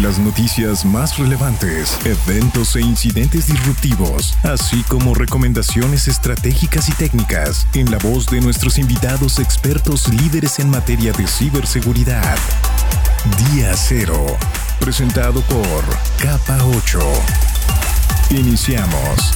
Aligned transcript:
Las 0.00 0.18
noticias 0.18 0.86
más 0.86 1.18
relevantes, 1.18 1.98
eventos 2.06 2.76
e 2.76 2.80
incidentes 2.80 3.48
disruptivos, 3.48 4.34
así 4.42 4.82
como 4.88 5.14
recomendaciones 5.14 6.08
estratégicas 6.08 6.88
y 6.88 6.92
técnicas 6.92 7.66
en 7.74 7.90
la 7.90 7.98
voz 7.98 8.26
de 8.30 8.40
nuestros 8.40 8.78
invitados 8.78 9.38
expertos 9.38 10.08
líderes 10.08 10.58
en 10.60 10.70
materia 10.70 11.12
de 11.12 11.26
ciberseguridad. 11.26 12.38
Día 13.52 13.76
Cero, 13.76 14.18
presentado 14.80 15.42
por 15.42 15.84
Capa 16.18 16.64
8. 16.64 16.98
Iniciamos. 18.30 19.34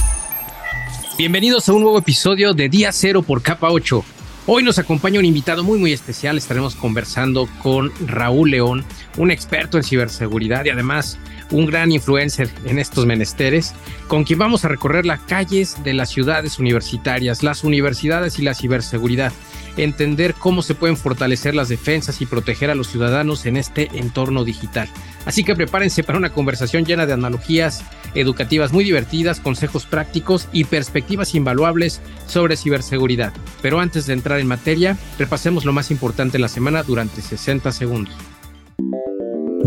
Bienvenidos 1.19 1.69
a 1.69 1.73
un 1.73 1.83
nuevo 1.83 1.99
episodio 1.99 2.55
de 2.55 2.67
Día 2.67 2.91
Cero 2.91 3.21
por 3.21 3.43
Capa 3.43 3.69
8. 3.69 4.16
Hoy 4.49 4.63
nos 4.63 4.79
acompaña 4.79 5.19
un 5.19 5.25
invitado 5.25 5.61
muy 5.61 5.77
muy 5.77 5.91
especial. 5.91 6.37
Estaremos 6.37 6.73
conversando 6.73 7.49
con 7.61 7.91
Raúl 8.07 8.51
León, 8.51 8.85
un 9.17 9.29
experto 9.29 9.75
en 9.75 9.83
ciberseguridad 9.83 10.63
y 10.63 10.69
además 10.69 11.19
un 11.51 11.65
gran 11.65 11.91
influencer 11.91 12.49
en 12.65 12.79
estos 12.79 13.05
menesteres, 13.05 13.73
con 14.07 14.23
quien 14.23 14.39
vamos 14.39 14.65
a 14.65 14.67
recorrer 14.67 15.05
las 15.05 15.21
calles 15.21 15.83
de 15.83 15.93
las 15.93 16.09
ciudades 16.09 16.59
universitarias, 16.59 17.43
las 17.43 17.63
universidades 17.63 18.39
y 18.39 18.43
la 18.43 18.53
ciberseguridad, 18.53 19.31
entender 19.77 20.33
cómo 20.33 20.61
se 20.61 20.75
pueden 20.75 20.97
fortalecer 20.97 21.55
las 21.55 21.69
defensas 21.69 22.21
y 22.21 22.25
proteger 22.25 22.69
a 22.69 22.75
los 22.75 22.87
ciudadanos 22.87 23.45
en 23.45 23.57
este 23.57 23.89
entorno 23.93 24.43
digital. 24.43 24.89
Así 25.25 25.43
que 25.43 25.55
prepárense 25.55 26.03
para 26.03 26.17
una 26.17 26.31
conversación 26.31 26.85
llena 26.85 27.05
de 27.05 27.13
analogías 27.13 27.83
educativas 28.15 28.71
muy 28.71 28.83
divertidas, 28.83 29.39
consejos 29.39 29.85
prácticos 29.85 30.47
y 30.51 30.63
perspectivas 30.63 31.35
invaluables 31.35 32.01
sobre 32.27 32.57
ciberseguridad. 32.57 33.33
Pero 33.61 33.79
antes 33.79 34.07
de 34.07 34.13
entrar 34.13 34.39
en 34.39 34.47
materia, 34.47 34.97
repasemos 35.19 35.65
lo 35.65 35.73
más 35.73 35.91
importante 35.91 36.37
en 36.37 36.41
la 36.41 36.47
semana 36.47 36.83
durante 36.83 37.21
60 37.21 37.71
segundos. 37.71 38.15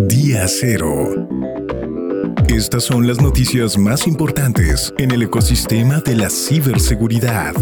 Día 0.09 0.47
Cero. 0.49 1.29
Estas 2.55 2.83
son 2.83 3.07
las 3.07 3.21
noticias 3.21 3.79
más 3.79 4.09
importantes 4.09 4.93
en 4.99 5.13
el 5.13 5.23
ecosistema 5.23 6.01
de 6.01 6.17
la 6.17 6.29
ciberseguridad. 6.29 7.55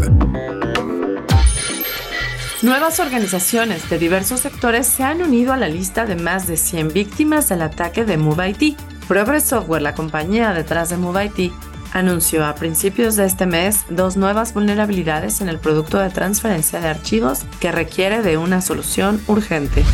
Nuevas 2.63 2.99
organizaciones 2.99 3.91
de 3.91 3.99
diversos 3.99 4.41
sectores 4.41 4.87
se 4.87 5.03
han 5.05 5.21
unido 5.21 5.53
a 5.53 5.59
la 5.59 5.69
lista 5.69 6.07
de 6.07 6.17
más 6.17 6.47
de 6.47 6.57
100 6.57 6.95
víctimas 6.95 7.51
del 7.51 7.61
ataque 7.61 8.07
de 8.07 8.17
MoveIT. 8.17 8.79
Progress 9.07 9.45
Software, 9.45 9.83
la 9.83 9.95
compañía 9.95 10.55
detrás 10.55 10.89
de 10.89 10.97
MoveIT, 10.97 11.53
anunció 11.93 12.47
a 12.47 12.55
principios 12.55 13.15
de 13.17 13.27
este 13.27 13.45
mes 13.45 13.85
dos 13.91 14.17
nuevas 14.17 14.55
vulnerabilidades 14.55 15.43
en 15.43 15.51
el 15.51 15.59
producto 15.59 15.99
de 15.99 16.09
transferencia 16.09 16.81
de 16.81 16.89
archivos 16.89 17.41
que 17.61 17.73
requiere 17.73 18.23
de 18.23 18.39
una 18.39 18.63
solución 18.63 19.21
urgente. 19.27 19.85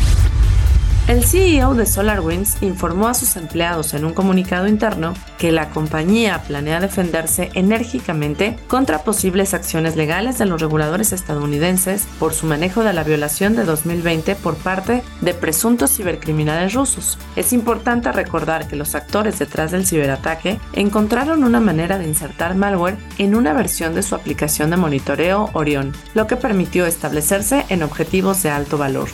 El 1.07 1.23
CEO 1.23 1.75
de 1.75 1.85
SolarWinds 1.85 2.63
informó 2.63 3.07
a 3.07 3.13
sus 3.13 3.35
empleados 3.35 3.93
en 3.93 4.05
un 4.05 4.13
comunicado 4.15 4.67
interno 4.67 5.13
que 5.37 5.51
la 5.51 5.69
compañía 5.69 6.41
planea 6.41 6.79
defenderse 6.79 7.51
enérgicamente 7.53 8.57
contra 8.67 9.03
posibles 9.03 9.53
acciones 9.53 9.95
legales 9.95 10.39
de 10.39 10.47
los 10.47 10.59
reguladores 10.59 11.13
estadounidenses 11.13 12.07
por 12.17 12.33
su 12.33 12.47
manejo 12.47 12.83
de 12.83 12.93
la 12.93 13.03
violación 13.03 13.55
de 13.55 13.65
2020 13.65 14.33
por 14.33 14.55
parte 14.55 15.03
de 15.21 15.35
presuntos 15.35 15.95
cibercriminales 15.95 16.73
rusos. 16.73 17.19
Es 17.35 17.53
importante 17.53 18.11
recordar 18.11 18.67
que 18.67 18.75
los 18.75 18.95
actores 18.95 19.37
detrás 19.37 19.69
del 19.69 19.85
ciberataque 19.85 20.59
encontraron 20.73 21.43
una 21.43 21.59
manera 21.59 21.99
de 21.99 22.07
insertar 22.07 22.55
malware 22.55 22.97
en 23.19 23.35
una 23.35 23.53
versión 23.53 23.93
de 23.93 24.01
su 24.01 24.15
aplicación 24.15 24.71
de 24.71 24.77
monitoreo 24.77 25.51
Orion, 25.53 25.93
lo 26.15 26.25
que 26.25 26.35
permitió 26.35 26.87
establecerse 26.87 27.63
en 27.69 27.83
objetivos 27.83 28.41
de 28.41 28.49
alto 28.49 28.79
valor. 28.79 29.09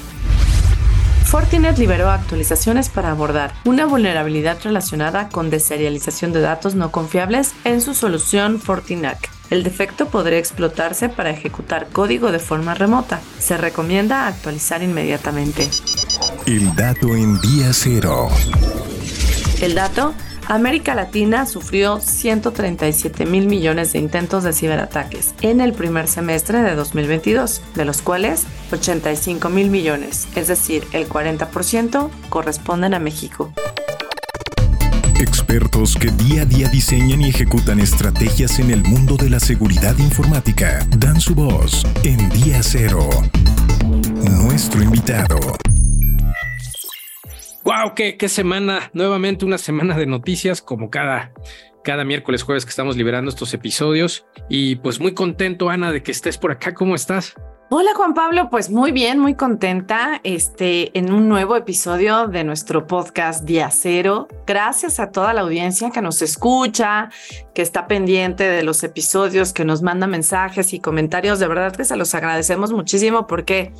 Fortinet 1.31 1.77
liberó 1.77 2.09
actualizaciones 2.09 2.89
para 2.89 3.11
abordar 3.11 3.53
una 3.63 3.85
vulnerabilidad 3.85 4.57
relacionada 4.65 5.29
con 5.29 5.49
deserialización 5.49 6.33
de 6.33 6.41
datos 6.41 6.75
no 6.75 6.91
confiables 6.91 7.53
en 7.63 7.79
su 7.79 7.93
solución 7.93 8.59
Fortinac. 8.59 9.29
El 9.49 9.63
defecto 9.63 10.09
podría 10.09 10.39
explotarse 10.39 11.07
para 11.07 11.29
ejecutar 11.29 11.87
código 11.87 12.33
de 12.33 12.39
forma 12.39 12.73
remota. 12.73 13.21
Se 13.39 13.55
recomienda 13.55 14.27
actualizar 14.27 14.83
inmediatamente. 14.83 15.69
El 16.47 16.75
dato 16.75 17.15
en 17.15 17.39
día 17.39 17.71
cero. 17.71 18.27
El 19.61 19.75
dato 19.75 20.13
América 20.51 20.95
Latina 20.95 21.45
sufrió 21.45 22.01
137 22.01 23.25
mil 23.25 23.47
millones 23.47 23.93
de 23.93 23.99
intentos 23.99 24.43
de 24.43 24.51
ciberataques 24.51 25.33
en 25.39 25.61
el 25.61 25.71
primer 25.71 26.09
semestre 26.09 26.61
de 26.61 26.75
2022, 26.75 27.61
de 27.73 27.85
los 27.85 28.01
cuales 28.01 28.43
85 28.69 29.47
mil 29.47 29.69
millones, 29.69 30.27
es 30.35 30.49
decir, 30.49 30.83
el 30.91 31.07
40%, 31.07 32.09
corresponden 32.27 32.93
a 32.93 32.99
México. 32.99 33.53
Expertos 35.21 35.95
que 35.95 36.11
día 36.11 36.41
a 36.41 36.45
día 36.45 36.67
diseñan 36.67 37.21
y 37.21 37.29
ejecutan 37.29 37.79
estrategias 37.79 38.59
en 38.59 38.71
el 38.71 38.83
mundo 38.83 39.15
de 39.15 39.29
la 39.29 39.39
seguridad 39.39 39.97
informática 39.99 40.85
dan 40.97 41.21
su 41.21 41.33
voz 41.33 41.87
en 42.03 42.27
Día 42.29 42.61
Cero. 42.61 43.07
Nuestro 44.43 44.83
invitado. 44.83 45.39
¡Wow! 47.63 47.93
Qué, 47.95 48.17
qué, 48.17 48.27
semana! 48.27 48.89
Nuevamente 48.93 49.45
una 49.45 49.57
semana 49.57 49.95
de 49.95 50.07
noticias 50.07 50.61
como 50.61 50.89
cada, 50.89 51.31
cada 51.83 52.03
miércoles, 52.03 52.41
jueves 52.41 52.65
que 52.65 52.69
estamos 52.69 52.97
liberando 52.97 53.29
estos 53.29 53.53
episodios. 53.53 54.25
Y 54.49 54.77
pues 54.77 54.99
muy 54.99 55.13
contento, 55.13 55.69
Ana, 55.69 55.91
de 55.91 56.01
que 56.01 56.11
estés 56.11 56.37
por 56.37 56.51
acá. 56.51 56.73
¿Cómo 56.73 56.95
estás? 56.95 57.35
Hola 57.73 57.91
Juan 57.95 58.13
Pablo, 58.13 58.49
pues 58.49 58.69
muy 58.69 58.91
bien, 58.91 59.17
muy 59.17 59.35
contenta 59.35 60.19
este, 60.25 60.97
en 60.99 61.13
un 61.13 61.29
nuevo 61.29 61.55
episodio 61.55 62.27
de 62.27 62.43
nuestro 62.43 62.85
podcast 62.85 63.45
Día 63.45 63.69
Cero. 63.71 64.27
Gracias 64.45 64.99
a 64.99 65.13
toda 65.13 65.33
la 65.33 65.39
audiencia 65.39 65.89
que 65.89 66.01
nos 66.01 66.21
escucha, 66.21 67.09
que 67.55 67.61
está 67.61 67.87
pendiente 67.87 68.43
de 68.43 68.63
los 68.63 68.83
episodios, 68.83 69.53
que 69.53 69.63
nos 69.63 69.81
manda 69.83 70.05
mensajes 70.05 70.73
y 70.73 70.81
comentarios. 70.81 71.39
De 71.39 71.47
verdad 71.47 71.73
que 71.73 71.85
se 71.85 71.95
los 71.95 72.13
agradecemos 72.13 72.73
muchísimo 72.73 73.25
porque, 73.25 73.71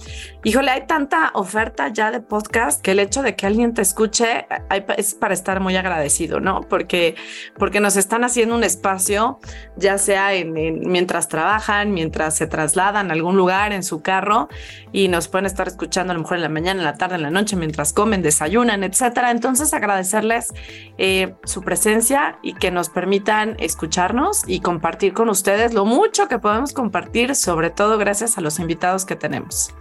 híjole, 0.46 0.72
hay 0.72 0.88
tanta 0.88 1.32
oferta 1.34 1.90
ya 1.90 2.12
de 2.12 2.22
podcast 2.22 2.82
que 2.82 2.92
el 2.92 3.00
hecho 3.00 3.22
de 3.22 3.36
que 3.36 3.46
alguien 3.46 3.74
te 3.74 3.82
escuche 3.82 4.48
es 4.96 5.16
para 5.16 5.34
estar 5.34 5.60
muy 5.60 5.76
agradecido, 5.76 6.40
¿no? 6.40 6.62
Porque, 6.62 7.16
porque 7.58 7.82
nos 7.82 7.98
están 7.98 8.24
haciendo 8.24 8.56
un 8.56 8.64
espacio, 8.64 9.40
ya 9.76 9.98
sea 9.98 10.34
en, 10.34 10.54
mientras 10.54 11.28
trabajan, 11.28 11.94
mientras 11.94 12.38
se 12.38 12.48
trasladan 12.48 13.10
a 13.10 13.14
algún 13.14 13.36
lugar, 13.36 13.74
en 13.74 13.81
su 13.84 14.02
carro 14.02 14.50
y 14.92 15.08
nos 15.08 15.28
pueden 15.28 15.46
estar 15.46 15.68
escuchando 15.68 16.12
a 16.12 16.14
lo 16.16 16.22
mejor 16.22 16.38
en 16.38 16.44
la 16.44 16.50
mañana, 16.50 16.80
en 16.80 16.86
la 16.86 16.96
tarde, 16.96 17.16
en 17.16 17.24
la 17.24 17.32
noche, 17.32 17.56
mientras 17.56 17.94
comen, 17.94 18.22
desayunan, 18.22 18.84
etcétera. 18.84 19.32
Entonces, 19.32 19.74
agradecerles 19.74 20.54
eh, 20.98 21.34
su 21.44 21.62
presencia 21.62 22.40
y 22.42 22.54
que 22.54 22.72
nos 22.72 22.90
permitan 22.90 23.56
escucharnos 23.60 24.44
y 24.48 24.60
compartir 24.60 25.14
con 25.14 25.30
ustedes 25.30 25.74
lo 25.74 25.86
mucho 25.86 26.28
que 26.28 26.40
podemos 26.40 26.74
compartir, 26.74 27.36
sobre 27.36 27.70
todo 27.70 27.98
gracias 27.98 28.38
a 28.38 28.42
los 28.42 28.60
invitados 28.60 29.06
que 29.06 29.16
tenemos. 29.16 29.74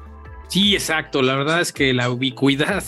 Sí, 0.49 0.75
exacto. 0.75 1.23
La 1.23 1.37
verdad 1.37 1.61
es 1.61 1.73
que 1.73 1.93
la 1.93 2.11
ubicuidad 2.11 2.83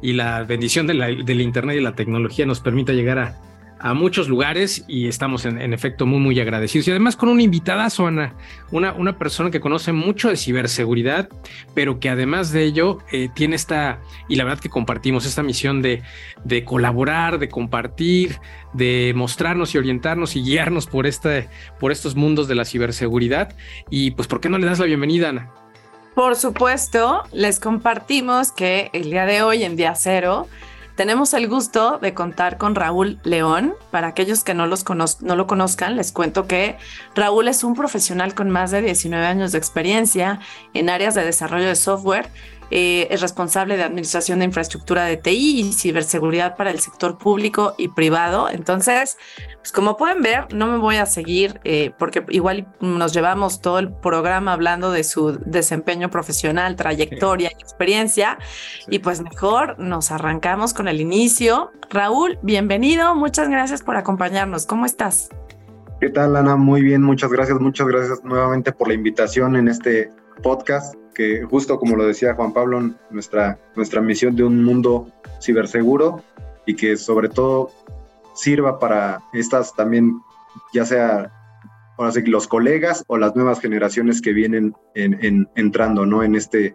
y 0.00 0.14
la 0.14 0.44
bendición 0.44 0.86
del 0.86 1.40
Internet 1.40 1.76
y 1.76 1.80
la 1.80 1.94
tecnología 1.94 2.46
nos 2.46 2.60
permite 2.60 2.94
llegar 2.94 3.18
a, 3.18 3.38
a 3.82 3.94
muchos 3.94 4.28
lugares 4.28 4.84
y 4.86 5.08
estamos 5.08 5.44
en, 5.44 5.72
efecto 5.72 6.06
muy, 6.06 6.20
muy 6.20 6.38
agradecidos. 6.38 6.86
Y 6.86 6.92
además 6.92 7.16
con 7.16 7.28
una 7.28 7.42
invitada, 7.42 7.88
Ana, 7.98 8.34
una, 8.70 8.92
una 8.92 9.18
persona 9.18 9.50
que 9.50 9.60
conoce 9.60 9.92
mucho 9.92 10.28
de 10.28 10.36
ciberseguridad, 10.36 11.28
pero 11.74 11.98
que 11.98 12.08
además 12.08 12.52
de 12.52 12.62
ello 12.62 12.98
eh, 13.10 13.28
tiene 13.34 13.56
esta, 13.56 14.00
y 14.28 14.36
la 14.36 14.44
verdad 14.44 14.60
que 14.60 14.68
compartimos 14.68 15.26
esta 15.26 15.42
misión 15.42 15.82
de, 15.82 16.02
de 16.44 16.64
colaborar, 16.64 17.40
de 17.40 17.48
compartir, 17.48 18.38
de 18.72 19.12
mostrarnos 19.16 19.74
y 19.74 19.78
orientarnos 19.78 20.36
y 20.36 20.42
guiarnos 20.42 20.86
por, 20.86 21.06
este, 21.06 21.48
por 21.80 21.90
estos 21.90 22.14
mundos 22.14 22.46
de 22.46 22.54
la 22.54 22.64
ciberseguridad. 22.64 23.54
Y 23.90 24.12
pues, 24.12 24.28
¿por 24.28 24.40
qué 24.40 24.48
no 24.48 24.58
le 24.58 24.66
das 24.66 24.78
la 24.78 24.86
bienvenida, 24.86 25.30
Ana? 25.30 25.50
Por 26.14 26.36
supuesto, 26.36 27.22
les 27.32 27.58
compartimos 27.58 28.52
que 28.52 28.90
el 28.92 29.04
día 29.04 29.26
de 29.26 29.42
hoy, 29.42 29.64
en 29.64 29.76
día 29.76 29.94
cero, 29.94 30.46
tenemos 30.96 31.34
el 31.34 31.48
gusto 31.48 31.98
de 31.98 32.14
contar 32.14 32.58
con 32.58 32.74
Raúl 32.74 33.18
León. 33.24 33.74
Para 33.90 34.08
aquellos 34.08 34.44
que 34.44 34.54
no, 34.54 34.66
los 34.66 34.84
no 35.20 35.36
lo 35.36 35.46
conozcan, 35.46 35.96
les 35.96 36.12
cuento 36.12 36.46
que 36.46 36.76
Raúl 37.14 37.48
es 37.48 37.64
un 37.64 37.74
profesional 37.74 38.34
con 38.34 38.50
más 38.50 38.70
de 38.70 38.82
19 38.82 39.24
años 39.24 39.52
de 39.52 39.58
experiencia 39.58 40.40
en 40.74 40.90
áreas 40.90 41.14
de 41.14 41.24
desarrollo 41.24 41.68
de 41.68 41.76
software 41.76 42.28
eh, 42.74 43.06
es 43.10 43.20
responsable 43.20 43.76
de 43.76 43.82
administración 43.82 44.38
de 44.38 44.46
infraestructura 44.46 45.04
de 45.04 45.18
TI 45.18 45.60
y 45.60 45.72
ciberseguridad 45.74 46.56
para 46.56 46.70
el 46.70 46.80
sector 46.80 47.18
público 47.18 47.74
y 47.76 47.88
privado. 47.88 48.48
Entonces, 48.48 49.18
pues 49.56 49.72
como 49.72 49.98
pueden 49.98 50.22
ver, 50.22 50.46
no 50.54 50.66
me 50.68 50.78
voy 50.78 50.96
a 50.96 51.04
seguir 51.04 51.60
eh, 51.64 51.92
porque 51.98 52.24
igual 52.30 52.66
nos 52.80 53.12
llevamos 53.12 53.60
todo 53.60 53.78
el 53.78 53.92
programa 53.92 54.54
hablando 54.54 54.90
de 54.90 55.04
su 55.04 55.38
desempeño 55.44 56.10
profesional, 56.10 56.74
trayectoria 56.74 57.50
y 57.50 57.62
experiencia. 57.62 58.38
Y 58.88 59.00
pues 59.00 59.20
mejor 59.20 59.78
nos 59.78 60.10
arrancamos 60.10 60.72
con 60.72 60.88
el 60.88 60.98
inicio. 60.98 61.72
Raúl, 61.90 62.38
bienvenido. 62.42 63.14
Muchas 63.14 63.50
gracias 63.50 63.82
por 63.82 63.96
acompañarnos. 63.96 64.64
¿Cómo 64.64 64.86
estás? 64.86 65.28
¿Qué 66.00 66.08
tal, 66.08 66.36
Ana? 66.36 66.56
Muy 66.56 66.80
bien, 66.80 67.02
muchas 67.02 67.30
gracias. 67.30 67.60
Muchas 67.60 67.86
gracias 67.86 68.24
nuevamente 68.24 68.72
por 68.72 68.88
la 68.88 68.94
invitación 68.94 69.56
en 69.56 69.68
este 69.68 70.10
podcast, 70.42 70.94
que 71.14 71.44
justo 71.44 71.78
como 71.78 71.96
lo 71.96 72.06
decía 72.06 72.34
Juan 72.34 72.52
Pablo, 72.52 72.90
nuestra, 73.10 73.58
nuestra 73.76 74.00
misión 74.00 74.36
de 74.36 74.44
un 74.44 74.64
mundo 74.64 75.10
ciberseguro 75.40 76.22
y 76.66 76.76
que 76.76 76.96
sobre 76.96 77.28
todo 77.28 77.70
sirva 78.34 78.78
para 78.78 79.22
estas 79.32 79.74
también, 79.74 80.20
ya 80.74 80.84
sea 80.84 81.30
los 82.26 82.48
colegas 82.48 83.04
o 83.06 83.16
las 83.16 83.36
nuevas 83.36 83.60
generaciones 83.60 84.20
que 84.20 84.32
vienen 84.32 84.74
en, 84.94 85.48
entrando 85.54 86.04
¿no? 86.06 86.22
en 86.22 86.34
este 86.34 86.74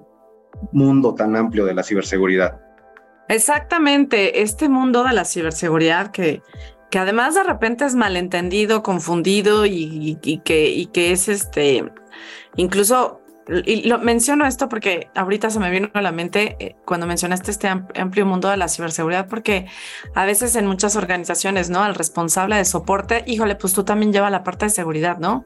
mundo 0.72 1.16
tan 1.16 1.36
amplio 1.36 1.66
de 1.66 1.74
la 1.74 1.84
ciberseguridad. 1.84 2.62
Exactamente, 3.28 4.42
este 4.42 4.70
mundo 4.70 5.04
de 5.04 5.14
la 5.14 5.26
ciberseguridad 5.26 6.12
que, 6.12 6.42
que 6.90 7.00
además 7.00 7.36
de 7.36 7.44
repente 7.44 7.84
es 7.86 7.96
malentendido, 7.96 8.84
confundido 8.84 9.66
y, 9.66 10.18
y, 10.24 10.40
que, 10.40 10.70
y 10.70 10.86
que 10.88 11.12
es 11.12 11.28
este, 11.28 11.92
incluso 12.56 13.22
y 13.66 13.88
lo 13.88 14.00
menciono 14.00 14.46
esto 14.46 14.68
porque 14.68 15.10
ahorita 15.16 15.50
se 15.50 15.60
me 15.60 15.70
vino 15.70 15.90
a 15.94 16.02
la 16.02 16.12
mente 16.12 16.58
eh, 16.60 16.76
cuando 16.86 17.08
mencionaste 17.08 17.52
este 17.52 17.68
amplio 17.68 18.26
mundo 18.26 18.50
de 18.50 18.58
la 18.58 18.68
ciberseguridad, 18.68 19.28
porque 19.28 19.68
a 20.16 20.26
veces 20.26 20.56
en 20.56 20.68
muchas 20.68 20.96
organizaciones, 20.96 21.70
¿no? 21.70 21.84
Al 21.84 21.96
responsable 21.96 22.56
de 22.58 22.66
soporte, 22.66 23.24
híjole, 23.26 23.56
pues 23.56 23.74
tú 23.74 23.84
también 23.84 24.12
llevas 24.12 24.32
la 24.32 24.44
parte 24.44 24.66
de 24.66 24.72
seguridad, 24.72 25.18
¿no? 25.18 25.46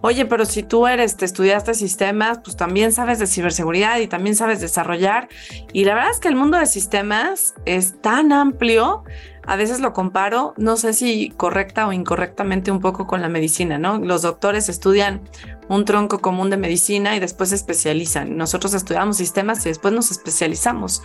Oye, 0.00 0.26
pero 0.26 0.44
si 0.44 0.62
tú 0.62 0.86
eres, 0.86 1.16
te 1.16 1.24
estudiaste 1.24 1.74
sistemas, 1.74 2.40
pues 2.44 2.56
también 2.56 2.92
sabes 2.92 3.18
de 3.18 3.26
ciberseguridad 3.26 3.98
y 3.98 4.06
también 4.06 4.36
sabes 4.36 4.60
desarrollar. 4.60 5.28
Y 5.72 5.84
la 5.84 5.94
verdad 5.94 6.10
es 6.10 6.20
que 6.20 6.28
el 6.28 6.36
mundo 6.36 6.58
de 6.58 6.66
sistemas 6.66 7.54
es 7.64 8.00
tan 8.00 8.32
amplio 8.32 9.04
a 9.46 9.56
veces 9.56 9.80
lo 9.80 9.92
comparo, 9.92 10.54
no 10.56 10.76
sé 10.76 10.92
si 10.92 11.30
correcta 11.36 11.86
o 11.86 11.92
incorrectamente 11.92 12.70
un 12.70 12.80
poco 12.80 13.06
con 13.06 13.22
la 13.22 13.28
medicina, 13.28 13.78
¿no? 13.78 13.98
Los 13.98 14.22
doctores 14.22 14.68
estudian 14.68 15.22
un 15.68 15.84
tronco 15.84 16.18
común 16.18 16.50
de 16.50 16.56
medicina 16.56 17.14
y 17.16 17.20
después 17.20 17.50
se 17.50 17.54
especializan. 17.54 18.36
Nosotros 18.36 18.74
estudiamos 18.74 19.16
sistemas 19.16 19.64
y 19.64 19.68
después 19.68 19.94
nos 19.94 20.10
especializamos. 20.10 21.02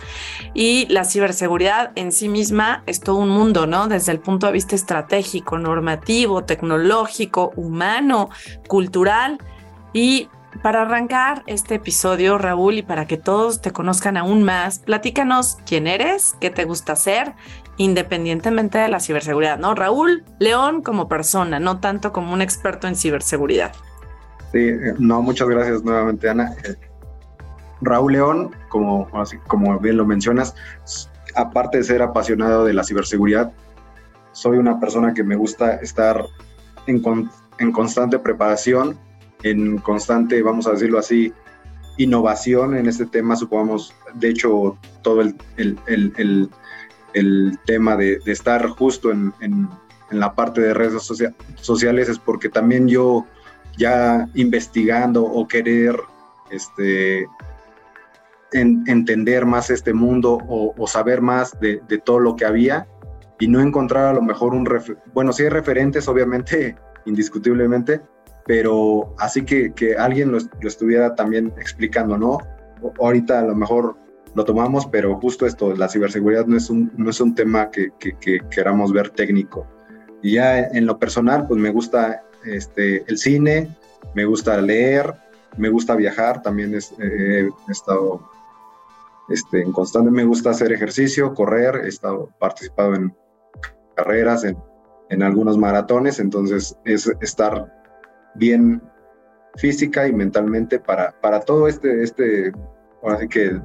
Y 0.54 0.86
la 0.88 1.04
ciberseguridad 1.04 1.92
en 1.94 2.10
sí 2.10 2.28
misma 2.28 2.82
es 2.86 3.00
todo 3.00 3.16
un 3.16 3.28
mundo, 3.28 3.66
¿no? 3.66 3.86
Desde 3.86 4.12
el 4.12 4.18
punto 4.18 4.48
de 4.48 4.52
vista 4.52 4.74
estratégico, 4.74 5.56
normativo, 5.58 6.44
tecnológico, 6.44 7.52
humano, 7.54 8.28
cultural. 8.66 9.38
Y 9.92 10.28
para 10.58 10.82
arrancar 10.82 11.42
este 11.46 11.76
episodio, 11.76 12.38
Raúl, 12.38 12.78
y 12.78 12.82
para 12.82 13.06
que 13.06 13.16
todos 13.16 13.60
te 13.60 13.72
conozcan 13.72 14.16
aún 14.16 14.42
más, 14.42 14.80
platícanos 14.80 15.58
quién 15.66 15.86
eres, 15.86 16.34
qué 16.40 16.50
te 16.50 16.64
gusta 16.64 16.92
hacer 16.92 17.34
independientemente 17.78 18.78
de 18.78 18.88
la 18.88 19.00
ciberseguridad, 19.00 19.58
¿no? 19.58 19.74
Raúl 19.74 20.24
León 20.38 20.82
como 20.82 21.08
persona, 21.08 21.60
no 21.60 21.80
tanto 21.80 22.12
como 22.12 22.32
un 22.32 22.40
experto 22.40 22.88
en 22.88 22.96
ciberseguridad. 22.96 23.72
Sí, 24.52 24.70
no, 24.98 25.20
muchas 25.22 25.48
gracias 25.48 25.82
nuevamente, 25.82 26.28
Ana. 26.28 26.54
Eh, 26.64 26.74
Raúl 27.82 28.12
León, 28.12 28.56
como, 28.68 29.08
como 29.46 29.78
bien 29.78 29.98
lo 29.98 30.06
mencionas, 30.06 30.54
aparte 31.34 31.78
de 31.78 31.84
ser 31.84 32.00
apasionado 32.00 32.64
de 32.64 32.72
la 32.72 32.82
ciberseguridad, 32.82 33.52
soy 34.32 34.56
una 34.58 34.80
persona 34.80 35.12
que 35.12 35.22
me 35.22 35.36
gusta 35.36 35.76
estar 35.76 36.24
en, 36.86 37.02
en 37.58 37.72
constante 37.72 38.18
preparación, 38.18 38.98
en 39.42 39.78
constante, 39.78 40.42
vamos 40.42 40.66
a 40.66 40.72
decirlo 40.72 40.98
así, 40.98 41.32
innovación 41.98 42.76
en 42.76 42.86
este 42.86 43.06
tema, 43.06 43.36
supongamos, 43.36 43.94
de 44.14 44.28
hecho, 44.28 44.78
todo 45.02 45.20
el, 45.20 45.36
el, 45.56 45.78
el 46.16 46.50
el 47.16 47.58
tema 47.64 47.96
de, 47.96 48.20
estar 48.26 48.68
justo 48.68 49.10
en, 49.10 49.32
la 50.10 50.34
parte 50.34 50.60
de 50.60 50.74
redes 50.74 51.02
sociales 51.56 52.08
es 52.08 52.18
porque 52.18 52.48
también 52.48 52.86
yo 52.86 53.26
ya 53.76 54.28
investigando 54.34 55.24
o 55.24 55.48
querer 55.48 55.96
este, 56.50 57.26
entender 58.52 59.46
más 59.46 59.70
este 59.70 59.92
mundo 59.94 60.38
o, 60.46 60.86
saber 60.86 61.22
más 61.22 61.58
de, 61.58 61.80
todo 62.04 62.20
lo 62.20 62.36
que 62.36 62.44
había 62.44 62.86
y 63.40 63.48
no 63.48 63.60
encontrar 63.60 64.06
a 64.06 64.12
lo 64.12 64.22
mejor 64.22 64.54
un, 64.54 64.68
bueno, 65.14 65.32
sí 65.32 65.42
hay 65.42 65.48
referentes 65.48 66.06
obviamente, 66.08 66.76
indiscutiblemente, 67.06 68.02
pero 68.46 69.14
así 69.18 69.44
que, 69.44 69.72
que 69.72 69.96
alguien 69.96 70.32
lo, 70.32 70.38
lo, 70.38 70.68
estuviera 70.68 71.14
también 71.14 71.52
explicando, 71.58 72.16
¿no? 72.16 72.38
Ahorita 72.98 73.40
a 73.40 73.44
lo 73.44 73.56
mejor 73.56 73.96
lo 74.36 74.44
tomamos, 74.44 74.86
pero 74.86 75.18
justo 75.18 75.46
esto, 75.46 75.74
la 75.74 75.88
ciberseguridad 75.88 76.46
no 76.46 76.56
es 76.58 76.68
un, 76.68 76.92
no 76.96 77.08
es 77.08 77.20
un 77.20 77.34
tema 77.34 77.70
que, 77.70 77.90
queramos 78.50 78.92
ver 78.92 79.08
técnico. 79.10 79.66
Y 80.22 80.34
ya 80.34 80.58
en 80.58 80.84
lo 80.84 80.98
personal, 80.98 81.46
pues 81.48 81.58
me 81.58 81.70
gusta 81.70 82.22
este, 82.44 83.02
el 83.08 83.16
cine, 83.16 83.74
me 84.14 84.26
gusta 84.26 84.60
leer, 84.60 85.14
me 85.56 85.70
gusta 85.70 85.96
viajar, 85.96 86.42
también 86.42 86.74
he 86.74 87.48
estado 87.70 88.28
este, 89.30 89.62
en 89.62 89.72
constante, 89.72 90.10
me 90.10 90.24
gusta 90.24 90.50
hacer 90.50 90.70
ejercicio, 90.70 91.32
correr, 91.32 91.84
he 91.84 91.88
estado 91.88 92.30
participado 92.38 92.94
en 92.94 93.16
carreras, 93.96 94.44
en, 94.44 94.58
en 95.08 95.22
algunos 95.22 95.56
maratones, 95.56 96.20
entonces 96.20 96.76
es 96.84 97.10
estar 97.22 97.72
bien 98.36 98.82
física 99.56 100.06
y 100.06 100.12
mentalmente 100.12 100.78
para, 100.78 101.12
para 101.20 101.40
todo 101.40 101.68
este, 101.68 102.02
este 102.02 102.52
así 103.04 103.28
que 103.28 103.60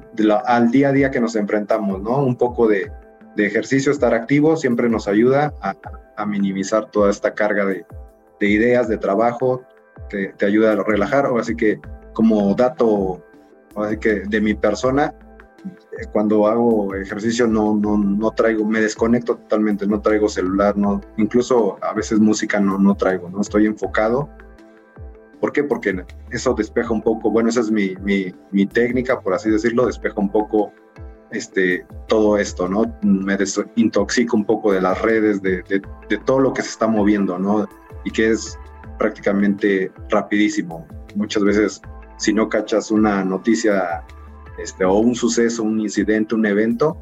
al 0.46 0.70
día 0.70 0.88
a 0.88 0.92
día 0.92 1.10
que 1.10 1.20
nos 1.20 1.36
enfrentamos, 1.36 2.00
¿no? 2.00 2.24
Un 2.24 2.36
poco 2.36 2.68
de, 2.68 2.90
ejercicio, 3.36 3.90
estar 3.90 4.14
activo, 4.14 4.56
siempre 4.56 4.88
nos 4.88 5.08
ayuda 5.08 5.54
a, 5.60 6.26
minimizar 6.26 6.88
toda 6.90 7.10
esta 7.10 7.34
carga 7.34 7.64
de, 7.64 7.84
ideas, 8.40 8.88
de 8.88 8.98
trabajo, 8.98 9.62
te, 10.08 10.28
te, 10.34 10.46
ayuda 10.46 10.72
a 10.72 10.84
relajar, 10.84 11.26
así 11.38 11.56
que 11.56 11.80
como 12.12 12.54
dato 12.54 13.24
así 13.76 13.96
que 13.96 14.20
de 14.20 14.40
mi 14.40 14.54
persona, 14.54 15.14
eh, 15.64 16.06
cuando 16.12 16.46
hago 16.46 16.94
ejercicio 16.94 17.46
no, 17.46 17.74
no, 17.74 17.96
no 17.96 18.30
traigo, 18.32 18.64
me 18.64 18.80
desconecto 18.80 19.36
totalmente, 19.36 19.86
no 19.86 20.00
traigo 20.00 20.28
celular, 20.28 20.76
no, 20.76 21.00
incluso 21.16 21.78
a 21.82 21.92
veces 21.92 22.20
música 22.20 22.60
no, 22.60 22.78
no 22.78 22.94
traigo, 22.94 23.30
no 23.30 23.40
estoy 23.40 23.66
enfocado 23.66 24.28
¿Por 25.42 25.52
qué? 25.52 25.64
Porque 25.64 26.04
eso 26.30 26.54
despeja 26.54 26.92
un 26.92 27.02
poco, 27.02 27.28
bueno, 27.28 27.48
esa 27.48 27.62
es 27.62 27.70
mi, 27.72 27.96
mi, 27.96 28.66
técnica, 28.66 29.20
por 29.20 29.34
así 29.34 29.50
decirlo, 29.50 29.86
despeja 29.86 30.14
un 30.20 30.30
poco 30.30 30.72
este, 31.32 31.84
todo 32.06 32.38
esto, 32.38 32.68
¿no? 32.68 32.84
Me 33.02 33.36
desintoxico 33.36 34.36
un 34.36 34.44
poco 34.44 34.72
de 34.72 34.80
las 34.80 35.02
redes, 35.02 35.42
de, 35.42 35.64
de, 35.64 36.18
todo 36.18 36.38
lo 36.38 36.52
que 36.52 36.62
se 36.62 36.68
está 36.68 36.86
moviendo, 36.86 37.40
¿no? 37.40 37.68
Y 38.04 38.12
que 38.12 38.30
es 38.30 38.56
prácticamente 39.00 39.90
rapidísimo. 40.10 40.86
Muchas 41.16 41.42
veces, 41.42 41.82
si 42.18 42.32
no 42.32 42.48
cachas 42.48 42.92
una 42.92 43.24
noticia 43.24 44.04
este, 44.58 44.84
o 44.84 44.94
un 44.94 45.16
suceso, 45.16 45.64
un 45.64 45.80
incidente, 45.80 46.36
un 46.36 46.46
evento, 46.46 46.96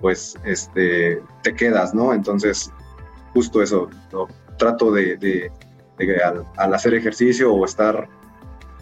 pues 0.00 0.34
este, 0.44 1.22
te 1.44 1.54
quedas, 1.54 1.94
¿no? 1.94 2.12
Entonces, 2.12 2.72
justo 3.34 3.62
eso, 3.62 3.88
trato 4.58 4.90
de, 4.90 5.48
al, 6.56 6.74
hacer 6.74 6.94
ejercicio 6.94 7.52
o 7.52 7.64
estar 7.64 8.08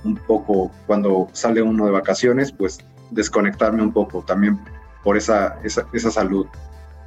un 0.05 0.17
poco 0.17 0.71
cuando 0.87 1.29
sale 1.33 1.63
uno 1.63 1.87
de 1.87 1.93
vacaciones, 1.93 2.53
pues 2.53 2.81
desconectarme 3.11 3.83
un 3.83 3.93
poco 3.93 4.23
también 4.23 4.59
por 5.05 5.17
esa, 5.17 5.59
esa, 5.63 6.11
salud. 6.11 6.47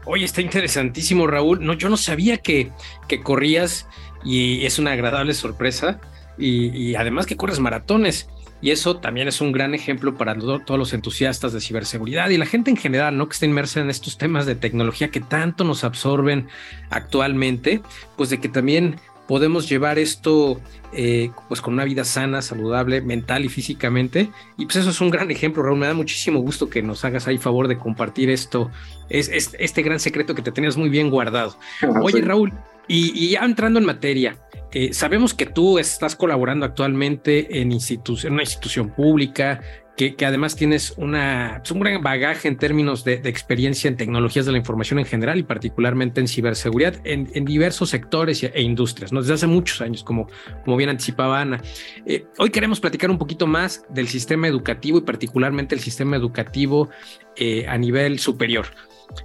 Oye, 0.05 0.25
está 0.25 0.41
interesantísimo, 0.41 1.27
Raúl. 1.27 1.65
No, 1.65 1.73
yo 1.73 1.89
no 1.89 1.97
sabía 1.97 2.37
que, 2.37 2.71
que 3.07 3.21
corrías 3.21 3.87
y 4.23 4.65
es 4.65 4.79
una 4.79 4.91
agradable 4.91 5.33
sorpresa. 5.33 5.99
Y, 6.37 6.95
además 6.95 7.25
que 7.25 7.37
corres 7.37 7.59
maratones. 7.59 8.27
Y 8.61 8.71
eso 8.71 8.97
también 8.97 9.27
es 9.27 9.41
un 9.41 9.51
gran 9.51 9.75
ejemplo 9.75 10.15
para 10.15 10.35
todos 10.35 10.79
los 10.79 10.93
entusiastas 10.93 11.53
de 11.53 11.61
ciberseguridad 11.61 12.29
y 12.29 12.37
la 12.37 12.45
gente 12.45 12.71
en 12.71 12.77
general, 12.77 13.17
¿no? 13.17 13.27
Que 13.27 13.33
está 13.33 13.45
inmersa 13.45 13.81
en 13.81 13.89
estos 13.89 14.17
temas 14.17 14.45
de 14.45 14.55
tecnología 14.55 15.11
que 15.11 15.19
tanto 15.19 15.63
nos 15.63 15.83
absorben 15.83 16.47
actualmente, 16.89 17.81
pues 18.17 18.29
de 18.29 18.39
que 18.39 18.49
también 18.49 18.95
podemos 19.27 19.67
llevar 19.67 19.99
esto 19.99 20.59
eh, 20.93 21.31
pues 21.47 21.61
con 21.61 21.73
una 21.73 21.83
vida 21.83 22.03
sana, 22.03 22.41
saludable, 22.41 23.01
mental 23.01 23.45
y 23.45 23.49
físicamente. 23.49 24.29
Y 24.57 24.65
pues 24.65 24.77
eso 24.77 24.89
es 24.89 25.01
un 25.01 25.09
gran 25.09 25.31
ejemplo, 25.31 25.63
Raúl. 25.63 25.79
Me 25.79 25.87
da 25.87 25.93
muchísimo 25.93 26.39
gusto 26.39 26.69
que 26.69 26.81
nos 26.81 27.03
hagas 27.03 27.27
ahí 27.27 27.37
favor 27.37 27.67
de 27.67 27.77
compartir 27.77 28.29
esto, 28.29 28.71
es, 29.09 29.55
este 29.59 29.81
gran 29.81 29.99
secreto 29.99 30.35
que 30.35 30.41
te 30.41 30.51
tenías 30.51 30.77
muy 30.77 30.89
bien 30.89 31.09
guardado. 31.09 31.57
Oye, 32.03 32.21
Raúl, 32.21 32.53
y, 32.87 33.29
ya 33.29 33.43
entrando 33.43 33.79
en 33.79 33.85
materia, 33.85 34.37
eh, 34.71 34.93
sabemos 34.93 35.33
que 35.33 35.45
tú 35.45 35.79
estás 35.79 36.15
colaborando 36.15 36.65
actualmente 36.65 37.61
en, 37.61 37.67
una 37.67 38.41
institución 38.43 38.89
pública, 38.89 39.61
que, 39.95 40.15
además 40.25 40.55
tienes 40.55 40.93
una, 40.97 41.59
pues, 41.59 41.71
un 41.71 41.79
gran 41.79 42.03
bagaje 42.03 42.47
en 42.47 42.57
términos 42.57 43.03
de, 43.05 43.13
experiencia 43.25 43.87
en 43.87 43.95
tecnologías 43.95 44.45
de 44.45 44.51
la 44.51 44.57
información 44.57 44.99
en 44.99 45.05
general 45.05 45.39
y 45.39 45.43
particularmente 45.43 46.19
en 46.19 46.27
ciberseguridad 46.27 46.95
en, 47.05 47.45
diversos 47.45 47.89
sectores 47.89 48.43
e 48.43 48.61
industrias, 48.61 49.13
¿no? 49.13 49.21
desde 49.21 49.35
hace 49.35 49.47
muchos 49.47 49.81
años, 49.81 50.03
como, 50.03 50.27
como 50.63 50.77
bien 50.77 50.89
anticipaba 50.89 51.39
Ana. 51.39 51.61
Eh, 52.05 52.25
hoy 52.37 52.49
queremos 52.49 52.79
platicar 52.79 53.09
un 53.09 53.17
poquito 53.17 53.47
más 53.47 53.85
del 53.89 54.07
sistema 54.07 54.47
educativo 54.47 54.97
y 54.97 55.01
particularmente 55.01 55.75
el 55.75 55.81
sistema 55.81 56.15
educativo 56.15 56.89
eh, 57.37 57.65
a 57.67 57.77
nivel 57.77 58.19
superior. 58.19 58.67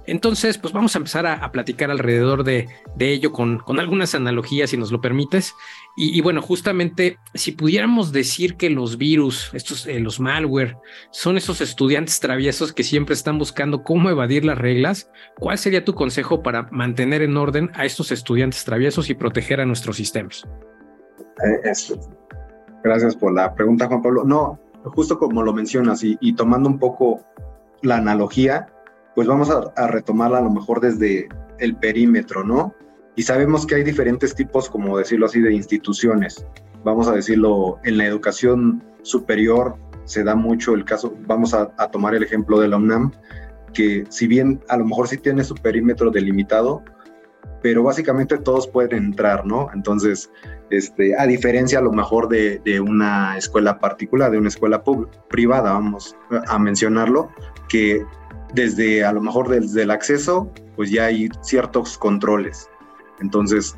Entonces, 0.05 0.57
pues 0.57 0.73
vamos 0.73 0.95
a 0.95 0.99
empezar 0.99 1.25
a, 1.25 1.51
platicar 1.51 1.91
alrededor 1.91 2.43
de, 2.43 2.67
ello 2.99 3.31
con, 3.31 3.61
algunas 3.79 4.15
analogías, 4.15 4.69
si 4.69 4.77
nos 4.77 4.91
lo 4.91 5.01
permites. 5.01 5.53
Y, 5.97 6.21
bueno, 6.21 6.41
justamente 6.41 7.17
si 7.33 7.51
pudiéramos 7.51 8.11
decir 8.11 8.55
que 8.55 8.69
los 8.69 8.97
virus, 8.97 9.51
estos, 9.53 9.85
eh, 9.87 9.99
los 9.99 10.19
malware, 10.19 10.77
son 11.11 11.37
esos 11.37 11.61
estudiantes 11.61 12.19
traviesos 12.19 12.73
que 12.73 12.83
siempre 12.83 13.13
están 13.13 13.37
buscando 13.37 13.83
cómo 13.83 14.09
evadir 14.09 14.45
las 14.45 14.57
reglas, 14.57 15.09
¿cuál 15.37 15.57
sería 15.57 15.83
tu 15.83 15.93
consejo 15.93 16.41
para 16.41 16.63
mantener 16.71 17.21
en 17.21 17.35
orden 17.35 17.71
a 17.73 17.85
estos 17.85 18.11
estudiantes 18.11 18.63
traviesos 18.63 19.09
y 19.09 19.13
proteger 19.13 19.59
a 19.59 19.65
nuestros 19.65 19.97
sistemas? 19.97 20.47
Eh, 21.43 21.71
Gracias 22.83 23.15
por 23.15 23.33
la 23.33 23.53
pregunta, 23.53 23.87
Juan 23.87 24.01
Pablo. 24.01 24.23
No, 24.23 24.59
justo 24.85 25.19
como 25.19 25.43
lo 25.43 25.53
mencionas 25.53 26.01
y 26.03 26.33
tomando 26.33 26.67
un 26.67 26.79
poco 26.79 27.23
la 27.81 27.97
analogía, 27.97 28.67
pues 29.15 29.27
vamos 29.27 29.49
a, 29.49 29.87
retomarla 29.87 30.37
a 30.37 30.41
lo 30.41 30.49
mejor 30.49 30.79
desde 30.79 31.27
el 31.59 31.75
perímetro, 31.75 32.43
¿no? 32.43 32.73
Y 33.15 33.23
sabemos 33.23 33.65
que 33.65 33.75
hay 33.75 33.83
diferentes 33.83 34.33
tipos, 34.33 34.69
como 34.69 34.97
decirlo 34.97 35.25
así, 35.25 35.41
de 35.41 35.53
instituciones. 35.53 36.45
Vamos 36.83 37.07
a 37.07 37.13
decirlo, 37.13 37.79
en 37.83 37.97
la 37.97 38.05
educación 38.05 38.83
superior 39.03 39.75
se 40.05 40.23
da 40.23 40.35
mucho 40.35 40.73
el 40.73 40.85
caso, 40.85 41.15
vamos 41.27 41.53
a, 41.53 41.67
tomar 41.91 42.15
el 42.15 42.23
ejemplo 42.23 42.59
de 42.59 42.67
la 42.67 42.77
UNAM, 42.77 43.11
que 43.73 44.05
si 44.09 44.27
bien 44.27 44.61
a 44.69 44.77
lo 44.77 44.85
mejor 44.85 45.07
sí 45.07 45.17
tiene 45.17 45.43
su 45.43 45.55
perímetro 45.55 46.09
delimitado, 46.09 46.83
pero 47.61 47.83
básicamente 47.83 48.37
todos 48.37 48.67
pueden 48.67 49.05
entrar, 49.05 49.45
¿no? 49.45 49.69
Entonces, 49.73 50.31
este, 50.71 51.15
a 51.19 51.27
diferencia 51.27 51.79
a 51.79 51.81
lo 51.81 51.91
mejor 51.91 52.27
de, 52.27 52.59
de 52.65 52.79
una 52.79 53.37
escuela 53.37 53.77
particular, 53.79 54.31
de 54.31 54.39
una 54.39 54.47
escuela 54.47 54.83
privada, 55.29 55.73
vamos 55.73 56.15
a 56.47 56.57
mencionarlo, 56.57 57.29
que 57.69 58.03
desde 58.53 59.03
a 59.05 59.13
lo 59.13 59.21
mejor 59.21 59.49
desde 59.49 59.83
el 59.83 59.91
acceso, 59.91 60.51
pues 60.75 60.91
ya 60.91 61.05
hay 61.05 61.29
ciertos 61.41 61.97
controles. 61.97 62.69
Entonces, 63.19 63.75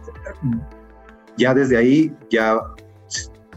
ya 1.37 1.53
desde 1.53 1.77
ahí, 1.77 2.13
ya 2.29 2.59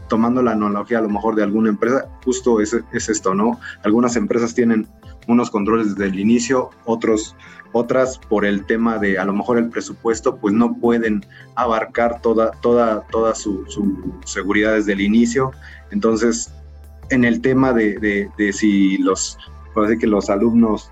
tomando 0.07 0.41
la 0.41 0.51
analogía 0.51 0.99
a 0.99 1.01
lo 1.01 1.09
mejor 1.09 1.35
de 1.35 1.43
alguna 1.43 1.69
empresa, 1.69 2.07
justo 2.23 2.61
es, 2.61 2.75
es 2.93 3.09
esto, 3.09 3.33
¿no? 3.33 3.59
Algunas 3.83 4.15
empresas 4.15 4.53
tienen 4.53 4.87
unos 5.27 5.49
controles 5.49 5.95
desde 5.95 6.09
el 6.09 6.19
inicio, 6.19 6.69
otros, 6.85 7.35
otras 7.73 8.17
por 8.17 8.45
el 8.45 8.65
tema 8.65 8.97
de 8.97 9.19
a 9.19 9.25
lo 9.25 9.33
mejor 9.33 9.57
el 9.57 9.69
presupuesto, 9.69 10.37
pues 10.37 10.53
no 10.53 10.75
pueden 10.77 11.25
abarcar 11.55 12.21
toda, 12.21 12.51
toda, 12.61 13.01
toda 13.11 13.35
su, 13.35 13.65
seguridad 14.25 14.73
desde 14.73 14.93
el 14.93 15.01
inicio. 15.01 15.51
Entonces, 15.91 16.53
en 17.09 17.25
el 17.25 17.41
tema 17.41 17.73
de, 17.73 17.97
de, 17.99 18.29
de 18.37 18.53
si 18.53 18.97
los, 18.99 19.37
parece 19.73 19.97
que 19.97 20.07
los 20.07 20.29
alumnos 20.29 20.91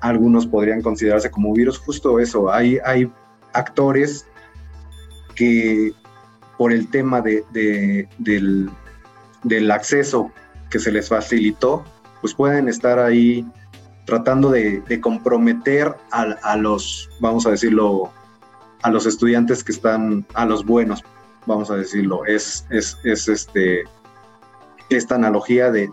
algunos 0.00 0.46
podrían 0.46 0.82
considerarse 0.82 1.30
como 1.30 1.52
virus, 1.52 1.78
justo 1.78 2.18
eso, 2.18 2.50
hay, 2.50 2.78
hay 2.84 3.10
actores 3.52 4.26
que 5.34 5.92
por 6.58 6.72
el 6.72 6.90
tema 6.90 7.20
de, 7.22 7.44
del, 8.18 9.70
acceso 9.70 10.30
que 10.68 10.78
se 10.78 10.92
les 10.92 11.08
facilitó, 11.08 11.84
pues 12.20 12.34
pueden 12.34 12.68
estar 12.68 12.98
ahí 12.98 13.46
tratando 14.04 14.50
de, 14.50 15.00
comprometer 15.00 15.94
a, 16.10 16.22
a, 16.42 16.56
los, 16.56 17.08
vamos 17.20 17.46
a 17.46 17.50
decirlo, 17.50 18.12
a 18.82 18.90
los 18.90 19.06
estudiantes 19.06 19.64
que 19.64 19.72
están, 19.72 20.26
a 20.34 20.44
los 20.44 20.64
buenos, 20.64 21.02
vamos 21.46 21.70
a 21.70 21.76
decirlo, 21.76 22.24
es, 22.26 22.66
es, 22.70 22.98
es 23.04 23.28
este, 23.28 23.84
esta 24.90 25.14
analogía 25.14 25.70
de, 25.70 25.88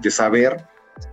de 0.00 0.10
saber 0.10 0.64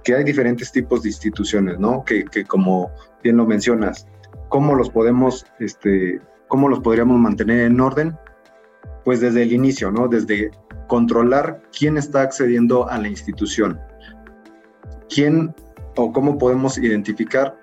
que 0.03 0.15
hay 0.15 0.23
diferentes 0.23 0.71
tipos 0.71 1.03
de 1.03 1.09
instituciones, 1.09 1.79
¿no? 1.79 2.03
Que, 2.03 2.25
como 2.45 2.91
bien 3.23 3.37
lo 3.37 3.45
mencionas, 3.45 4.07
¿cómo 4.49 4.75
los 4.75 4.89
podemos, 4.89 5.45
este, 5.59 6.19
cómo 6.47 6.69
los 6.69 6.79
podríamos 6.79 7.19
mantener 7.19 7.65
en 7.65 7.79
orden? 7.79 8.17
Pues 9.03 9.21
desde 9.21 9.43
el 9.43 9.53
inicio, 9.53 9.91
¿no? 9.91 10.07
Desde 10.07 10.51
controlar 10.87 11.61
quién 11.77 11.97
está 11.97 12.21
accediendo 12.21 12.89
a 12.89 12.97
la 12.97 13.07
institución. 13.07 13.79
¿Quién 15.09 15.53
o 15.95 16.11
cómo 16.11 16.37
podemos 16.37 16.77
identificar, 16.77 17.59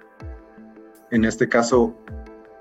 en 1.11 1.25
este 1.25 1.49
caso, 1.49 1.97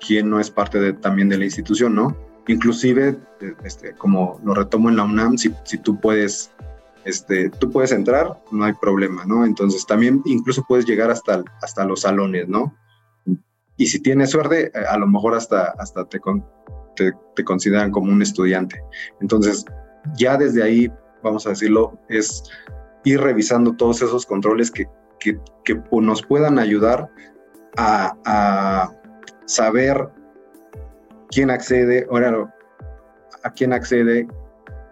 quién 0.05 0.29
no 0.29 0.39
es 0.39 0.49
parte 0.49 0.79
de, 0.79 0.93
también 0.93 1.29
de 1.29 1.37
la 1.37 1.45
institución, 1.45 1.95
¿no? 1.95 2.15
Inclusive, 2.47 3.17
este, 3.63 3.93
como 3.93 4.39
lo 4.43 4.53
retomo 4.53 4.89
en 4.89 4.95
la 4.95 5.03
UNAM, 5.03 5.37
si, 5.37 5.53
si 5.63 5.77
tú 5.77 5.99
puedes 5.99 6.51
este, 7.07 7.49
tú 7.49 7.71
puedes 7.71 7.93
entrar, 7.93 8.37
no 8.51 8.65
hay 8.65 8.73
problema, 8.73 9.23
¿no? 9.25 9.45
Entonces 9.45 9.85
también 9.85 10.21
incluso 10.25 10.65
puedes 10.67 10.85
llegar 10.85 11.09
hasta, 11.09 11.41
hasta 11.61 11.85
los 11.85 12.01
salones, 12.01 12.49
¿no? 12.49 12.75
Y 13.77 13.87
si 13.87 14.01
tienes 14.01 14.31
suerte, 14.31 14.71
eh, 14.73 14.85
a 14.89 14.97
lo 14.97 15.07
mejor 15.07 15.33
hasta, 15.33 15.73
hasta 15.77 16.03
te, 16.03 16.19
te, 17.35 17.43
consideran 17.45 17.91
como 17.91 18.11
un 18.11 18.21
estudiante. 18.21 18.83
Entonces, 19.21 19.63
ya 20.17 20.35
desde 20.35 20.61
ahí, 20.61 20.91
vamos 21.23 21.47
a 21.47 21.51
decirlo, 21.51 21.97
es 22.09 22.43
ir 23.05 23.21
revisando 23.21 23.73
todos 23.77 24.01
esos 24.01 24.25
controles 24.25 24.69
que, 24.69 24.85
que, 25.21 25.39
que 25.63 25.81
nos 25.91 26.21
puedan 26.23 26.59
ayudar 26.59 27.09
a, 27.77 28.17
a, 28.25 28.91
saber 29.45 30.09
quién 31.29 31.51
accede, 31.51 32.05
ahora, 32.11 32.53
a 33.43 33.51
quién 33.51 33.71
accede, 33.71 34.27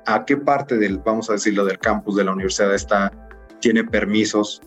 a 0.05 0.25
qué 0.25 0.37
parte 0.37 0.77
del, 0.77 0.99
vamos 0.99 1.29
a 1.29 1.33
decirlo, 1.33 1.65
del 1.65 1.79
campus 1.79 2.15
de 2.15 2.23
la 2.23 2.33
universidad 2.33 2.73
está, 2.73 3.11
tiene 3.59 3.83
permisos. 3.83 4.61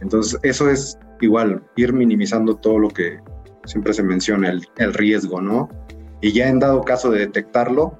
Entonces, 0.00 0.38
eso 0.42 0.68
es 0.70 0.98
igual, 1.20 1.62
ir 1.76 1.92
minimizando 1.92 2.56
todo 2.56 2.78
lo 2.78 2.88
que 2.88 3.18
siempre 3.64 3.94
se 3.94 4.02
menciona, 4.02 4.50
el, 4.50 4.66
el 4.76 4.92
riesgo, 4.94 5.40
¿no? 5.40 5.68
Y 6.20 6.32
ya 6.32 6.48
en 6.48 6.58
dado 6.58 6.82
caso 6.82 7.10
de 7.10 7.20
detectarlo, 7.20 7.98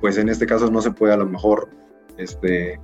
pues 0.00 0.18
en 0.18 0.28
este 0.28 0.46
caso 0.46 0.70
no 0.70 0.82
se 0.82 0.90
puede 0.90 1.14
a 1.14 1.16
lo 1.16 1.26
mejor 1.26 1.68
este, 2.18 2.80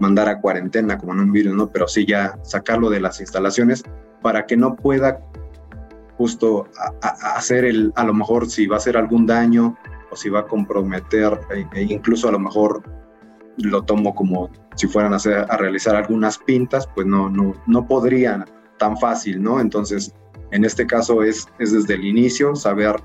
mandar 0.00 0.28
a 0.28 0.40
cuarentena 0.40 0.98
como 0.98 1.12
en 1.12 1.20
un 1.20 1.32
virus, 1.32 1.54
¿no? 1.54 1.70
Pero 1.70 1.88
sí 1.88 2.04
ya 2.06 2.38
sacarlo 2.42 2.90
de 2.90 3.00
las 3.00 3.20
instalaciones 3.20 3.82
para 4.20 4.46
que 4.46 4.56
no 4.56 4.76
pueda 4.76 5.20
justo 6.16 6.68
hacer 7.00 7.64
el, 7.64 7.92
a 7.96 8.04
lo 8.04 8.14
mejor 8.14 8.48
si 8.50 8.66
va 8.66 8.76
a 8.76 8.78
hacer 8.78 8.96
algún 8.96 9.26
daño 9.26 9.76
si 10.16 10.28
va 10.28 10.40
a 10.40 10.46
comprometer, 10.46 11.40
e, 11.54 11.66
e 11.72 11.82
incluso 11.82 12.28
a 12.28 12.32
lo 12.32 12.38
mejor 12.38 12.82
lo 13.58 13.82
tomo 13.82 14.14
como 14.14 14.50
si 14.76 14.86
fueran 14.86 15.14
a, 15.14 15.56
realizar 15.56 15.96
algunas 15.96 16.38
pintas, 16.38 16.86
pues 16.94 17.06
no, 17.06 17.28
no, 17.28 17.54
no 17.66 17.86
podrían 17.86 18.44
tan 18.78 18.96
fácil, 18.96 19.42
¿no? 19.42 19.60
Entonces, 19.60 20.14
en 20.50 20.64
este 20.64 20.86
caso 20.86 21.22
es, 21.22 21.46
es 21.58 21.72
desde 21.72 21.94
el 21.94 22.04
inicio 22.04 22.54
saber 22.56 22.96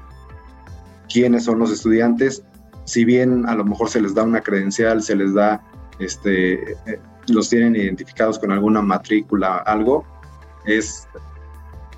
quiénes 1.12 1.46
son 1.46 1.60
los 1.60 1.72
estudiantes, 1.72 2.44
si 2.86 3.04
bien 3.04 3.46
a 3.48 3.56
lo 3.56 3.66
mejor 3.66 3.90
se 3.90 4.02
les 4.02 4.14
da 4.14 4.24
una 4.24 4.42
credencial, 4.42 5.02
se 5.02 5.16
les 5.16 5.34
da, 5.34 5.62
este, 6.00 6.72
eh, 6.72 7.00
los 7.28 7.50
tienen 7.50 7.76
identificados 7.76 8.40
con 8.40 8.52
alguna 8.52 8.82
matrícula, 8.82 9.58
algo, 9.58 10.06
es 10.66 11.08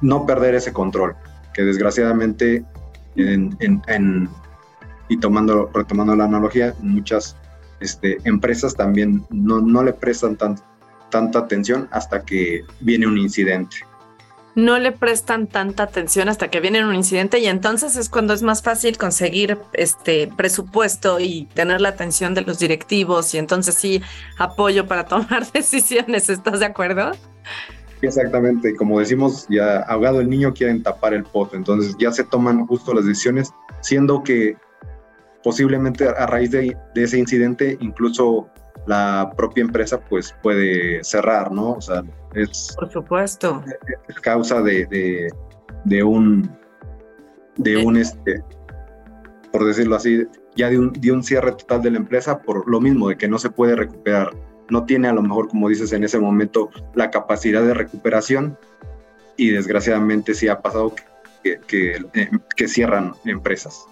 no 0.01 0.25
perder 0.25 0.55
ese 0.55 0.73
control, 0.73 1.15
que 1.53 1.63
desgraciadamente 1.63 2.63
en, 3.15 3.55
en 3.59 4.29
y 5.09 5.17
tomando, 5.17 5.69
retomando 5.73 6.15
la 6.15 6.25
analogía, 6.25 6.73
muchas 6.79 7.35
este, 7.81 8.17
empresas 8.23 8.75
también 8.75 9.25
no, 9.29 9.59
no 9.59 9.83
le 9.83 9.93
prestan 9.93 10.37
tanta 11.09 11.39
atención 11.39 11.87
hasta 11.91 12.23
que 12.23 12.63
viene 12.79 13.07
un 13.07 13.17
incidente. 13.17 13.77
No 14.55 14.77
le 14.79 14.91
prestan 14.91 15.47
tanta 15.47 15.83
atención 15.83 16.27
hasta 16.27 16.49
que 16.49 16.59
viene 16.59 16.83
un 16.83 16.93
incidente 16.93 17.39
y 17.39 17.47
entonces 17.47 17.95
es 17.95 18.09
cuando 18.09 18.33
es 18.33 18.41
más 18.41 18.61
fácil 18.61 18.97
conseguir 18.97 19.57
este 19.73 20.27
presupuesto 20.27 21.19
y 21.19 21.47
tener 21.53 21.81
la 21.81 21.89
atención 21.89 22.33
de 22.33 22.41
los 22.41 22.59
directivos 22.59 23.33
y 23.33 23.37
entonces 23.37 23.75
sí 23.75 24.01
apoyo 24.37 24.87
para 24.87 25.05
tomar 25.07 25.49
decisiones. 25.51 26.29
¿Estás 26.29 26.59
de 26.59 26.65
acuerdo? 26.65 27.11
Exactamente, 28.01 28.75
como 28.75 28.99
decimos, 28.99 29.45
ya 29.49 29.79
ahogado 29.79 30.21
el 30.21 30.29
niño 30.29 30.53
quieren 30.53 30.81
tapar 30.81 31.13
el 31.13 31.23
pozo, 31.23 31.57
entonces 31.57 31.95
ya 31.99 32.11
se 32.11 32.23
toman 32.23 32.65
justo 32.65 32.93
las 32.93 33.05
decisiones, 33.05 33.51
siendo 33.81 34.23
que 34.23 34.55
posiblemente 35.43 36.08
a 36.08 36.25
raíz 36.25 36.51
de, 36.51 36.75
ese 36.96 37.17
incidente 37.17 37.77
incluso 37.81 38.50
la 38.88 39.31
propia 39.36 39.62
empresa 39.62 40.00
pues 40.00 40.36
puede 40.41 41.03
cerrar, 41.03 41.51
¿no? 41.51 41.74
O 41.74 41.81
sea, 41.81 42.03
es... 42.34 42.75
Por 42.77 42.91
supuesto. 42.91 43.63
Es 44.08 44.15
causa 44.19 44.62
de, 44.62 45.31
de, 45.86 46.03
un, 46.03 46.50
de 47.58 47.77
un, 47.77 47.98
este, 47.98 48.43
por 49.51 49.65
decirlo 49.65 49.96
así, 49.96 50.25
ya 50.55 50.69
de 50.69 50.79
un, 50.79 50.93
de 50.93 51.12
un 51.12 51.24
cierre 51.24 51.51
total 51.51 51.81
de 51.84 51.91
la 51.91 51.98
empresa 51.98 52.41
por 52.41 52.67
lo 52.67 52.81
mismo, 52.81 53.10
de 53.10 53.17
que 53.17 53.27
no 53.27 53.38
se 53.38 53.50
puede 53.50 53.75
recuperar 53.75 54.31
no 54.69 54.86
tiene 54.86 55.08
a 55.08 55.13
lo 55.13 55.22
mejor, 55.22 55.48
como 55.48 55.69
dices, 55.69 55.91
en 55.93 56.03
ese 56.03 56.19
momento 56.19 56.69
la 56.93 57.10
capacidad 57.10 57.63
de 57.63 57.74
recuperación 57.74 58.58
y 59.38 59.50
desgraciadamente 59.50 60.34
sí 60.34 60.48
ha 60.48 60.62
pasado 60.62 60.93
que, 61.43 61.60
que, 61.67 61.98
que 62.55 62.67
cierran 62.67 63.13
empresas. 63.25 63.86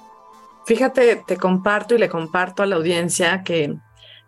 Fíjate, 0.67 1.24
te 1.25 1.38
comparto 1.38 1.95
y 1.95 1.97
le 1.97 2.09
comparto 2.09 2.62
a 2.62 2.65
la 2.65 2.75
audiencia 2.75 3.41
que 3.45 3.77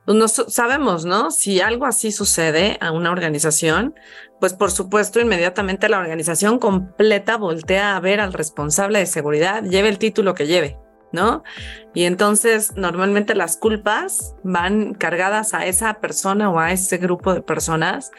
pues, 0.05 0.17
no 0.17 0.29
sabemos, 0.29 1.03
¿no? 1.03 1.31
Si 1.31 1.59
algo 1.59 1.85
así 1.85 2.13
sucede 2.13 2.77
a 2.79 2.93
una 2.93 3.11
organización, 3.11 3.93
pues 4.39 4.53
por 4.53 4.71
supuesto 4.71 5.19
inmediatamente 5.19 5.89
la 5.89 5.99
organización 5.99 6.57
completa 6.57 7.35
voltea 7.35 7.97
a 7.97 7.99
ver 7.99 8.21
al 8.21 8.31
responsable 8.31 8.99
de 8.99 9.05
seguridad, 9.05 9.63
lleve 9.63 9.89
el 9.89 9.97
título 9.97 10.33
que 10.33 10.47
lleve, 10.47 10.77
¿no? 11.11 11.43
Y 11.93 12.05
entonces 12.05 12.71
normalmente 12.77 13.35
las 13.35 13.57
culpas 13.57 14.33
van 14.41 14.93
cargadas 14.93 15.53
a 15.53 15.65
esa 15.65 15.95
persona 15.95 16.49
o 16.49 16.57
a 16.57 16.71
ese 16.71 16.99
grupo 16.99 17.33
de 17.33 17.41
personas 17.41 18.11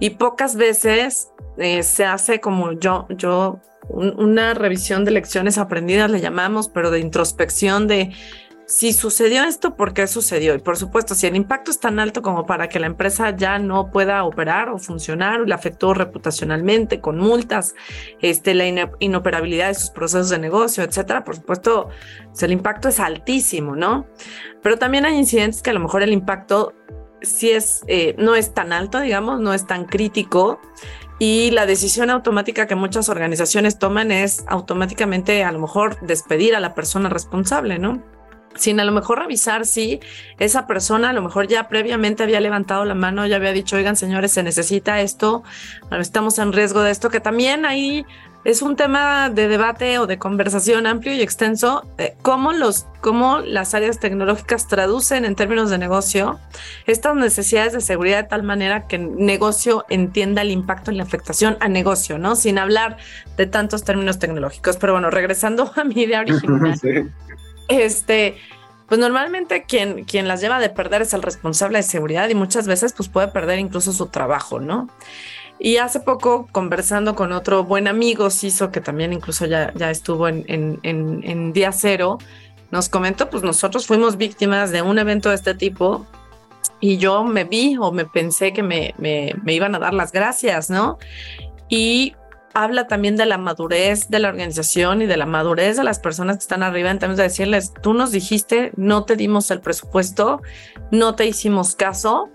y 0.00 0.10
pocas 0.10 0.56
veces 0.56 1.32
eh, 1.56 1.82
se 1.82 2.04
hace 2.04 2.40
como 2.40 2.72
yo, 2.72 3.06
yo 3.10 3.60
una 3.88 4.54
revisión 4.54 5.04
de 5.04 5.12
lecciones 5.12 5.58
aprendidas, 5.58 6.10
le 6.10 6.20
llamamos, 6.20 6.68
pero 6.68 6.90
de 6.90 7.00
introspección 7.00 7.88
de 7.88 8.12
si 8.68 8.92
sucedió 8.92 9.44
esto, 9.44 9.76
¿por 9.76 9.94
qué 9.94 10.06
sucedió? 10.06 10.54
Y 10.54 10.58
por 10.58 10.76
supuesto, 10.76 11.14
si 11.14 11.26
el 11.26 11.36
impacto 11.36 11.70
es 11.70 11.80
tan 11.80 11.98
alto 11.98 12.20
como 12.20 12.44
para 12.44 12.68
que 12.68 12.78
la 12.78 12.86
empresa 12.86 13.34
ya 13.34 13.58
no 13.58 13.90
pueda 13.90 14.22
operar 14.24 14.68
o 14.68 14.76
funcionar, 14.76 15.40
o 15.40 15.46
le 15.46 15.54
afectó 15.54 15.94
reputacionalmente 15.94 17.00
con 17.00 17.16
multas, 17.16 17.74
este, 18.20 18.52
la 18.52 18.66
inoperabilidad 18.98 19.68
de 19.68 19.74
sus 19.74 19.88
procesos 19.88 20.28
de 20.28 20.38
negocio, 20.38 20.84
etcétera, 20.84 21.24
por 21.24 21.36
supuesto, 21.36 21.88
pues, 22.26 22.42
el 22.42 22.52
impacto 22.52 22.88
es 22.88 23.00
altísimo, 23.00 23.74
¿no? 23.74 24.06
Pero 24.62 24.76
también 24.76 25.06
hay 25.06 25.16
incidentes 25.16 25.62
que 25.62 25.70
a 25.70 25.72
lo 25.72 25.80
mejor 25.80 26.02
el 26.02 26.12
impacto 26.12 26.74
sí 27.22 27.50
es, 27.50 27.82
eh, 27.86 28.14
no 28.18 28.34
es 28.34 28.54
tan 28.54 28.72
alto, 28.72 29.00
digamos, 29.00 29.40
no 29.40 29.54
es 29.54 29.66
tan 29.66 29.84
crítico 29.84 30.60
y 31.18 31.50
la 31.50 31.66
decisión 31.66 32.10
automática 32.10 32.66
que 32.66 32.76
muchas 32.76 33.08
organizaciones 33.08 33.78
toman 33.78 34.12
es 34.12 34.44
automáticamente 34.46 35.42
a 35.42 35.50
lo 35.50 35.58
mejor 35.58 36.00
despedir 36.00 36.54
a 36.54 36.60
la 36.60 36.74
persona 36.74 37.08
responsable, 37.08 37.78
¿no? 37.78 38.02
Sin 38.54 38.80
a 38.80 38.84
lo 38.84 38.92
mejor 38.92 39.18
revisar 39.18 39.66
si 39.66 40.00
esa 40.38 40.66
persona 40.66 41.10
a 41.10 41.12
lo 41.12 41.22
mejor 41.22 41.48
ya 41.48 41.68
previamente 41.68 42.22
había 42.22 42.40
levantado 42.40 42.84
la 42.84 42.94
mano, 42.94 43.26
ya 43.26 43.36
había 43.36 43.52
dicho, 43.52 43.76
oigan 43.76 43.96
señores, 43.96 44.32
se 44.32 44.42
necesita 44.42 45.00
esto, 45.00 45.42
estamos 45.90 46.38
en 46.38 46.52
riesgo 46.52 46.82
de 46.82 46.92
esto, 46.92 47.10
que 47.10 47.20
también 47.20 47.66
ahí 47.66 48.06
es 48.44 48.62
un 48.62 48.76
tema 48.76 49.30
de 49.30 49.48
debate 49.48 49.98
o 49.98 50.06
de 50.06 50.18
conversación 50.18 50.86
amplio 50.86 51.12
y 51.12 51.20
extenso, 51.20 51.84
eh, 51.98 52.14
cómo, 52.22 52.52
los, 52.52 52.86
cómo 53.00 53.40
las 53.40 53.74
áreas 53.74 53.98
tecnológicas 53.98 54.68
traducen 54.68 55.24
en 55.24 55.34
términos 55.34 55.70
de 55.70 55.78
negocio 55.78 56.38
estas 56.86 57.16
necesidades 57.16 57.72
de 57.72 57.80
seguridad 57.80 58.22
de 58.22 58.28
tal 58.28 58.44
manera 58.44 58.86
que 58.86 58.96
el 58.96 59.16
negocio 59.16 59.84
entienda 59.88 60.42
el 60.42 60.50
impacto 60.50 60.92
y 60.92 60.94
la 60.94 61.02
afectación 61.02 61.56
a 61.60 61.68
negocio, 61.68 62.18
¿no? 62.18 62.36
Sin 62.36 62.58
hablar 62.58 62.96
de 63.36 63.46
tantos 63.46 63.84
términos 63.84 64.18
tecnológicos. 64.18 64.76
Pero 64.76 64.92
bueno, 64.92 65.10
regresando 65.10 65.70
a 65.76 65.84
mi 65.84 66.02
idea 66.02 66.20
original, 66.20 66.80
este, 67.68 68.36
pues 68.88 69.00
normalmente 69.00 69.64
quien, 69.64 70.04
quien 70.04 70.28
las 70.28 70.40
lleva 70.40 70.58
de 70.60 70.70
perder 70.70 71.02
es 71.02 71.12
el 71.12 71.22
responsable 71.22 71.78
de 71.78 71.82
seguridad 71.82 72.28
y 72.28 72.34
muchas 72.34 72.66
veces 72.66 72.92
pues 72.94 73.08
puede 73.08 73.28
perder 73.28 73.58
incluso 73.58 73.92
su 73.92 74.06
trabajo, 74.06 74.60
¿no? 74.60 74.88
Y 75.58 75.78
hace 75.78 76.00
poco, 76.00 76.46
conversando 76.52 77.14
con 77.14 77.32
otro 77.32 77.64
buen 77.64 77.88
amigo, 77.88 78.30
Ciso, 78.30 78.70
que 78.70 78.80
también 78.80 79.12
incluso 79.12 79.44
ya, 79.46 79.72
ya 79.74 79.90
estuvo 79.90 80.28
en, 80.28 80.44
en, 80.46 80.78
en, 80.82 81.52
Día 81.52 81.72
Cero, 81.72 82.18
nos 82.70 82.88
comentó, 82.88 83.28
pues 83.28 83.42
nosotros 83.42 83.86
fuimos 83.86 84.16
víctimas 84.16 84.70
de 84.70 84.82
un 84.82 84.98
evento 84.98 85.30
de 85.30 85.34
este 85.34 85.54
tipo 85.54 86.06
y 86.80 86.98
yo 86.98 87.24
me 87.24 87.44
vi 87.44 87.76
o 87.76 87.90
me 87.90 88.04
pensé 88.04 88.52
que 88.52 88.62
me, 88.62 88.94
me, 88.98 89.34
me 89.42 89.52
iban 89.52 89.74
a 89.74 89.80
dar 89.80 89.94
las 89.94 90.12
gracias, 90.12 90.70
¿no? 90.70 90.98
Y 91.68 92.14
habla 92.54 92.86
también 92.86 93.16
de 93.16 93.26
la 93.26 93.38
madurez 93.38 94.08
de 94.08 94.18
la 94.18 94.28
organización 94.28 95.02
y 95.02 95.06
de 95.06 95.16
la 95.16 95.26
madurez 95.26 95.76
de 95.76 95.84
las 95.84 95.98
personas 95.98 96.36
que 96.36 96.42
están 96.42 96.62
arriba 96.62 96.90
en 96.90 96.98
términos 96.98 97.18
de 97.18 97.24
decirles, 97.24 97.72
tú 97.82 97.94
nos 97.94 98.12
dijiste, 98.12 98.72
no 98.76 99.04
te 99.04 99.16
dimos 99.16 99.50
el 99.50 99.60
presupuesto, 99.60 100.40
no 100.90 101.14
te 101.14 101.26
hicimos 101.26 101.74
caso, 101.74 102.30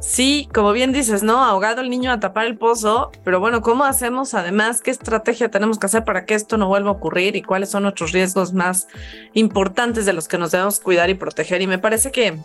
Sí, 0.00 0.48
como 0.54 0.72
bien 0.72 0.92
dices, 0.92 1.22
¿no? 1.22 1.44
Ahogado 1.44 1.82
el 1.82 1.90
niño 1.90 2.10
a 2.10 2.20
tapar 2.20 2.46
el 2.46 2.56
pozo, 2.56 3.10
pero 3.22 3.38
bueno, 3.38 3.60
¿cómo 3.60 3.84
hacemos 3.84 4.32
además? 4.32 4.80
¿Qué 4.80 4.90
estrategia 4.90 5.50
tenemos 5.50 5.78
que 5.78 5.86
hacer 5.86 6.04
para 6.04 6.24
que 6.24 6.34
esto 6.34 6.56
no 6.56 6.68
vuelva 6.68 6.88
a 6.88 6.94
ocurrir 6.94 7.36
y 7.36 7.42
cuáles 7.42 7.68
son 7.68 7.82
nuestros 7.82 8.12
riesgos 8.12 8.54
más 8.54 8.88
importantes 9.34 10.06
de 10.06 10.14
los 10.14 10.26
que 10.26 10.38
nos 10.38 10.52
debemos 10.52 10.80
cuidar 10.80 11.10
y 11.10 11.14
proteger? 11.14 11.60
Y 11.60 11.66
me 11.66 11.78
parece 11.78 12.12
que, 12.12 12.38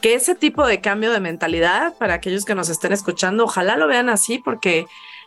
que 0.00 0.14
ese 0.14 0.36
tipo 0.36 0.64
de 0.64 0.80
cambio 0.80 1.10
de 1.10 1.18
mentalidad 1.18 1.94
para 1.98 2.14
aquellos 2.14 2.44
que 2.44 2.54
nos 2.54 2.68
estén 2.68 2.92
escuchando, 2.92 3.44
ojalá 3.44 3.76
lo 3.76 3.88
vean 3.88 4.08
así 4.08 4.38
porque 4.38 4.86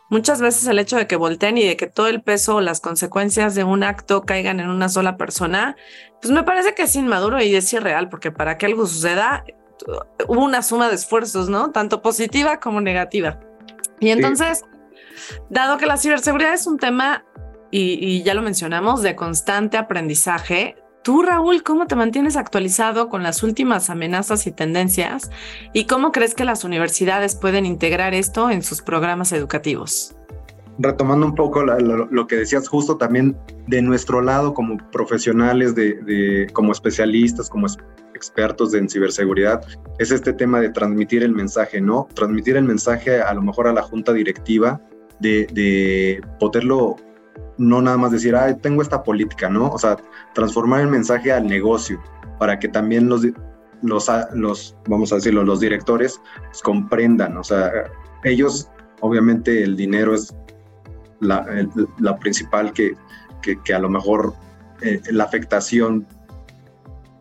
muchas 0.09 0.41
veces 0.41 0.65
el 0.67 0.79
hecho 0.79 0.95
de 0.95 1.07
que 1.07 1.17
volteen 1.17 1.57
y 1.57 1.67
de 1.67 1.75
que 1.75 1.87
todo 1.87 2.07
el 2.07 2.21
peso 2.21 2.55
o 2.55 2.61
las 2.61 2.79
consecuencias 2.79 3.53
de 3.53 3.65
un 3.65 3.83
acto 3.83 4.21
caigan 4.21 4.61
en 4.61 4.69
una 4.69 4.87
sola 4.87 5.17
persona, 5.17 5.75
pues 6.21 6.31
me 6.31 6.43
parece 6.43 6.73
que 6.73 6.83
es 6.83 6.95
inmaduro 6.95 7.41
y 7.41 7.53
es 7.53 7.73
irreal 7.73 8.07
porque 8.07 8.31
para 8.31 8.57
que 8.57 8.65
algo 8.65 8.87
suceda 8.87 9.43
hubo 10.27 10.43
una 10.43 10.61
suma 10.61 10.89
de 10.89 10.95
esfuerzos, 10.95 11.49
¿no? 11.49 11.71
Tanto 11.71 12.01
positiva 12.01 12.59
como 12.59 12.81
negativa. 12.81 13.39
Y 13.99 14.09
entonces, 14.09 14.63
dado 15.49 15.77
que 15.77 15.85
la 15.85 15.97
ciberseguridad 15.97 16.53
es 16.53 16.67
un 16.67 16.77
tema, 16.77 17.25
y, 17.71 18.23
ya 18.23 18.33
lo 18.33 18.41
mencionamos, 18.41 19.01
de 19.01 19.15
constante 19.15 19.77
aprendizaje, 19.77 20.75
Tú, 21.03 21.21
Raúl, 21.21 21.63
¿cómo 21.63 21.87
te 21.87 21.95
mantienes 21.95 22.35
actualizado 22.35 23.07
con 23.07 23.23
las 23.23 23.41
últimas 23.41 23.89
amenazas 23.89 24.45
y 24.45 24.51
tendencias? 24.51 25.31
¿Y 25.71 25.85
cómo 25.85 26.11
crees 26.11 26.35
que 26.35 26.43
las 26.43 26.65
universidades 26.65 27.33
pueden 27.33 27.65
integrar 27.65 28.13
esto 28.13 28.49
en 28.49 28.61
sus 28.61 28.81
programas 28.81 29.31
educativos? 29.31 30.17
Retomando 30.79 31.25
un 31.25 31.33
poco 31.33 31.63
lo, 31.63 32.27
que 32.27 32.35
decías 32.35 32.67
justo 32.67 32.97
también 32.97 33.37
de 33.67 33.81
nuestro 33.81 34.19
lado 34.19 34.53
como 34.53 34.75
profesionales, 34.91 35.75
de, 35.75 36.49
como 36.51 36.73
especialistas, 36.73 37.49
como 37.49 37.67
expertos 38.17 38.73
en 38.73 38.89
ciberseguridad, 38.89 39.61
es 39.99 40.11
este 40.11 40.33
tema 40.33 40.59
de 40.59 40.69
transmitir 40.69 41.23
el 41.23 41.31
mensaje, 41.31 41.79
¿no? 41.79 42.07
Transmitir 42.13 42.57
el 42.57 42.63
mensaje 42.63 43.21
a 43.21 43.33
lo 43.33 43.41
mejor 43.41 43.67
a 43.67 43.73
la 43.73 43.83
junta 43.83 44.11
directiva, 44.11 44.81
de, 45.19 46.21
poderlo 46.39 46.95
no 47.57 47.81
nada 47.81 47.97
más 47.97 48.11
decir, 48.11 48.35
ah, 48.35 48.55
tengo 48.57 48.81
esta 48.81 49.03
política, 49.03 49.49
¿no? 49.49 49.69
O 49.69 49.79
sea, 49.79 49.97
transformar 50.33 50.81
el 50.81 50.87
mensaje 50.87 51.31
al 51.31 51.47
negocio 51.47 51.99
para 52.39 52.59
que 52.59 52.67
también 52.67 53.09
los, 53.09 53.25
los, 53.81 54.09
los 54.33 54.75
vamos 54.87 55.11
a 55.11 55.15
decirlo, 55.15 55.43
los 55.43 55.59
directores 55.59 56.19
pues, 56.45 56.61
comprendan, 56.61 57.37
o 57.37 57.43
sea, 57.43 57.71
ellos, 58.23 58.69
obviamente 59.01 59.63
el 59.63 59.75
dinero 59.75 60.13
es 60.13 60.35
la, 61.19 61.45
principal 62.19 62.73
que, 62.73 62.93
que, 63.41 63.73
a 63.73 63.79
lo 63.79 63.89
mejor 63.89 64.33
eh, 64.81 65.01
la 65.09 65.23
afectación 65.23 66.05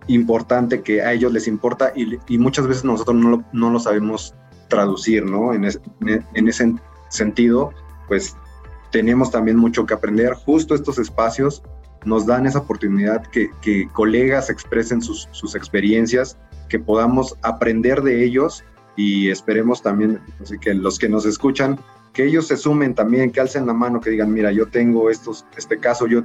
importante 0.09 0.83
que 0.83 1.03
a 1.03 1.13
ellos 1.13 1.33
les 1.33 1.49
importa 1.49 1.93
y, 1.95 2.39
muchas 2.39 2.67
veces 2.67 2.85
nosotros 2.85 3.17
no 3.17 3.31
lo, 3.31 3.45
no 3.53 3.71
lo 3.71 3.79
sabemos 3.79 4.35
traducir, 4.69 5.25
¿no? 5.25 5.53
En, 5.53 5.65
en, 5.65 6.49
ese 6.49 6.75
sentido, 7.09 7.71
pues 8.09 8.37
tenemos 8.91 9.31
también 9.31 9.57
mucho 9.57 9.87
que 9.87 9.95
aprender. 9.95 10.35
Justo 10.35 10.75
estos 10.75 10.99
espacios 10.99 11.63
nos 12.05 12.27
dan 12.27 12.47
esa 12.47 12.61
oportunidad 12.61 13.27
que, 13.27 13.51
que 13.61 13.89
colegas 13.93 14.51
expresen 14.51 15.03
sus, 15.03 15.29
sus, 15.33 15.55
experiencias, 15.55 16.39
que 16.69 16.79
podamos 16.79 17.37
aprender 17.43 18.03
de 18.03 18.25
ellos 18.25 18.65
y 18.97 19.29
esperemos 19.31 19.83
también 19.83 20.21
así 20.41 20.59
que 20.59 20.73
los 20.75 20.99
que 20.99 21.09
nos 21.09 21.27
escuchan, 21.27 21.79
que 22.13 22.25
ellos 22.25 22.47
se 22.47 22.57
sumen 22.57 22.95
también, 22.95 23.31
que 23.31 23.41
alcen 23.41 23.67
la 23.67 23.75
mano, 23.75 24.01
que 24.01 24.11
digan, 24.11 24.33
mira, 24.33 24.51
yo 24.51 24.67
tengo 24.69 25.11
estos, 25.11 25.45
este 25.57 25.79
caso, 25.79 26.07
yo 26.07 26.23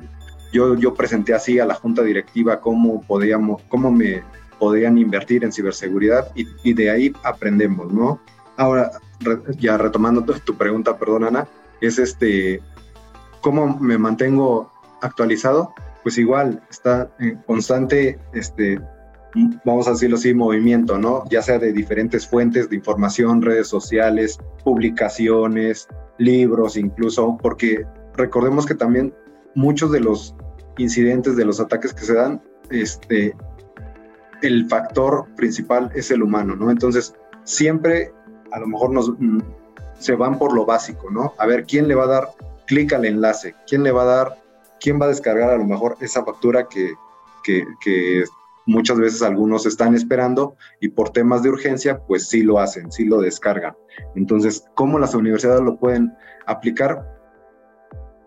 yo, 0.52 0.76
yo 0.76 0.94
presenté 0.94 1.34
así 1.34 1.60
a 1.60 1.66
la 1.66 1.76
junta 1.76 2.04
directiva 2.04 2.60
cómo, 2.62 3.02
podíamos, 3.02 3.62
cómo 3.70 3.92
me 3.92 4.24
podían 4.60 4.98
invertir 4.98 5.44
en 5.44 5.52
ciberseguridad 5.52 6.32
y, 6.36 6.48
y 6.64 6.74
de 6.74 6.92
ahí 6.92 7.14
aprendemos, 7.24 7.92
¿no? 7.92 8.20
Ahora, 8.58 8.92
ya 9.58 9.78
retomando 9.78 10.24
tu, 10.24 10.56
pregunta, 10.56 10.98
perdón 10.98 11.24
Ana, 11.24 11.48
es 11.80 12.00
este, 12.00 12.62
¿cómo 13.42 13.78
me 13.80 13.98
mantengo 13.98 14.72
actualizado? 15.02 15.74
Pues 16.04 16.18
igual, 16.18 16.62
está 16.70 17.10
en 17.20 17.38
constante, 17.44 18.20
este, 18.34 18.80
vamos 19.66 19.88
a 19.88 19.92
decirlo 19.92 20.18
así, 20.18 20.34
movimiento, 20.34 20.98
¿no? 20.98 21.24
Ya 21.30 21.42
sea 21.42 21.60
de 21.60 21.72
diferentes 21.72 22.28
fuentes 22.28 22.70
de 22.70 22.76
información, 22.76 23.42
redes 23.42 23.68
sociales, 23.68 24.38
publicaciones, 24.64 25.88
libros 26.18 26.78
incluso, 26.78 27.38
porque 27.42 27.86
recordemos 28.16 28.66
que 28.66 28.76
también 28.76 29.14
muchos 29.56 29.92
de 29.92 30.00
los 30.00 30.36
incidentes, 30.78 31.36
de 31.36 31.46
los 31.46 31.60
ataques 31.60 31.94
que 31.94 32.06
se 32.06 32.14
dan, 32.14 32.42
este, 32.70 33.36
el 34.42 34.68
factor 34.68 35.28
principal 35.36 35.92
es 35.96 36.12
el 36.12 36.24
humano, 36.24 36.56
¿no? 36.56 36.72
Entonces, 36.72 37.14
siempre 37.44 38.14
a 38.52 38.60
lo 38.60 38.68
mejor 38.68 38.92
nos, 38.92 39.10
mm, 39.18 39.40
se 40.00 40.16
van 40.16 40.38
por 40.38 40.54
lo 40.54 40.66
básico, 40.66 41.10
¿no? 41.10 41.34
A 41.38 41.46
ver, 41.46 41.66
¿quién 41.66 41.88
le 41.88 41.96
va 41.96 42.06
a 42.06 42.08
dar 42.08 42.30
clic 42.68 42.94
al 42.94 43.06
enlace? 43.06 43.56
¿Quién 43.68 43.84
le 43.84 43.92
va 43.92 44.04
a 44.04 44.06
dar, 44.06 44.42
quién 44.80 45.00
va 45.00 45.06
a 45.06 45.10
descargar 45.10 45.52
a 45.52 45.58
lo 45.58 45.66
mejor 45.66 45.98
esa 46.02 46.24
factura 46.26 46.68
que, 46.68 46.94
que, 47.44 48.24
muchas 48.68 48.98
veces 49.00 49.22
algunos 49.24 49.66
están 49.66 49.96
esperando 49.96 50.56
y 50.80 50.90
por 50.90 51.10
temas 51.10 51.42
de 51.42 51.50
urgencia, 51.50 52.00
pues 52.06 52.28
sí 52.30 52.44
lo 52.44 52.60
hacen, 52.60 52.92
sí 52.92 53.06
lo 53.06 53.20
descargan. 53.20 53.76
Entonces, 54.16 54.64
¿cómo 54.76 55.00
las 55.00 55.16
universidades 55.16 55.62
lo 55.62 55.78
pueden 55.78 56.14
aplicar? 56.46 57.04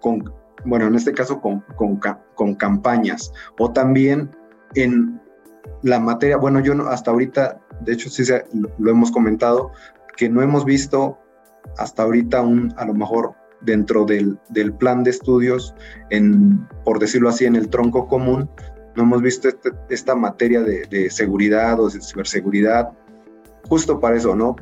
Con, 0.00 0.34
bueno, 0.64 0.86
en 0.86 0.94
este 0.94 1.12
caso 1.12 1.40
con, 1.40 1.60
con, 1.76 2.00
con 2.34 2.54
campañas 2.54 3.32
o 3.58 3.72
también 3.72 4.30
en 4.74 5.20
la 5.82 6.00
materia, 6.00 6.36
bueno, 6.36 6.60
yo 6.60 6.74
no, 6.74 6.86
hasta 6.88 7.10
ahorita, 7.10 7.60
de 7.80 7.92
hecho 7.92 8.08
sí 8.10 8.24
se, 8.24 8.44
lo 8.78 8.90
hemos 8.90 9.10
comentado, 9.10 9.72
que 10.16 10.28
no 10.28 10.42
hemos 10.42 10.64
visto 10.64 11.18
hasta 11.78 12.02
ahorita 12.02 12.42
un, 12.42 12.72
a 12.76 12.84
lo 12.84 12.94
mejor 12.94 13.34
dentro 13.62 14.04
del, 14.04 14.38
del 14.50 14.72
plan 14.74 15.02
de 15.04 15.10
estudios, 15.10 15.74
en, 16.10 16.66
por 16.84 16.98
decirlo 16.98 17.28
así, 17.28 17.46
en 17.46 17.56
el 17.56 17.68
tronco 17.68 18.06
común, 18.08 18.48
no 18.96 19.02
hemos 19.02 19.22
visto 19.22 19.48
este, 19.48 19.70
esta 19.88 20.14
materia 20.14 20.62
de, 20.62 20.84
de, 20.90 21.10
seguridad 21.10 21.80
o 21.80 21.88
de 21.88 22.00
ciberseguridad, 22.00 22.90
justo 23.68 23.98
para 23.98 24.16
eso, 24.16 24.36
¿no? 24.36 24.56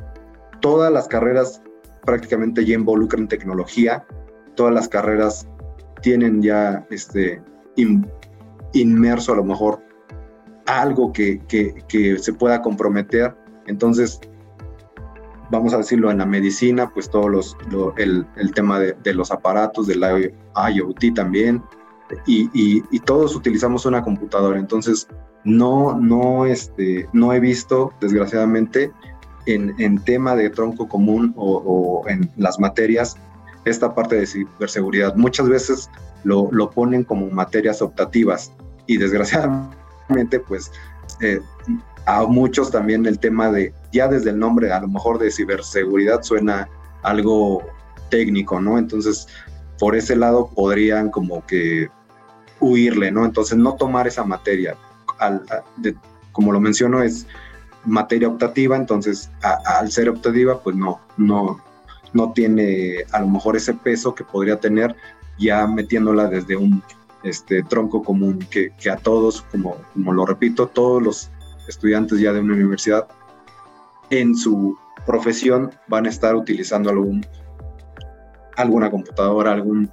Todas 0.59 0.91
las 0.91 1.07
carreras 1.07 1.61
prácticamente 2.05 2.65
ya 2.65 2.75
involucran 2.75 3.27
tecnología, 3.27 4.05
todas 4.55 4.73
las 4.73 4.87
carreras 4.87 5.47
tienen 6.03 6.41
ya 6.41 6.85
este, 6.91 7.41
inmerso 8.73 9.33
a 9.33 9.37
lo 9.37 9.43
mejor 9.43 9.81
algo 10.67 11.11
que, 11.11 11.41
que, 11.47 12.17
se 12.19 12.33
pueda 12.33 12.61
comprometer. 12.61 13.35
Entonces, 13.65 14.19
vamos 15.49 15.73
a 15.73 15.77
decirlo, 15.77 16.11
en 16.11 16.19
la 16.19 16.25
medicina, 16.25 16.91
pues 16.93 17.09
todos 17.09 17.31
los, 17.31 17.57
el, 17.97 18.27
el, 18.35 18.51
tema 18.53 18.79
de, 18.79 19.13
los 19.13 19.31
aparatos, 19.31 19.87
del 19.87 20.03
IoT 20.03 21.15
también, 21.15 21.63
y, 22.27 22.49
y, 22.53 22.99
todos 22.99 23.35
utilizamos 23.35 23.85
una 23.85 24.03
computadora. 24.03 24.59
Entonces, 24.59 25.07
no, 25.43 25.97
no, 25.97 26.45
este, 26.45 27.07
no 27.13 27.33
he 27.33 27.39
visto, 27.39 27.93
desgraciadamente, 27.99 28.91
en, 29.45 29.73
en 29.79 30.03
tema 30.03 30.35
de 30.35 30.49
tronco 30.49 30.87
común 30.87 31.33
o, 31.35 32.03
en 32.07 32.29
las 32.37 32.59
materias, 32.59 33.17
esta 33.65 33.93
parte 33.93 34.15
de 34.15 34.25
ciberseguridad. 34.25 35.15
Muchas 35.15 35.47
veces 35.49 35.89
lo, 36.23 36.49
lo 36.51 36.69
ponen 36.69 37.03
como 37.03 37.29
materias 37.29 37.81
optativas 37.81 38.51
y 38.87 38.97
desgraciadamente 38.97 40.39
pues 40.47 40.71
eh, 41.21 41.39
a 42.05 42.23
muchos 42.25 42.71
también 42.71 43.05
el 43.05 43.19
tema 43.19 43.49
de, 43.51 43.73
ya 43.91 44.07
desde 44.07 44.31
el 44.31 44.39
nombre, 44.39 44.71
a 44.71 44.81
lo 44.81 44.87
mejor 44.87 45.19
de 45.19 45.31
ciberseguridad 45.31 46.21
suena 46.23 46.67
algo 47.01 47.63
técnico, 48.09 48.59
¿no? 48.59 48.77
Entonces, 48.77 49.27
por 49.79 49.95
ese 49.95 50.15
lado 50.15 50.49
podrían 50.53 51.09
como 51.09 51.45
que 51.45 51.89
huirle, 52.59 53.11
¿no? 53.11 53.25
Entonces, 53.25 53.57
no 53.57 53.75
tomar 53.75 54.07
esa 54.07 54.23
materia. 54.23 54.75
como 56.33 56.51
lo 56.51 56.59
menciono, 56.59 57.01
es 57.01 57.25
materia 57.85 58.27
optativa, 58.27 58.75
entonces 58.75 59.29
al 59.41 59.91
ser 59.91 60.09
optativa, 60.09 60.61
pues 60.61 60.75
no, 60.75 60.99
no, 61.17 61.61
no 62.13 62.31
tiene 62.33 63.05
a 63.11 63.21
lo 63.21 63.27
mejor 63.27 63.55
ese 63.55 63.73
peso 63.73 64.15
que 64.15 64.23
podría 64.23 64.59
tener 64.59 64.95
ya 65.37 65.65
metiéndola 65.67 66.27
desde 66.27 66.55
un 66.55 66.83
este 67.23 67.63
tronco 67.63 68.03
común 68.03 68.39
que, 68.51 68.71
que 68.71 68.89
a 68.89 68.97
todos, 68.97 69.41
como, 69.43 69.77
como 69.93 70.13
lo 70.13 70.25
repito, 70.25 70.67
todos 70.67 71.01
los 71.01 71.31
estudiantes 71.67 72.19
ya 72.19 72.33
de 72.33 72.41
una 72.41 72.53
universidad 72.53 73.07
en 74.09 74.35
su 74.35 74.77
profesión 75.05 75.71
van 75.87 76.05
a 76.05 76.09
estar 76.09 76.35
utilizando 76.35 76.89
algún, 76.89 77.25
alguna 78.57 78.91
computadora, 78.91 79.53
algún 79.53 79.89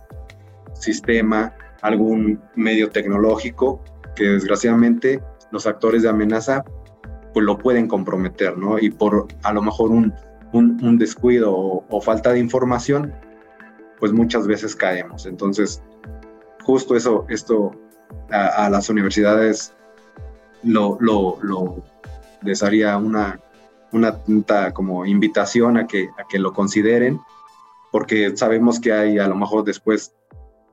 sistema, 0.75 1.55
algún 1.83 2.41
medio 2.57 2.91
tecnológico 2.91 3.83
que 4.17 4.25
desgraciadamente 4.25 5.23
los 5.53 5.67
actores 5.67 6.03
de 6.03 6.09
amenaza 6.09 6.65
pues 7.33 7.47
lo 7.47 7.59
pueden 7.59 7.87
comprometer, 7.87 8.59
¿no? 8.59 8.79
Y 8.79 8.91
por 8.91 9.29
a 9.43 9.53
lo 9.53 9.63
mejor 9.63 9.91
un, 9.91 10.13
un, 10.53 10.99
descuido 10.99 11.53
o, 11.55 12.01
falta 12.01 12.33
de 12.33 12.39
información, 12.39 13.13
pues 13.99 14.13
muchas 14.13 14.47
veces 14.47 14.75
caemos. 14.75 15.27
Entonces, 15.27 15.83
justo 16.63 16.97
eso, 16.97 17.27
esto 17.29 17.73
a, 18.31 18.69
las 18.71 18.89
universidades 18.89 19.75
lo, 20.63 20.99
lo, 21.01 21.83
les 22.43 22.63
haría 22.63 22.97
una, 22.97 23.41
una, 23.93 24.73
como 24.73 25.07
invitación 25.07 25.77
a 25.77 25.87
que, 25.87 26.09
a 26.19 26.27
que 26.29 26.39
lo 26.39 26.53
consideren, 26.53 27.21
porque 27.93 28.37
sabemos 28.37 28.81
que 28.81 28.93
hay 28.93 29.19
a 29.19 29.27
lo 29.27 29.37
mejor 29.37 29.65
después 29.65 30.15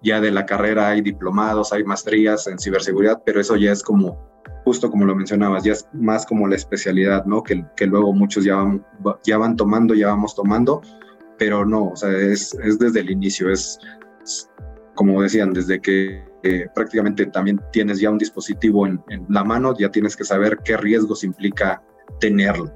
ya 0.02 0.22
de 0.22 0.32
la 0.32 0.46
carrera 0.46 0.90
hay 0.90 1.02
diplomados, 1.02 1.74
hay 1.74 1.84
maestrías 1.84 2.48
en 2.48 2.60
ciberseguridad, 2.60 3.24
pero 3.26 3.42
eso 3.42 3.56
ya 3.56 3.72
es 3.72 3.82
como, 3.82 4.37
justo 4.68 4.92
como 4.92 5.06
lo 5.06 5.16
mencionabas, 5.16 5.64
ya 5.64 5.72
es 5.72 5.88
más 5.94 6.26
como 6.26 6.46
la 6.46 6.58
especialidad, 6.58 7.24
¿no? 7.24 7.42
Que, 7.42 7.64
luego 7.86 8.12
muchos 8.12 8.44
ya 8.44 8.58
van, 8.58 9.56
tomando, 9.56 9.94
ya 9.94 10.08
vamos 10.08 10.36
tomando, 10.36 10.82
pero 11.38 11.66
no, 11.66 11.92
o 11.92 11.96
sea, 11.96 12.12
es, 12.12 12.54
es 12.62 12.78
desde 12.78 13.00
el 13.00 13.10
inicio, 13.10 13.50
es 13.50 13.80
como 14.94 15.22
decían, 15.22 15.54
desde 15.54 15.80
que 15.80 16.22
eh, 16.44 16.68
prácticamente 16.76 17.28
también 17.28 17.62
tienes 17.72 18.02
ya 18.02 18.10
un 18.10 18.18
dispositivo 18.18 18.86
en, 18.86 19.02
en, 19.08 19.26
la 19.30 19.46
mano, 19.46 19.74
ya 19.80 19.90
tienes 19.90 20.18
que 20.18 20.26
saber 20.26 20.60
qué 20.66 20.76
riesgos 20.76 21.24
implica 21.24 21.82
tenerlo. 22.20 22.70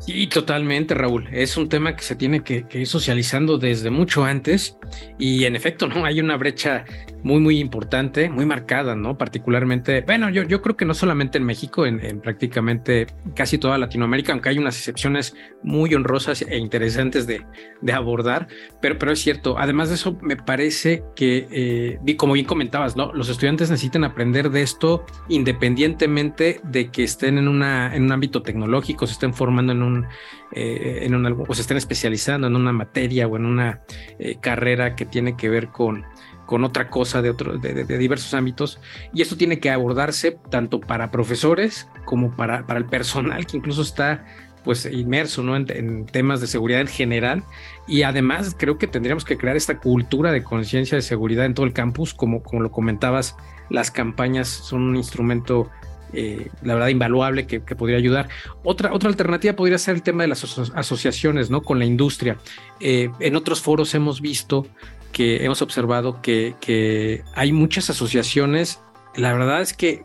Sí, 0.00 0.26
totalmente, 0.26 0.94
Raúl. 0.94 1.28
Es 1.32 1.56
un 1.56 1.68
tema 1.68 1.94
que 1.94 2.02
se 2.02 2.16
tiene 2.16 2.42
que, 2.42 2.66
que, 2.66 2.80
ir 2.80 2.86
socializando 2.86 3.58
desde 3.58 3.90
mucho 3.90 4.24
antes 4.24 4.76
y 5.18 5.44
en 5.44 5.54
efecto, 5.54 5.86
¿no? 5.86 6.04
Hay 6.04 6.20
una 6.20 6.36
brecha 6.36 6.84
muy, 7.22 7.40
muy 7.40 7.58
importante, 7.58 8.28
muy 8.28 8.44
marcada, 8.44 8.96
¿no? 8.96 9.16
Particularmente, 9.16 10.02
bueno, 10.02 10.28
yo, 10.30 10.42
yo 10.42 10.60
creo 10.60 10.76
que 10.76 10.84
no 10.84 10.94
solamente 10.94 11.38
en 11.38 11.44
México, 11.44 11.86
en, 11.86 12.04
en 12.04 12.20
prácticamente 12.20 13.06
casi 13.34 13.56
toda 13.56 13.78
Latinoamérica, 13.78 14.32
aunque 14.32 14.50
hay 14.50 14.58
unas 14.58 14.76
excepciones 14.76 15.34
muy 15.62 15.94
honrosas 15.94 16.42
e 16.42 16.58
interesantes 16.58 17.26
de, 17.26 17.42
de 17.80 17.92
abordar, 17.92 18.48
pero, 18.82 18.98
pero 18.98 19.12
es 19.12 19.20
cierto. 19.20 19.58
Además 19.58 19.88
de 19.88 19.94
eso, 19.94 20.18
me 20.20 20.36
parece 20.36 21.02
que, 21.16 21.48
eh, 21.50 22.16
como 22.16 22.34
bien 22.34 22.46
comentabas, 22.46 22.96
¿no? 22.96 23.12
Los 23.12 23.28
estudiantes 23.28 23.70
necesitan 23.70 24.04
aprender 24.04 24.50
de 24.50 24.62
esto 24.62 25.06
independientemente 25.28 26.60
de 26.64 26.90
que 26.90 27.04
estén 27.04 27.38
en, 27.38 27.48
una, 27.48 27.94
en 27.94 28.04
un 28.04 28.12
ámbito 28.12 28.42
tecnológico, 28.42 29.06
se 29.06 29.14
estén 29.14 29.32
formando 29.32 29.72
en 29.72 29.83
un, 29.84 30.06
eh, 30.52 31.00
en 31.02 31.14
un, 31.14 31.44
o 31.46 31.54
se 31.54 31.62
estén 31.62 31.76
especializando 31.76 32.46
en 32.46 32.56
una 32.56 32.72
materia 32.72 33.26
o 33.26 33.36
en 33.36 33.46
una 33.46 33.82
eh, 34.18 34.36
carrera 34.40 34.96
que 34.96 35.06
tiene 35.06 35.36
que 35.36 35.48
ver 35.48 35.68
con, 35.68 36.04
con 36.46 36.64
otra 36.64 36.90
cosa 36.90 37.22
de, 37.22 37.30
otro, 37.30 37.58
de, 37.58 37.98
diversos 37.98 38.34
ámbitos. 38.34 38.80
Y 39.12 39.22
esto 39.22 39.36
tiene 39.36 39.60
que 39.60 39.70
abordarse 39.70 40.38
tanto 40.50 40.80
para 40.80 41.10
profesores 41.10 41.88
como 42.04 42.34
para, 42.34 42.66
para 42.66 42.78
el 42.78 42.86
personal 42.86 43.46
que 43.46 43.56
incluso 43.56 43.82
está 43.82 44.24
pues 44.64 44.86
inmerso 44.86 45.42
¿no? 45.42 45.56
En, 45.56 45.66
en, 45.68 46.06
temas 46.06 46.40
de 46.40 46.46
seguridad 46.46 46.80
en 46.80 46.86
general 46.86 47.44
y 47.86 48.02
además 48.02 48.56
creo 48.58 48.78
que 48.78 48.86
tendríamos 48.86 49.24
que 49.26 49.36
crear 49.36 49.56
esta 49.56 49.78
cultura 49.78 50.32
de 50.32 50.42
conciencia 50.42 50.96
de 50.96 51.02
seguridad 51.02 51.44
en 51.44 51.52
todo 51.52 51.66
el 51.66 51.74
campus 51.74 52.14
como, 52.14 52.42
como 52.42 52.62
lo 52.62 52.70
comentabas 52.70 53.36
las 53.68 53.90
campañas 53.90 54.48
son 54.48 54.82
un 54.82 54.96
instrumento 54.96 55.70
eh, 56.12 56.48
la 56.62 56.74
verdad, 56.74 56.88
invaluable 56.88 57.46
que, 57.46 57.60
podría 57.60 57.96
ayudar. 57.96 58.28
Otra, 58.62 58.92
otra 58.92 59.08
alternativa 59.08 59.54
podría 59.54 59.78
ser 59.78 59.96
el 59.96 60.02
tema 60.02 60.22
de 60.22 60.28
las 60.28 60.44
aso 60.44 60.64
asociaciones, 60.74 61.50
¿no? 61.50 61.62
Con 61.62 61.78
la 61.78 61.84
industria. 61.84 62.38
Eh, 62.80 63.10
en 63.20 63.36
otros 63.36 63.60
foros 63.60 63.94
hemos 63.94 64.20
visto 64.20 64.66
que 65.12 65.44
hemos 65.44 65.62
observado 65.62 66.20
que, 66.20 67.22
hay 67.34 67.52
muchas 67.52 67.90
asociaciones, 67.90 68.80
la 69.16 69.32
verdad 69.32 69.62
es 69.62 69.72
que, 69.72 70.04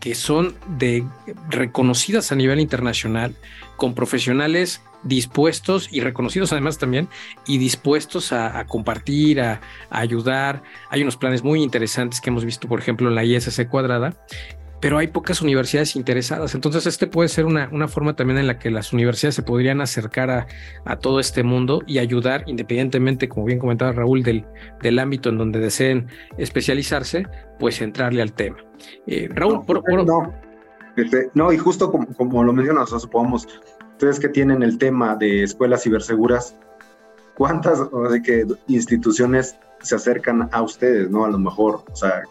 que 0.00 0.14
son 0.14 0.54
de 0.78 1.04
reconocidas 1.50 2.32
a 2.32 2.36
nivel 2.36 2.60
internacional, 2.60 3.34
con 3.76 3.94
profesionales 3.94 4.80
dispuestos 5.02 5.88
y 5.92 6.00
reconocidos 6.00 6.52
además 6.52 6.78
también 6.78 7.08
y 7.46 7.58
dispuestos 7.58 8.32
a, 8.32 8.58
a 8.58 8.66
compartir, 8.66 9.40
a, 9.40 9.60
a, 9.90 10.00
ayudar. 10.00 10.62
Hay 10.90 11.02
unos 11.02 11.16
planes 11.16 11.42
muy 11.42 11.62
interesantes 11.62 12.20
que 12.20 12.30
hemos 12.30 12.44
visto, 12.44 12.66
por 12.66 12.80
ejemplo, 12.80 13.08
en 13.08 13.14
la 13.14 13.24
ISC 13.24 13.68
cuadrada, 13.68 14.16
pero 14.80 14.98
hay 14.98 15.08
pocas 15.08 15.40
universidades 15.42 15.96
interesadas. 15.96 16.54
Entonces, 16.54 16.86
este 16.86 17.06
puede 17.06 17.28
ser 17.28 17.44
una, 17.46 17.68
una 17.72 17.88
forma 17.88 18.14
también 18.14 18.38
en 18.38 18.46
la 18.46 18.58
que 18.58 18.70
las 18.70 18.92
universidades 18.92 19.34
se 19.34 19.42
podrían 19.42 19.80
acercar 19.80 20.30
a, 20.30 20.46
a, 20.84 20.96
todo 20.96 21.20
este 21.20 21.42
mundo 21.42 21.82
y 21.86 21.98
ayudar, 21.98 22.44
independientemente, 22.46 23.28
como 23.28 23.46
bien 23.46 23.58
comentaba 23.58 23.92
Raúl, 23.92 24.22
del, 24.22 24.44
del 24.82 24.98
ámbito 24.98 25.30
en 25.30 25.38
donde 25.38 25.60
deseen 25.60 26.08
especializarse, 26.36 27.26
pues 27.58 27.80
entrarle 27.80 28.22
al 28.22 28.32
tema. 28.32 28.58
Eh, 29.06 29.28
Raúl, 29.32 29.54
no, 29.54 29.62
por, 29.64 29.82
por... 29.82 30.06
No, 30.06 30.34
este, 30.96 31.30
no, 31.34 31.52
y 31.52 31.58
justo 31.58 31.90
como, 31.90 32.06
como 32.14 32.42
lo 32.44 32.52
mencionas, 32.52 32.90
supongamos, 32.90 33.46
ustedes 33.92 34.18
que 34.20 34.28
tienen 34.28 34.62
el 34.62 34.78
tema 34.78 35.16
de 35.16 35.42
escuelas 35.42 35.82
ciberseguras, 35.82 36.56
¿cuántas 37.36 37.80
o 37.80 38.10
sea, 38.10 38.20
que 38.20 38.46
instituciones 38.68 39.56
se 39.80 39.94
acercan 39.94 40.48
a 40.52 40.62
ustedes, 40.62 41.10
no? 41.10 41.24
A 41.24 41.30
lo 41.30 41.38
mejor, 41.38 41.84
o 41.90 41.96
sea, 41.96 42.22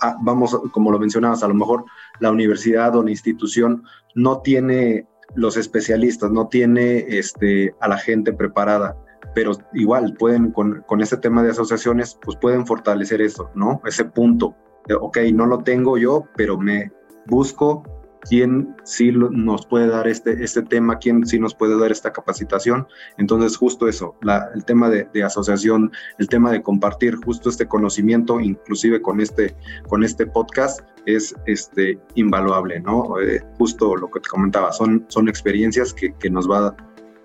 Ah, 0.00 0.16
vamos, 0.20 0.58
como 0.72 0.90
lo 0.90 0.98
mencionabas, 0.98 1.42
a 1.42 1.48
lo 1.48 1.54
mejor 1.54 1.84
la 2.20 2.30
universidad 2.30 2.94
o 2.96 3.02
la 3.02 3.10
institución 3.10 3.84
no 4.14 4.40
tiene 4.40 5.06
los 5.34 5.56
especialistas, 5.56 6.30
no 6.30 6.48
tiene 6.48 6.98
este, 7.08 7.74
a 7.80 7.88
la 7.88 7.98
gente 7.98 8.32
preparada, 8.32 8.96
pero 9.34 9.52
igual 9.74 10.14
pueden, 10.18 10.52
con, 10.52 10.82
con 10.86 11.00
este 11.00 11.16
tema 11.16 11.42
de 11.42 11.50
asociaciones, 11.50 12.18
pues 12.22 12.36
pueden 12.38 12.66
fortalecer 12.66 13.20
eso, 13.20 13.50
¿no? 13.54 13.82
Ese 13.84 14.04
punto. 14.04 14.54
ok, 15.00 15.18
no 15.32 15.46
lo 15.46 15.58
tengo 15.58 15.98
yo, 15.98 16.24
pero 16.36 16.56
me, 16.56 16.92
busco 17.26 17.82
quién 18.28 18.74
sí 18.84 19.12
nos 19.12 19.66
puede 19.66 19.88
dar 19.88 20.08
este, 20.08 20.42
este 20.42 20.62
tema, 20.62 20.98
quién 20.98 21.26
sí 21.26 21.38
nos 21.38 21.54
puede 21.54 21.78
dar 21.78 21.92
esta 21.92 22.12
capacitación. 22.12 22.86
Entonces, 23.18 23.56
justo 23.56 23.88
eso, 23.88 24.16
el 24.54 24.64
tema 24.64 24.90
de, 24.90 25.06
asociación, 25.22 25.92
el 26.18 26.28
tema 26.28 26.50
de 26.50 26.62
compartir 26.62 27.16
justo 27.16 27.48
este 27.48 27.66
conocimiento, 27.66 28.40
inclusive 28.40 29.00
con 29.00 29.20
este, 29.20 29.56
con 29.88 30.04
este 30.04 30.26
podcast, 30.26 30.80
es 31.06 31.34
este, 31.46 31.98
invaluable, 32.14 32.80
¿no? 32.80 33.20
Eh, 33.20 33.42
justo 33.58 33.96
lo 33.96 34.10
que 34.10 34.20
te 34.20 34.28
comentaba, 34.28 34.72
son, 34.72 35.04
son 35.08 35.28
experiencias 35.28 35.92
que, 35.92 36.12
que 36.14 36.30
nos 36.30 36.50
va 36.50 36.74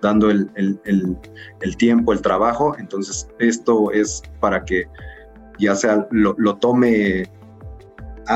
dando 0.00 0.30
el, 0.30 0.50
el, 0.56 0.80
el, 1.60 1.76
tiempo, 1.76 2.12
el 2.12 2.20
trabajo. 2.20 2.76
Entonces, 2.78 3.28
esto 3.38 3.90
es 3.92 4.22
para 4.40 4.64
que 4.64 4.86
ya 5.58 5.74
sea 5.74 6.06
lo, 6.10 6.34
lo 6.38 6.56
tome 6.56 7.30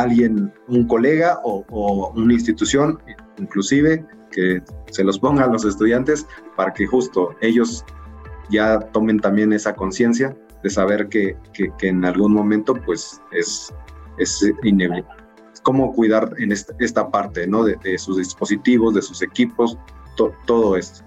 alguien, 0.03 0.53
un 0.69 0.87
colega 0.87 1.41
o, 1.45 2.13
una 2.15 2.33
institución, 2.33 2.99
inclusive, 3.39 4.05
que 4.31 4.63
se 4.91 5.05
los 5.05 5.19
ponga 5.19 5.45
a 5.45 5.49
los 5.49 5.65
estudiantes 5.65 6.27
para 6.57 6.73
que 6.73 6.87
justo 6.87 7.35
ellos 7.41 7.85
ya 8.51 8.79
tomen 8.93 9.19
también 9.19 9.53
esa 9.53 9.75
conciencia 9.75 10.37
de 10.63 10.71
saber 10.71 11.09
que, 11.09 11.37
que, 11.53 11.89
en 11.89 12.05
algún 12.05 12.33
momento 12.33 12.75
pues 12.75 13.21
es, 13.33 13.73
es 14.19 14.53
inevitable. 14.63 15.25
Cómo 15.63 15.93
cuidar 15.93 16.33
en 16.39 16.53
esta, 16.53 17.11
parte, 17.11 17.47
¿no? 17.47 17.65
De, 17.65 17.99
sus 17.99 18.19
dispositivos, 18.19 18.95
de 18.95 19.03
sus 19.03 19.21
equipos, 19.23 19.77
todo 20.47 20.77
esto. 20.77 21.05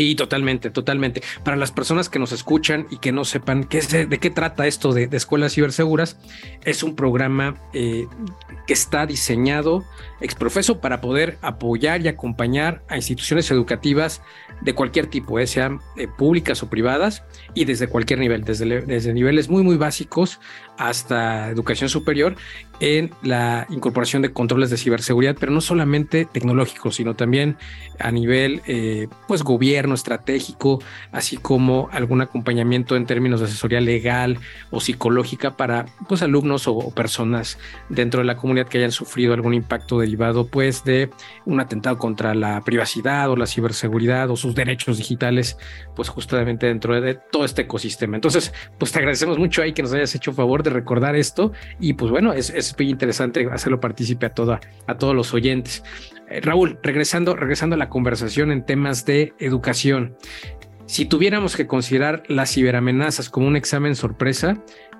Sí, 0.00 0.14
totalmente, 0.14 0.70
totalmente. 0.70 1.22
Para 1.44 1.58
las 1.58 1.72
personas 1.72 2.08
que 2.08 2.18
nos 2.18 2.32
escuchan 2.32 2.86
y 2.88 2.96
que 2.96 3.12
no 3.12 3.26
sepan 3.26 3.64
qué 3.64 3.82
de, 3.82 4.18
qué 4.18 4.30
trata 4.30 4.66
esto 4.66 4.94
de, 4.94 5.10
escuelas 5.12 5.52
ciberseguras, 5.52 6.16
es 6.64 6.82
un 6.82 6.96
programa 6.96 7.56
eh, 7.74 8.06
que 8.66 8.72
está 8.72 9.04
diseñado 9.04 9.84
exprofeso 10.22 10.80
para 10.80 11.02
poder 11.02 11.36
apoyar 11.42 12.00
y 12.00 12.08
acompañar 12.08 12.82
a 12.88 12.96
instituciones 12.96 13.50
educativas 13.50 14.22
de 14.62 14.74
cualquier 14.74 15.06
tipo, 15.06 15.38
eh, 15.38 15.46
sean 15.46 15.80
eh, 15.96 16.08
públicas 16.08 16.62
o 16.62 16.70
privadas, 16.70 17.22
y 17.54 17.64
desde 17.66 17.88
cualquier 17.88 18.20
nivel, 18.20 18.44
desde, 18.44 18.80
desde 18.82 19.12
niveles 19.12 19.48
muy, 19.48 19.62
muy 19.62 19.76
básicos 19.76 20.40
hasta 20.78 21.50
educación 21.50 21.90
superior, 21.90 22.36
en 22.80 23.10
la 23.22 23.66
incorporación 23.68 24.22
de 24.22 24.32
controles 24.32 24.70
de 24.70 24.78
ciberseguridad, 24.78 25.36
pero 25.38 25.52
no 25.52 25.60
solamente 25.60 26.24
tecnológicos, 26.24 26.96
sino 26.96 27.14
también 27.14 27.56
a 27.98 28.10
nivel 28.10 28.62
eh, 28.66 29.06
pues 29.28 29.42
gobierno 29.42 29.89
estratégico, 29.94 30.82
así 31.12 31.36
como 31.36 31.88
algún 31.92 32.20
acompañamiento 32.20 32.96
en 32.96 33.06
términos 33.06 33.40
de 33.40 33.46
asesoría 33.46 33.80
legal 33.80 34.38
o 34.70 34.80
psicológica 34.80 35.56
para 35.56 35.86
pues 36.08 36.22
alumnos 36.22 36.66
o, 36.68 36.90
personas 36.90 37.58
dentro 37.88 38.20
de 38.20 38.26
la 38.26 38.36
comunidad 38.36 38.66
que 38.66 38.78
hayan 38.78 38.92
sufrido 38.92 39.32
algún 39.32 39.54
impacto 39.54 39.98
derivado 40.00 40.46
pues 40.46 40.84
de 40.84 41.10
un 41.46 41.60
atentado 41.60 41.98
contra 41.98 42.34
la 42.34 42.62
privacidad 42.62 43.30
o 43.30 43.36
la 43.36 43.46
ciberseguridad 43.46 44.30
o 44.30 44.36
sus 44.36 44.54
derechos 44.54 44.98
digitales, 44.98 45.56
pues 45.94 46.08
justamente 46.08 46.66
dentro 46.66 47.00
de 47.00 47.14
todo 47.14 47.44
este 47.44 47.62
ecosistema. 47.62 48.16
Entonces, 48.16 48.52
pues 48.78 48.92
te 48.92 48.98
agradecemos 48.98 49.38
mucho 49.38 49.62
ahí 49.62 49.72
que 49.72 49.82
nos 49.82 49.92
hayas 49.92 50.14
hecho 50.14 50.32
favor 50.32 50.62
de 50.62 50.70
recordar 50.70 51.16
esto 51.16 51.52
y 51.78 51.94
pues 51.94 52.10
bueno, 52.10 52.32
es, 52.32 52.50
es 52.50 52.74
muy 52.78 52.90
interesante 52.90 53.48
hacerlo 53.52 53.80
partícipe 53.80 54.26
a, 54.26 54.34
toda, 54.34 54.60
a 54.86 54.96
todos 54.96 55.14
los 55.14 55.32
oyentes. 55.34 55.82
Eh, 56.30 56.40
Raúl, 56.40 56.78
regresando, 56.82 57.36
regresando 57.36 57.74
a 57.74 57.78
la 57.78 57.88
conversación 57.88 58.52
en 58.52 58.64
temas 58.64 59.04
de 59.04 59.34
educación. 59.38 60.16
Si 60.86 61.04
tuviéramos 61.04 61.56
que 61.56 61.66
considerar 61.66 62.22
las 62.28 62.52
ciberamenazas 62.52 63.28
como 63.28 63.46
un 63.46 63.56
examen 63.56 63.94
sorpresa, 63.94 64.56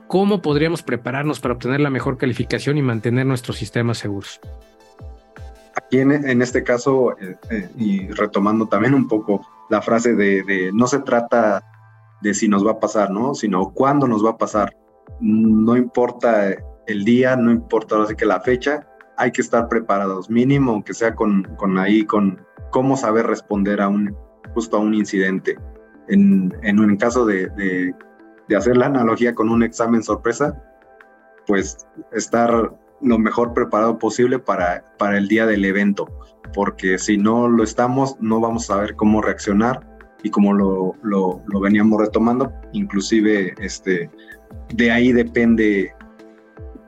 ¿cómo 0.08 0.42
podríamos 0.42 0.82
prepararnos 0.82 1.40
para 1.40 1.54
obtener 1.54 1.80
la 1.80 1.90
mejor 1.90 2.18
calificación 2.18 2.78
y 2.78 2.82
mantener 2.82 3.26
nuestros 3.26 3.56
sistemas 3.56 3.98
seguros? 3.98 4.40
Aquí 5.76 5.98
en, 5.98 6.42
este 6.42 6.62
caso, 6.62 7.16
eh, 7.20 7.36
eh, 7.50 7.68
y 7.78 8.08
retomando 8.08 8.66
también 8.66 8.94
un 8.94 9.08
poco 9.08 9.46
la 9.70 9.80
frase 9.80 10.14
de, 10.14 10.42
de, 10.42 10.70
no 10.72 10.86
se 10.86 10.98
trata 11.00 11.62
de 12.20 12.34
si 12.34 12.48
nos 12.48 12.66
va 12.66 12.72
a 12.72 12.80
pasar, 12.80 13.10
¿no? 13.10 13.34
Sino 13.34 13.70
cuándo 13.70 14.06
nos 14.06 14.24
va 14.24 14.30
a 14.30 14.38
pasar. 14.38 14.76
No 15.20 15.76
importa 15.76 16.54
el 16.86 17.04
día, 17.04 17.36
no 17.36 17.50
importa 17.50 17.94
ahora 17.94 18.08
sí 18.08 18.16
que 18.16 18.26
la 18.26 18.40
fecha, 18.40 18.89
hay 19.20 19.32
que 19.32 19.42
estar 19.42 19.68
preparados, 19.68 20.30
mínimo, 20.30 20.72
aunque 20.72 20.94
sea 20.94 21.14
con, 21.14 21.42
con 21.56 21.78
ahí, 21.78 22.06
con 22.06 22.40
cómo 22.70 22.96
saber 22.96 23.26
responder 23.26 23.82
a 23.82 23.88
un, 23.88 24.16
justo 24.54 24.78
a 24.78 24.80
un 24.80 24.94
incidente. 24.94 25.58
En, 26.08 26.56
en 26.62 26.80
un 26.80 26.96
caso 26.96 27.26
de, 27.26 27.48
de, 27.50 27.94
de 28.48 28.56
hacer 28.56 28.78
la 28.78 28.86
analogía 28.86 29.34
con 29.34 29.50
un 29.50 29.62
examen 29.62 30.02
sorpresa, 30.02 30.60
pues 31.46 31.86
estar 32.12 32.74
lo 33.02 33.18
mejor 33.18 33.52
preparado 33.52 33.98
posible 33.98 34.38
para, 34.38 34.84
para 34.98 35.18
el 35.18 35.28
día 35.28 35.44
del 35.44 35.66
evento, 35.66 36.08
porque 36.54 36.96
si 36.96 37.18
no 37.18 37.46
lo 37.46 37.62
estamos, 37.62 38.16
no 38.20 38.40
vamos 38.40 38.64
a 38.64 38.74
saber 38.74 38.96
cómo 38.96 39.20
reaccionar 39.20 39.86
y 40.22 40.30
como 40.30 40.54
lo, 40.54 40.94
lo, 41.02 41.42
lo, 41.46 41.60
veníamos 41.60 42.00
retomando, 42.00 42.52
inclusive 42.72 43.54
este, 43.58 44.10
de 44.74 44.90
ahí 44.90 45.12
depende 45.12 45.92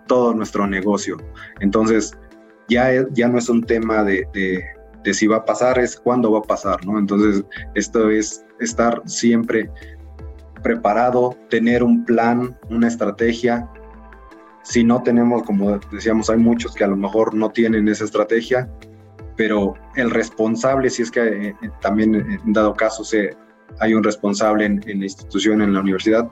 todo 0.07 0.35
nuestro 0.35 0.67
negocio. 0.67 1.19
Entonces, 1.61 2.17
ya, 2.69 3.07
ya 3.11 3.29
no 3.29 3.39
es 3.39 3.49
un 3.49 3.63
tema 3.63 4.05
de, 4.05 4.27
de, 4.33 5.15
si 5.15 5.27
va 5.27 5.39
a 5.39 5.45
pasar, 5.45 5.79
es 5.79 5.97
cuándo 5.97 6.33
va 6.33 6.41
a 6.41 6.43
pasar, 6.43 6.85
¿no? 6.87 6.99
Entonces, 6.99 7.45
esto 7.75 8.11
es 8.11 8.45
estar 8.61 9.03
siempre 9.07 9.71
preparado, 10.63 11.37
tener 11.51 11.83
un 11.83 12.05
plan, 12.05 12.57
una 12.71 12.89
estrategia. 12.89 13.69
Si 14.63 14.85
no 14.85 15.03
tenemos, 15.03 15.43
como 15.43 15.79
decíamos, 15.91 16.31
hay 16.31 16.39
muchos 16.39 16.75
que 16.75 16.85
a 16.85 16.89
lo 16.89 16.97
mejor 16.97 17.35
no 17.35 17.51
tienen 17.51 17.89
esa 17.89 18.05
estrategia, 18.05 18.71
pero 19.37 19.75
el 19.97 20.11
responsable, 20.11 20.89
si 20.89 21.03
es 21.03 21.11
que 21.11 21.21
eh, 21.21 21.57
eh, 21.63 21.71
también 21.81 22.15
en 22.15 22.53
dado 22.53 22.75
caso 22.75 23.03
se, 23.03 23.37
hay 23.81 23.95
un 23.95 24.05
responsable 24.05 24.67
en, 24.67 24.81
en, 24.87 25.01
la 25.01 25.07
institución, 25.07 25.63
en 25.63 25.75
la 25.75 25.81
universidad, 25.81 26.31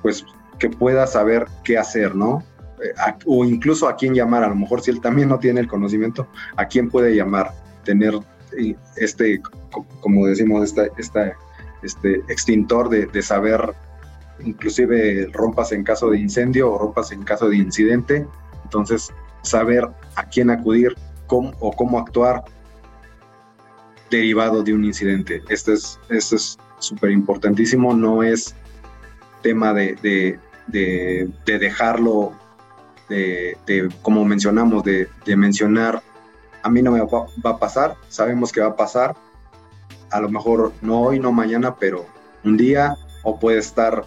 pues 0.00 0.24
que 0.58 0.70
pueda 0.70 1.06
saber 1.06 1.46
qué 1.64 1.76
hacer, 1.76 2.14
¿no? 2.14 2.42
O 3.26 3.44
incluso 3.44 3.88
a 3.88 3.96
quién 3.96 4.14
llamar, 4.14 4.44
a 4.44 4.48
lo 4.48 4.54
mejor 4.54 4.80
si 4.80 4.90
él 4.90 5.00
también 5.00 5.28
no 5.28 5.38
tiene 5.38 5.60
el 5.60 5.68
conocimiento, 5.68 6.28
a 6.56 6.66
quién 6.66 6.88
puede 6.88 7.14
llamar, 7.14 7.52
tener 7.84 8.14
este, 8.96 9.40
como 10.00 10.26
decimos, 10.26 10.74
esta, 10.98 11.32
este 11.82 12.14
extintor 12.28 12.88
de, 12.88 13.22
saber, 13.22 13.74
inclusive 14.44 15.28
rompas 15.32 15.72
en 15.72 15.84
caso 15.84 16.10
de 16.10 16.18
incendio 16.18 16.70
o 16.70 16.78
rompas 16.78 17.12
en 17.12 17.22
caso 17.22 17.48
de 17.48 17.56
incidente, 17.56 18.26
entonces 18.64 19.10
saber 19.42 19.88
a 20.16 20.24
quién 20.24 20.50
acudir 20.50 20.94
cómo, 21.26 21.52
o 21.60 21.72
cómo 21.72 21.98
actuar 21.98 22.44
derivado 24.10 24.62
de 24.62 24.74
un 24.74 24.84
incidente. 24.84 25.42
Esto 25.48 25.72
es 25.72 25.98
esto 26.10 26.36
es 26.36 26.58
súper 26.78 27.10
importantísimo, 27.10 27.94
no 27.94 28.22
es 28.22 28.54
tema 29.42 29.72
de, 29.72 30.38
de 30.68 31.58
dejarlo 31.58 32.32
de, 33.08 33.56
como 34.02 34.24
mencionamos, 34.24 34.84
de, 34.84 35.08
mencionar, 35.36 36.02
a 36.62 36.70
mí 36.70 36.82
no 36.82 36.92
me 36.92 37.00
va, 37.00 37.50
a 37.50 37.58
pasar, 37.58 37.96
sabemos 38.08 38.52
que 38.52 38.60
va 38.60 38.68
a 38.68 38.76
pasar, 38.76 39.16
a 40.10 40.20
lo 40.20 40.28
mejor 40.28 40.72
no 40.82 41.00
hoy, 41.00 41.18
no 41.18 41.32
mañana, 41.32 41.76
pero 41.76 42.06
un 42.44 42.56
día, 42.56 42.96
o 43.22 43.38
puede 43.38 43.58
estar, 43.58 44.04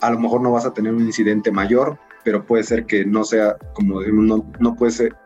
a 0.00 0.10
lo 0.10 0.18
mejor 0.18 0.40
no 0.40 0.52
vas 0.52 0.66
a 0.66 0.74
tener 0.74 0.94
un 0.94 1.02
incidente 1.02 1.50
mayor, 1.50 1.98
pero 2.24 2.44
puede 2.44 2.64
ser 2.64 2.86
que 2.86 3.04
no 3.04 3.24
sea, 3.24 3.56
como 3.74 4.00
no, 4.02 4.44
no 4.58 4.76
puede 4.76 4.92
ser, 4.92 5.16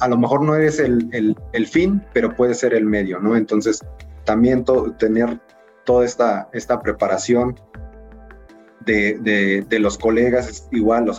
a 0.00 0.08
lo 0.08 0.18
mejor 0.18 0.42
no 0.42 0.54
eres 0.54 0.78
el, 0.78 1.08
el, 1.12 1.36
el 1.52 1.66
fin, 1.66 2.02
pero 2.12 2.34
puede 2.34 2.54
ser 2.54 2.74
el 2.74 2.86
medio, 2.86 3.20
¿no? 3.20 3.36
Entonces, 3.36 3.80
también 4.24 4.64
tener 4.98 5.40
toda 5.84 6.04
esta, 6.04 6.48
esta 6.52 6.80
preparación 6.80 7.58
de, 8.80 9.78
los 9.78 9.98
colegas 9.98 10.68
igual, 10.72 11.08
o 11.08 11.14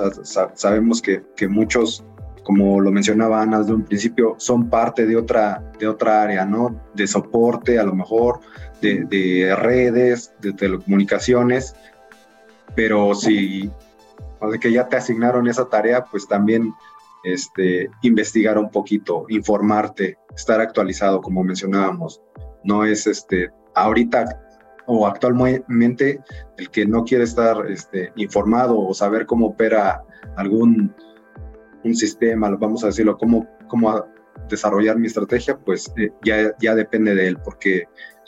sabemos 0.55 1.01
que, 1.01 1.23
muchos, 1.47 2.03
como 2.43 2.79
lo 2.79 2.91
mencionaba 2.91 3.41
Ana 3.41 3.59
desde 3.59 3.73
un 3.73 3.83
principio, 3.83 4.35
son 4.37 4.69
parte 4.69 5.05
de 5.05 5.15
otra, 5.15 5.63
de 5.79 5.87
otra 5.87 6.23
área, 6.23 6.45
¿no? 6.45 6.79
De 6.93 7.07
soporte, 7.07 7.79
a 7.79 7.83
lo 7.83 7.93
mejor, 7.93 8.39
de, 8.81 9.55
redes, 9.57 10.33
de 10.41 10.53
telecomunicaciones, 10.53 11.75
pero 12.75 13.13
si, 13.13 13.69
o 14.39 14.49
que 14.51 14.71
ya 14.71 14.87
te 14.87 14.97
asignaron 14.97 15.47
esa 15.47 15.69
tarea, 15.69 16.05
pues 16.05 16.27
también 16.27 16.73
este, 17.23 17.89
investigar 18.01 18.57
un 18.57 18.71
poquito, 18.71 19.25
informarte, 19.29 20.17
estar 20.35 20.61
actualizado, 20.61 21.21
como 21.21 21.43
mencionábamos. 21.43 22.21
No 22.63 22.85
es 22.85 23.07
este, 23.07 23.49
ahorita 23.75 24.41
o 24.85 25.07
actualmente 25.07 26.19
el 26.57 26.69
que 26.69 26.85
no 26.85 27.03
quiere 27.03 27.23
estar 27.23 27.69
este, 27.69 28.11
informado 28.15 28.79
o 28.79 28.93
saber 28.93 29.25
cómo 29.25 29.47
opera 29.47 30.03
algún 30.35 30.93
un 31.83 31.95
sistema, 31.95 32.49
vamos 32.49 32.83
a 32.83 32.87
decirlo, 32.87 33.17
cómo, 33.17 33.47
cómo 33.67 34.05
desarrollar 34.49 34.97
mi 34.97 35.07
estrategia, 35.07 35.57
pues 35.57 35.91
eh, 35.97 36.11
ya, 36.23 36.55
ya 36.59 36.75
depende 36.75 37.15
de 37.15 37.27
él, 37.27 37.37
porque 37.43 37.85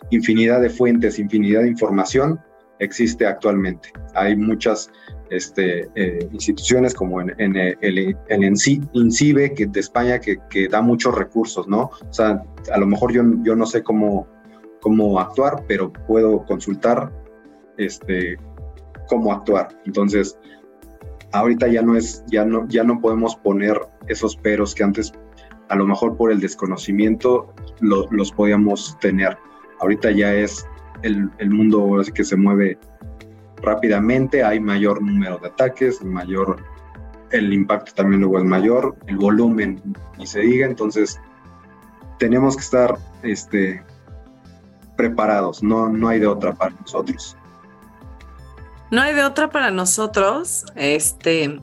infinidad 0.09 0.61
de 0.61 0.69
fuentes, 0.69 1.19
infinidad 1.19 1.61
de 1.61 1.69
información 1.69 2.39
existe 2.79 3.25
actualmente. 3.25 3.89
Hay 4.15 4.35
muchas 4.35 4.91
este, 5.29 5.89
eh, 5.95 6.27
instituciones 6.31 6.93
como 6.93 7.21
en, 7.21 7.55
el, 7.55 7.77
el 7.81 8.43
INCIBE 8.43 9.49
de 9.49 9.79
España 9.79 10.19
que, 10.19 10.37
que, 10.49 10.67
da 10.67 10.81
muchos 10.81 11.15
recursos, 11.15 11.67
¿no? 11.67 11.91
O 12.07 12.13
sea, 12.13 12.43
a 12.71 12.77
lo 12.77 12.85
mejor 12.85 13.13
yo, 13.13 13.23
yo 13.43 13.55
no 13.55 13.65
sé 13.65 13.83
cómo, 13.83 14.27
cómo 14.83 15.17
actuar, 15.17 15.63
pero 15.65 15.91
puedo 15.91 16.45
consultar 16.45 17.09
este, 17.77 18.37
cómo 19.07 19.31
actuar. 19.31 19.69
Entonces, 19.85 20.37
ahorita 21.31 21.69
ya 21.69 21.81
no 21.81 21.95
es, 21.95 22.23
ya 22.27 22.43
no, 22.43 22.67
ya 22.67 22.83
no 22.83 22.99
podemos 22.99 23.37
poner 23.37 23.79
esos 24.07 24.35
peros 24.35 24.75
que 24.75 24.83
antes 24.83 25.13
a 25.69 25.75
lo 25.75 25.87
mejor 25.87 26.17
por 26.17 26.31
el 26.31 26.41
desconocimiento 26.41 27.53
los 27.79 28.31
podíamos 28.33 28.97
tener. 28.99 29.37
Ahorita 29.79 30.11
ya 30.11 30.33
es 30.35 30.67
el, 31.01 31.31
el 31.37 31.49
mundo 31.49 32.01
que 32.13 32.25
se 32.25 32.35
mueve 32.35 32.77
rápidamente, 33.61 34.43
hay 34.43 34.59
mayor 34.59 35.01
número 35.01 35.37
de 35.37 35.47
ataques, 35.47 36.03
mayor, 36.03 36.57
el 37.31 37.53
impacto 37.53 37.93
también 37.95 38.19
luego 38.19 38.37
es 38.37 38.43
mayor, 38.43 38.95
el 39.07 39.15
volumen 39.15 39.81
y 40.19 40.27
se 40.27 40.41
diga, 40.41 40.67
entonces 40.67 41.19
tenemos 42.19 42.57
que 42.57 42.61
estar 42.61 42.97
este, 43.23 43.81
preparados, 44.95 45.63
no, 45.63 45.89
no 45.89 46.07
hay 46.07 46.19
de 46.19 46.27
otra 46.27 46.53
para 46.53 46.75
nosotros. 46.79 47.35
No 48.91 49.01
hay 49.01 49.13
de 49.13 49.23
otra 49.23 49.49
para 49.49 49.71
nosotros, 49.71 50.65
este, 50.75 51.59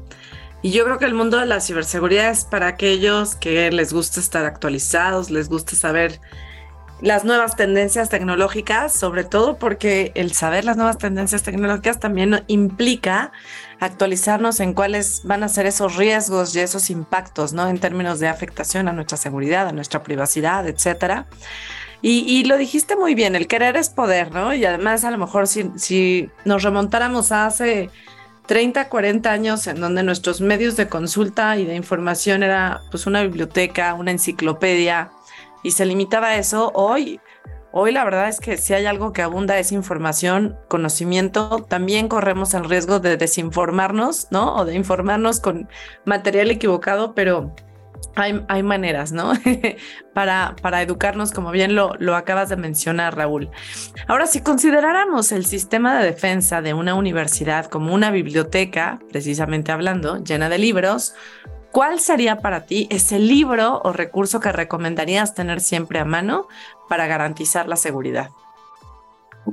y 0.63 0.73
yo 0.73 0.85
creo 0.85 0.99
que 0.99 1.05
el 1.07 1.15
mundo 1.15 1.39
de 1.39 1.47
la 1.47 1.61
ciberseguridad 1.61 2.31
es 2.31 2.45
para 2.45 2.67
aquellos 2.67 3.35
que 3.35 3.71
les 3.71 3.93
gusta 3.93 4.21
estar 4.21 4.45
actualizados, 4.45 5.31
les 5.31 5.49
gusta 5.49 5.75
saber 5.75 6.21
las 7.01 7.25
nuevas 7.25 7.57
tendencias 7.57 8.11
tecnológicas, 8.11 8.93
sobre 8.93 9.25
todo 9.25 9.57
porque 9.57 10.13
el 10.15 10.33
saber 10.33 10.67
las 10.67 10.77
nuevas 10.77 10.99
tendencias 10.99 11.43
tecnológicas 11.43 11.99
también 11.99 12.45
implica 12.47 13.33
actualizarnos 13.79 14.61
en 14.61 14.75
cuáles 14.75 15.23
van 15.25 15.43
a 15.43 15.49
ser 15.49 15.65
esos 15.65 15.97
riesgos 15.97 16.55
y 16.55 16.61
esos 16.61 16.91
impactos, 16.91 17.55
¿no? 17.55 17.67
En 17.69 17.79
términos 17.79 18.21
de 18.21 18.29
afectación 18.29 18.87
a 18.89 18.93
nuestra 18.93 19.17
seguridad, 19.17 19.67
a 19.67 19.73
nuestra 19.73 20.03
privacidad, 20.03 20.69
etcétera. 20.69 21.27
Y, 22.03 22.45
lo 22.45 22.57
dijiste 22.57 22.97
muy 22.97 23.15
bien, 23.15 23.37
el 23.37 23.47
querer 23.47 23.77
es 23.77 23.91
poder, 23.91 24.33
¿no? 24.33 24.55
Y 24.55 24.65
además 24.65 25.05
a 25.05 25.11
lo 25.11 25.19
mejor 25.19 25.47
si, 25.47 25.71
si 25.77 26.31
nos 26.47 26.63
remontáramos 26.63 27.31
a 27.31 27.45
hace 27.45 27.91
30, 28.47 28.89
40 28.89 29.31
años 29.31 29.67
en 29.67 29.81
donde 29.81 30.03
nuestros 30.03 30.41
medios 30.41 30.77
de 30.77 30.89
consulta 30.89 31.59
y 31.59 31.67
de 31.67 31.77
información 31.77 32.43
era 32.43 32.81
pues 32.91 33.07
una 33.07 33.23
biblioteca, 33.23 33.93
una 33.95 34.13
enciclopedia, 34.13 35.11
y 35.63 35.73
se 35.73 35.85
limitaba 35.85 36.29
a 36.29 36.37
eso, 36.37 36.73
hoy, 36.75 37.21
hoy 37.73 37.93
la 37.93 38.05
verdad 38.05 38.29
es 38.29 38.41
que 38.41 38.57
si 38.57 38.73
hay 38.73 38.87
algo 38.87 39.13
que 39.13 39.23
abunda 39.23 39.59
es 39.59 39.73
información, 39.73 40.57
conocimiento, 40.69 41.65
también 41.69 42.09
corremos 42.09 42.55
el 42.55 42.65
riesgo 42.65 42.99
de 42.99 43.17
desinformarnos, 43.17 44.29
¿no? 44.31 44.57
O 44.57 44.65
de 44.65 44.75
informarnos 44.75 45.41
con 45.41 45.69
material 46.05 46.51
equivocado, 46.51 47.15
pero 47.15 47.55
hay, 48.17 48.45
hay, 48.49 48.63
maneras, 48.63 49.13
¿no? 49.13 49.33
para, 50.15 50.57
para 50.61 50.83
educarnos, 50.83 51.33
como 51.33 51.51
bien 51.51 51.75
lo, 51.75 51.95
lo 51.99 52.17
acabas 52.17 52.49
de 52.49 52.57
mencionar, 52.57 53.17
Raúl. 53.17 53.51
Ahora, 54.09 54.27
si 54.27 54.41
consideráramos 54.41 55.33
el 55.33 55.47
sistema 55.47 55.99
de 55.99 56.07
defensa 56.07 56.63
de 56.63 56.75
una 56.75 56.95
universidad 56.95 57.67
como 57.67 57.95
una 57.95 58.11
biblioteca, 58.11 58.99
precisamente 59.11 59.73
hablando, 59.73 60.23
llena 60.23 60.49
de 60.49 60.59
libros, 60.59 61.15
¿Cuál 61.73 62.01
sería 62.01 62.41
para 62.41 62.67
ti 62.67 62.89
ese 62.91 63.21
libro 63.21 63.81
o 63.85 63.93
recurso 63.93 64.41
que 64.41 64.51
recomendarías 64.51 65.35
tener 65.35 65.61
siempre 65.61 66.01
a 66.01 66.05
mano 66.05 66.49
para 66.89 67.07
garantizar 67.07 67.69
la 67.69 67.77
seguridad? 67.77 68.31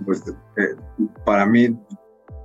Pues 0.03 0.23
eh, 0.27 0.75
para 1.23 1.45
mí, 1.45 1.77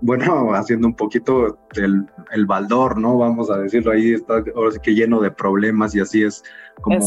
bueno, 0.03 0.25
haciendo 0.55 0.89
un 0.89 0.95
poquito 0.95 1.59
el, 1.77 2.07
el, 2.33 2.47
baldor, 2.47 2.99
¿no? 2.99 3.19
Vamos 3.19 3.51
a 3.51 3.59
decirlo, 3.59 3.93
ahí 3.93 4.13
está 4.13 4.43
ahora 4.55 4.73
sí 4.73 4.79
que 4.83 4.95
lleno 4.95 5.21
de 5.21 5.31
problemas 5.31 5.95
y 5.95 6.01
así 6.01 6.23
es 6.23 6.43
como 6.83 6.99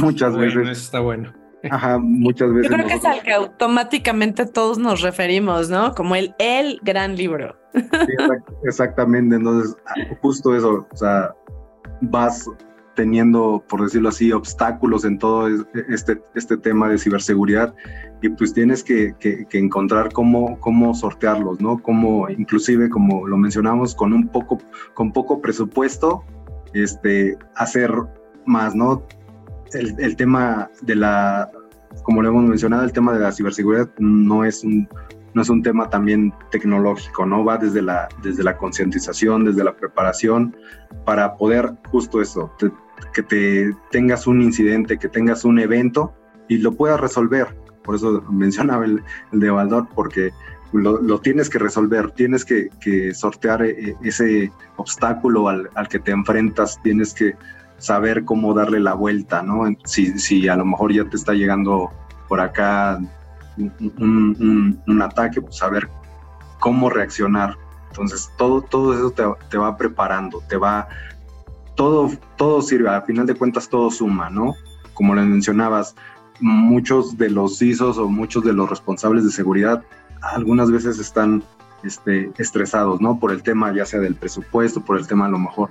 muchas 0.00 0.36
veces. 0.36 0.68
está 0.78 1.00
bueno. 1.00 1.32
Ajá, 1.70 1.98
muchas 1.98 2.52
veces. 2.52 2.70
Yo 2.70 2.76
creo 2.76 2.86
que 2.86 2.94
es 2.94 3.04
al 3.04 3.22
que 3.22 3.32
automáticamente 3.32 4.46
todos 4.46 4.78
nos 4.78 5.00
referimos, 5.00 5.68
¿no? 5.68 5.94
Como 5.94 6.14
el, 6.14 6.34
el 6.38 6.78
gran 6.82 7.16
libro. 7.16 7.56
exactamente, 8.64 9.36
entonces, 9.36 9.76
justo 10.20 10.54
eso, 10.54 10.86
o 10.90 10.96
sea, 10.96 11.34
vas 12.02 12.48
teniendo, 12.96 13.62
por 13.68 13.82
decirlo 13.82 14.08
así, 14.08 14.32
obstáculos 14.32 15.04
en 15.04 15.18
todo 15.18 15.48
este, 15.88 16.20
este 16.34 16.56
tema 16.56 16.88
de 16.88 16.98
ciberseguridad 16.98 17.72
y 18.22 18.30
pues 18.30 18.52
tienes 18.52 18.82
que, 18.82 19.14
encontrar 19.52 20.12
cómo, 20.12 20.58
cómo 20.58 20.94
sortearlos, 20.94 21.60
¿no? 21.60 21.78
Cómo, 21.80 22.28
inclusive, 22.28 22.88
como 22.88 23.28
lo 23.28 23.36
mencionamos, 23.36 23.94
con 23.94 24.12
un 24.12 24.28
poco, 24.28 24.58
con 24.94 25.12
poco 25.12 25.40
presupuesto, 25.40 26.24
este, 26.72 27.38
hacer 27.54 27.92
más, 28.46 28.74
¿no? 28.74 29.06
El, 29.72 29.94
el 30.00 30.16
tema 30.16 30.70
de 30.82 30.96
la, 30.96 31.50
como 32.02 32.22
lo 32.22 32.30
hemos 32.30 32.44
mencionado, 32.44 32.82
el 32.82 32.92
tema 32.92 33.12
de 33.12 33.20
la 33.20 33.32
ciberseguridad 33.32 33.90
no 33.98 34.44
es 34.44 34.64
un, 34.64 34.88
no 35.36 35.42
es 35.42 35.50
un 35.50 35.62
tema 35.62 35.90
también 35.90 36.32
tecnológico, 36.50 37.26
¿no? 37.26 37.44
Va 37.44 37.58
desde 37.58 37.82
la, 37.82 38.08
desde 38.22 38.42
la 38.42 38.56
concientización, 38.56 39.44
desde 39.44 39.64
la 39.64 39.76
preparación, 39.76 40.56
para 41.04 41.36
poder 41.36 41.74
justo 41.90 42.22
eso, 42.22 42.50
que 43.12 43.22
te 43.22 43.74
tengas 43.90 44.26
un 44.26 44.42
incidente, 44.42 44.98
que 44.98 45.08
tengas 45.08 45.44
un 45.44 45.58
evento 45.58 46.14
y 46.48 46.58
lo 46.58 46.72
puedas 46.72 47.00
resolver. 47.00 47.48
Por 47.82 47.96
eso 47.96 48.22
mencionaba 48.30 48.84
el, 48.84 49.02
de 49.32 49.50
Baldor, 49.50 49.88
porque 49.94 50.32
lo, 50.72 51.20
tienes 51.20 51.48
que 51.48 51.58
resolver, 51.58 52.10
tienes 52.10 52.44
que, 52.44 52.70
sortear 53.14 53.62
eh, 53.62 53.94
ese 54.02 54.50
obstáculo 54.76 55.48
al, 55.48 55.70
al, 55.74 55.88
que 55.88 55.98
te 55.98 56.10
enfrentas, 56.10 56.80
tienes 56.82 57.14
que 57.14 57.34
saber 57.78 58.24
cómo 58.24 58.54
darle 58.54 58.80
la 58.80 58.94
vuelta, 58.94 59.42
¿no? 59.42 59.64
Si, 59.84 60.18
si 60.18 60.48
a 60.48 60.56
lo 60.56 60.64
mejor 60.64 60.92
ya 60.92 61.04
te 61.04 61.16
está 61.16 61.32
llegando 61.32 61.90
por 62.28 62.40
acá 62.40 62.98
un, 63.56 65.02
ataque, 65.02 65.40
pues 65.40 65.56
saber 65.56 65.88
cómo 66.58 66.90
reaccionar. 66.90 67.56
Entonces, 67.90 68.30
todo, 68.36 68.62
todo 68.62 68.94
eso 68.94 69.36
te, 69.50 69.58
va 69.58 69.76
preparando, 69.76 70.42
te 70.48 70.56
va, 70.56 70.88
todo, 71.76 72.10
todo 72.36 72.62
sirve, 72.62 72.88
al 72.88 73.04
final 73.04 73.26
de 73.26 73.34
cuentas 73.34 73.68
todo 73.68 73.90
suma, 73.90 74.28
¿no? 74.30 74.56
Como 74.94 75.14
les 75.14 75.24
mencionabas, 75.24 75.94
muchos 76.40 77.16
de 77.16 77.30
los 77.30 77.58
CISOs 77.58 77.98
o 77.98 78.08
muchos 78.08 78.44
de 78.44 78.52
los 78.52 78.68
responsables 78.68 79.24
de 79.24 79.30
seguridad 79.30 79.82
algunas 80.20 80.70
veces 80.70 80.98
están 80.98 81.42
este, 81.82 82.30
estresados, 82.38 83.00
¿no? 83.00 83.18
Por 83.18 83.30
el 83.30 83.42
tema 83.42 83.72
ya 83.72 83.86
sea 83.86 84.00
del 84.00 84.14
presupuesto, 84.14 84.84
por 84.84 84.98
el 84.98 85.06
tema 85.06 85.26
a 85.26 85.30
lo 85.30 85.38
mejor 85.38 85.70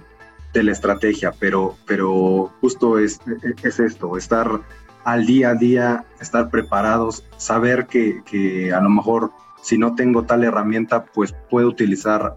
de 0.54 0.63
la 0.63 0.72
estrategia, 0.72 1.34
pero, 1.38 1.76
pero 1.86 2.52
justo 2.62 2.98
es, 2.98 3.20
es 3.63 3.80
esto, 3.80 4.18
estar 4.18 4.62
al 5.04 5.26
día 5.26 5.50
a 5.50 5.56
día, 5.56 6.06
estar 6.20 6.50
preparados, 6.50 7.26
saber 7.38 7.88
que, 7.88 8.72
a 8.74 8.82
lo 8.82 8.89
mejor 8.89 9.32
si 9.62 9.78
no 9.78 9.96
tengo 9.96 10.24
tal 10.24 10.44
herramienta, 10.44 11.06
pues 11.06 11.36
puedo 11.50 11.68
utilizar 11.68 12.36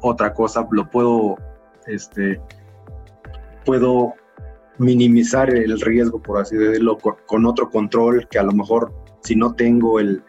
otra 0.00 0.32
cosa, 0.32 0.66
lo 0.70 0.88
puedo, 0.90 1.36
este, 1.86 2.40
puedo 3.66 4.14
minimizar 4.78 5.50
el 5.50 5.78
riesgo, 5.80 6.22
por 6.22 6.40
así 6.40 6.56
decirlo, 6.56 6.96
con, 6.98 7.46
otro 7.46 7.68
control 7.70 8.26
que 8.28 8.38
a 8.38 8.42
lo 8.42 8.52
mejor 8.52 8.92
si 9.22 9.34
no 9.34 9.54
tengo 9.54 10.00
el, 10.00 10.22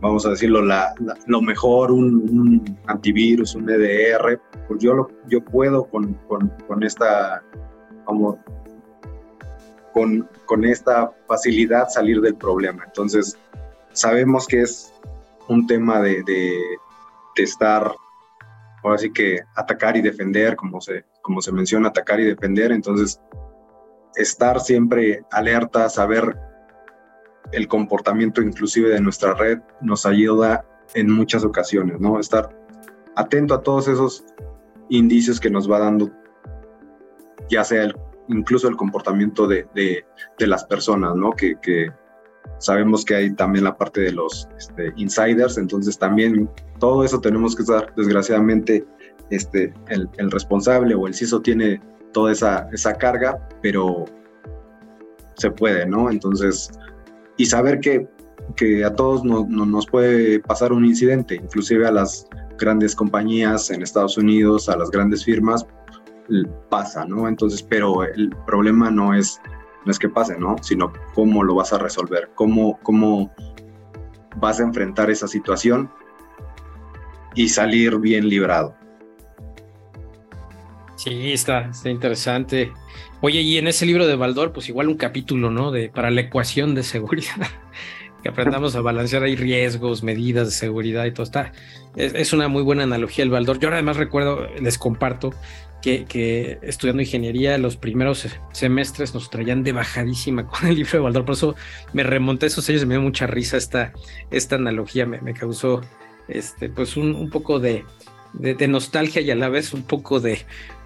vamos 0.00 0.24
a 0.26 0.30
decirlo, 0.30 0.62
la, 0.62 0.94
lo 1.26 1.42
mejor, 1.42 1.92
un, 1.92 2.78
antivirus, 2.86 3.54
un 3.54 3.68
EDR, 3.68 4.40
pues 4.68 4.82
yo, 4.82 4.94
lo, 4.94 5.10
yo 5.28 5.44
puedo 5.44 5.84
con, 5.84 6.14
con, 6.28 6.48
con 6.66 6.82
esta, 6.82 7.42
como 8.04 8.38
con, 9.92 10.28
con 10.46 10.64
esta 10.64 11.12
facilidad 11.26 11.88
salir 11.88 12.20
del 12.20 12.34
problema. 12.34 12.84
Entonces, 12.86 13.36
sabemos 13.92 14.46
que 14.46 14.62
es 14.62 14.92
un 15.48 15.66
tema 15.66 16.00
de, 16.00 16.22
de, 16.24 17.42
estar, 17.42 17.92
ahora 18.82 18.98
sí 18.98 19.12
que 19.12 19.40
atacar 19.54 19.96
y 19.96 20.02
defender, 20.02 20.56
como 20.56 20.80
se, 20.80 21.04
como 21.22 21.40
se 21.40 21.52
menciona, 21.52 21.88
atacar 21.88 22.20
y 22.20 22.24
defender. 22.24 22.72
Entonces, 22.72 23.20
estar 24.16 24.60
siempre 24.60 25.24
alerta, 25.30 25.88
saber 25.88 26.36
el 27.52 27.68
comportamiento 27.68 28.42
inclusive 28.42 28.90
de 28.90 29.00
nuestra 29.00 29.34
red 29.34 29.58
nos 29.80 30.06
ayuda 30.06 30.64
en 30.94 31.10
muchas 31.10 31.44
ocasiones, 31.44 32.00
¿no? 32.00 32.18
Estar 32.18 32.50
atento 33.16 33.54
a 33.54 33.62
todos 33.62 33.88
esos 33.88 34.24
indicios 34.88 35.40
que 35.40 35.50
nos 35.50 35.70
va 35.70 35.78
dando, 35.78 36.10
ya 37.48 37.64
sea 37.64 37.92
incluso 38.28 38.68
el 38.68 38.76
comportamiento 38.76 39.46
de, 39.46 39.66
de, 39.74 40.46
las 40.46 40.64
personas, 40.64 41.14
¿no? 41.14 41.32
Que, 41.32 41.56
que, 41.60 41.90
sabemos 42.58 43.04
que 43.04 43.14
hay 43.14 43.34
también 43.34 43.64
la 43.64 43.76
parte 43.76 44.00
de 44.00 44.12
los 44.12 44.48
este, 44.56 44.92
insiders, 44.96 45.58
entonces 45.58 45.98
también 45.98 46.50
todo 46.78 47.04
eso 47.04 47.20
tenemos 47.20 47.54
que 47.56 47.62
estar, 47.62 47.92
desgraciadamente, 47.96 48.84
este, 49.34 49.72
el, 49.88 50.08
el 50.18 50.30
responsable 50.30 50.94
o 50.94 51.06
el 51.06 51.14
CISO 51.14 51.40
tiene 51.40 51.80
toda 52.12 52.32
esa, 52.32 52.68
esa 52.72 52.94
carga, 52.94 53.48
pero 53.60 54.04
se 55.36 55.50
puede, 55.50 55.86
¿no? 55.86 56.10
Entonces, 56.10 56.70
y 57.36 57.46
saber 57.46 57.80
que 57.80 58.08
que 58.56 58.84
a 58.84 58.94
todos 58.94 59.24
nos 59.24 59.86
puede 59.86 60.40
pasar 60.40 60.72
un 60.72 60.84
incidente, 60.84 61.36
inclusive 61.36 61.86
a 61.86 61.92
las 61.92 62.26
grandes 62.58 62.94
compañías 62.94 63.70
en 63.70 63.82
Estados 63.82 64.18
Unidos, 64.18 64.68
a 64.68 64.76
las 64.76 64.90
grandes 64.90 65.24
firmas, 65.24 65.66
pasa, 66.68 67.04
¿no? 67.04 67.28
Entonces, 67.28 67.62
pero 67.62 68.04
el 68.04 68.30
problema 68.46 68.90
no 68.90 69.14
es, 69.14 69.40
no 69.84 69.90
es 69.90 69.98
que 69.98 70.08
pase, 70.08 70.38
¿no? 70.38 70.56
Sino 70.62 70.92
cómo 71.14 71.42
lo 71.42 71.54
vas 71.54 71.72
a 71.72 71.78
resolver, 71.78 72.30
cómo, 72.34 72.78
cómo 72.82 73.32
vas 74.36 74.60
a 74.60 74.64
enfrentar 74.64 75.10
esa 75.10 75.26
situación 75.26 75.90
y 77.34 77.48
salir 77.48 77.98
bien 77.98 78.28
librado. 78.28 78.74
Sí, 81.02 81.32
está, 81.32 81.70
está 81.70 81.90
interesante. 81.90 82.72
Oye, 83.22 83.40
y 83.40 83.58
en 83.58 83.66
ese 83.66 83.86
libro 83.86 84.06
de 84.06 84.14
Baldor, 84.14 84.52
pues 84.52 84.68
igual 84.68 84.86
un 84.86 84.96
capítulo, 84.96 85.50
¿no? 85.50 85.72
De 85.72 85.88
para 85.88 86.12
la 86.12 86.20
ecuación 86.20 86.76
de 86.76 86.84
seguridad. 86.84 87.34
que 88.22 88.28
aprendamos 88.28 88.76
a 88.76 88.82
balancear 88.82 89.24
ahí 89.24 89.34
riesgos, 89.34 90.04
medidas 90.04 90.46
de 90.46 90.52
seguridad 90.52 91.04
y 91.06 91.10
todo 91.10 91.24
está. 91.24 91.50
Es, 91.96 92.32
una 92.32 92.46
muy 92.46 92.62
buena 92.62 92.84
analogía 92.84 93.24
el 93.24 93.30
Baldor. 93.30 93.58
Yo 93.58 93.68
además 93.68 93.96
recuerdo, 93.96 94.46
les 94.60 94.78
comparto 94.78 95.34
que, 95.82 96.04
que, 96.04 96.60
estudiando 96.62 97.02
ingeniería, 97.02 97.58
los 97.58 97.76
primeros 97.76 98.28
semestres 98.52 99.12
nos 99.12 99.28
traían 99.28 99.64
de 99.64 99.72
bajadísima 99.72 100.46
con 100.46 100.68
el 100.68 100.76
libro 100.76 100.92
de 100.92 100.98
Baldor. 101.00 101.24
Por 101.24 101.34
eso 101.34 101.56
me 101.92 102.04
remonté 102.04 102.46
a 102.46 102.48
esos 102.48 102.68
años 102.68 102.84
y 102.84 102.86
me 102.86 102.94
dio 102.94 103.02
mucha 103.02 103.26
risa 103.26 103.56
esta, 103.56 103.92
esta 104.30 104.54
analogía. 104.54 105.04
Me, 105.04 105.34
causó 105.34 105.80
este, 106.28 106.68
pues 106.68 106.96
un, 106.96 107.12
un 107.16 107.28
poco 107.28 107.58
de, 107.58 107.84
de, 108.34 108.68
nostalgia 108.68 109.20
y 109.22 109.30
a 109.30 109.34
la 109.34 109.48
vez 109.48 109.72
un 109.72 109.82
poco 109.82 110.20
de, 110.20 110.38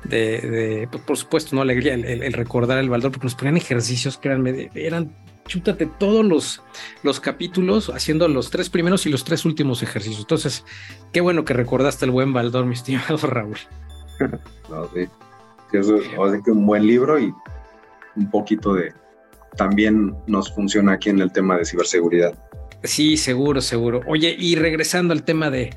de, 0.08 0.88
pues, 0.90 1.02
por 1.04 1.16
supuesto, 1.16 1.54
no 1.56 1.62
alegría 1.62 1.94
el, 1.94 2.32
recordar 2.32 2.78
el 2.78 2.88
Baldor, 2.88 3.12
porque 3.12 3.26
nos 3.26 3.34
ponían 3.34 3.56
ejercicios 3.56 4.18
que 4.18 4.28
eran, 4.28 4.46
eran 4.74 5.12
chútate 5.46 5.86
todos 5.86 6.24
los, 6.24 6.62
los 7.02 7.20
capítulos 7.20 7.90
haciendo 7.90 8.28
los 8.28 8.50
tres 8.50 8.68
primeros 8.68 9.06
y 9.06 9.10
los 9.10 9.24
tres 9.24 9.44
últimos 9.44 9.82
ejercicios. 9.82 10.20
Entonces, 10.20 10.64
qué 11.12 11.20
bueno 11.20 11.44
que 11.44 11.54
recordaste 11.54 12.04
el 12.04 12.10
buen 12.10 12.32
Baldor, 12.32 12.66
mi 12.66 12.74
estimado 12.74 13.16
Raúl. 13.22 13.58
no, 14.70 14.88
sí. 14.94 15.06
Eso 15.72 15.96
es 15.96 16.42
que 16.42 16.50
un 16.50 16.64
buen 16.64 16.86
libro 16.86 17.18
y 17.18 17.34
un 18.14 18.30
poquito 18.30 18.72
de 18.74 18.92
también 19.56 20.14
nos 20.26 20.52
funciona 20.54 20.92
aquí 20.92 21.10
en 21.10 21.20
el 21.20 21.32
tema 21.32 21.56
de 21.56 21.64
ciberseguridad. 21.64 22.34
Sí, 22.82 23.16
seguro, 23.16 23.60
seguro. 23.60 24.02
Oye, 24.06 24.36
y 24.38 24.54
regresando 24.54 25.12
al 25.12 25.24
tema 25.24 25.50
de, 25.50 25.70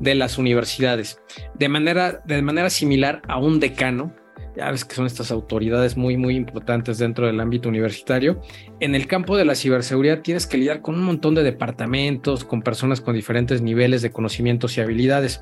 de 0.00 0.14
las 0.14 0.38
universidades, 0.38 1.20
de 1.54 1.68
manera, 1.68 2.22
de 2.24 2.40
manera 2.42 2.70
similar 2.70 3.22
a 3.28 3.38
un 3.38 3.60
decano, 3.60 4.14
ya 4.56 4.70
ves 4.70 4.84
que 4.84 4.94
son 4.94 5.06
estas 5.06 5.30
autoridades 5.30 5.96
muy, 5.96 6.16
muy 6.16 6.36
importantes 6.36 6.98
dentro 6.98 7.26
del 7.26 7.40
ámbito 7.40 7.68
universitario. 7.68 8.40
En 8.80 8.94
el 8.94 9.06
campo 9.06 9.36
de 9.36 9.44
la 9.44 9.56
ciberseguridad 9.56 10.22
tienes 10.22 10.46
que 10.46 10.58
lidiar 10.58 10.80
con 10.80 10.94
un 10.94 11.02
montón 11.02 11.34
de 11.34 11.42
departamentos, 11.42 12.44
con 12.44 12.62
personas 12.62 13.00
con 13.00 13.14
diferentes 13.14 13.62
niveles 13.62 14.00
de 14.02 14.12
conocimientos 14.12 14.76
y 14.76 14.80
habilidades. 14.80 15.40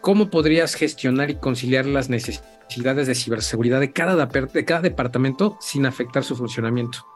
¿Cómo 0.00 0.30
podrías 0.30 0.74
gestionar 0.74 1.30
y 1.30 1.36
conciliar 1.36 1.86
las 1.86 2.10
necesidades 2.10 3.06
de 3.06 3.14
ciberseguridad 3.14 3.80
de 3.80 3.92
cada, 3.92 4.26
de 4.26 4.64
cada 4.64 4.80
departamento 4.82 5.56
sin 5.60 5.86
afectar 5.86 6.22
su 6.22 6.36
funcionamiento? 6.36 7.13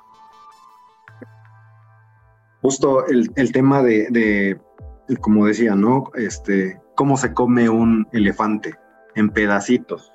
Justo 2.62 3.06
el, 3.06 3.52
tema 3.52 3.82
de, 3.82 4.08
de, 4.10 5.16
como 5.18 5.46
decía, 5.46 5.74
¿no? 5.74 6.10
Este, 6.14 6.80
cómo 6.96 7.16
se 7.16 7.32
come 7.32 7.68
un 7.68 8.06
elefante 8.12 8.74
en 9.14 9.30
pedacitos 9.30 10.12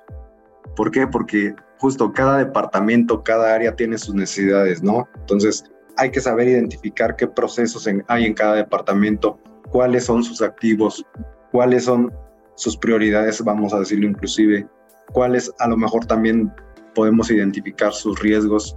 ¿Por 0.76 0.90
qué? 0.90 1.06
Porque 1.06 1.54
justo 1.78 2.12
cada 2.12 2.38
departamento, 2.38 3.22
cada 3.22 3.54
área 3.54 3.76
tiene 3.76 3.98
sus 3.98 4.14
necesidades, 4.14 4.82
¿no? 4.82 5.08
Entonces 5.16 5.64
hay 5.96 6.10
que 6.10 6.20
saber 6.20 6.48
identificar 6.48 7.14
qué 7.16 7.26
procesos 7.26 7.88
hay 8.08 8.24
en 8.24 8.34
cada 8.34 8.56
departamento, 8.56 9.38
cuáles 9.70 10.04
son 10.04 10.24
sus 10.24 10.42
activos, 10.42 11.04
cuáles 11.52 11.84
son 11.84 12.12
sus 12.56 12.76
prioridades, 12.76 13.42
vamos 13.42 13.72
a 13.72 13.80
decirlo 13.80 14.08
inclusive, 14.08 14.66
cuáles 15.12 15.52
a 15.58 15.68
lo 15.68 15.76
mejor 15.76 16.06
también 16.06 16.52
podemos 16.94 17.30
identificar 17.30 17.92
sus 17.92 18.20
riesgos. 18.20 18.76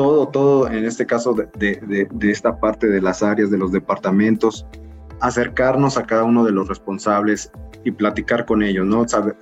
Todo, 0.00 0.28
todo 0.28 0.66
en 0.70 0.86
este 0.86 1.04
caso 1.04 1.34
de, 1.34 1.46
de, 1.58 2.08
de 2.10 2.30
esta 2.30 2.58
parte 2.58 2.86
de 2.86 3.02
las 3.02 3.22
áreas, 3.22 3.50
de 3.50 3.58
los 3.58 3.70
departamentos, 3.70 4.66
acercarnos 5.20 5.98
a 5.98 6.04
cada 6.04 6.24
uno 6.24 6.42
de 6.42 6.52
los 6.52 6.68
responsables 6.68 7.52
y 7.84 7.90
platicar 7.90 8.46
con 8.46 8.62
ellos, 8.62 8.86
¿no? 8.86 9.06
Saber, 9.06 9.36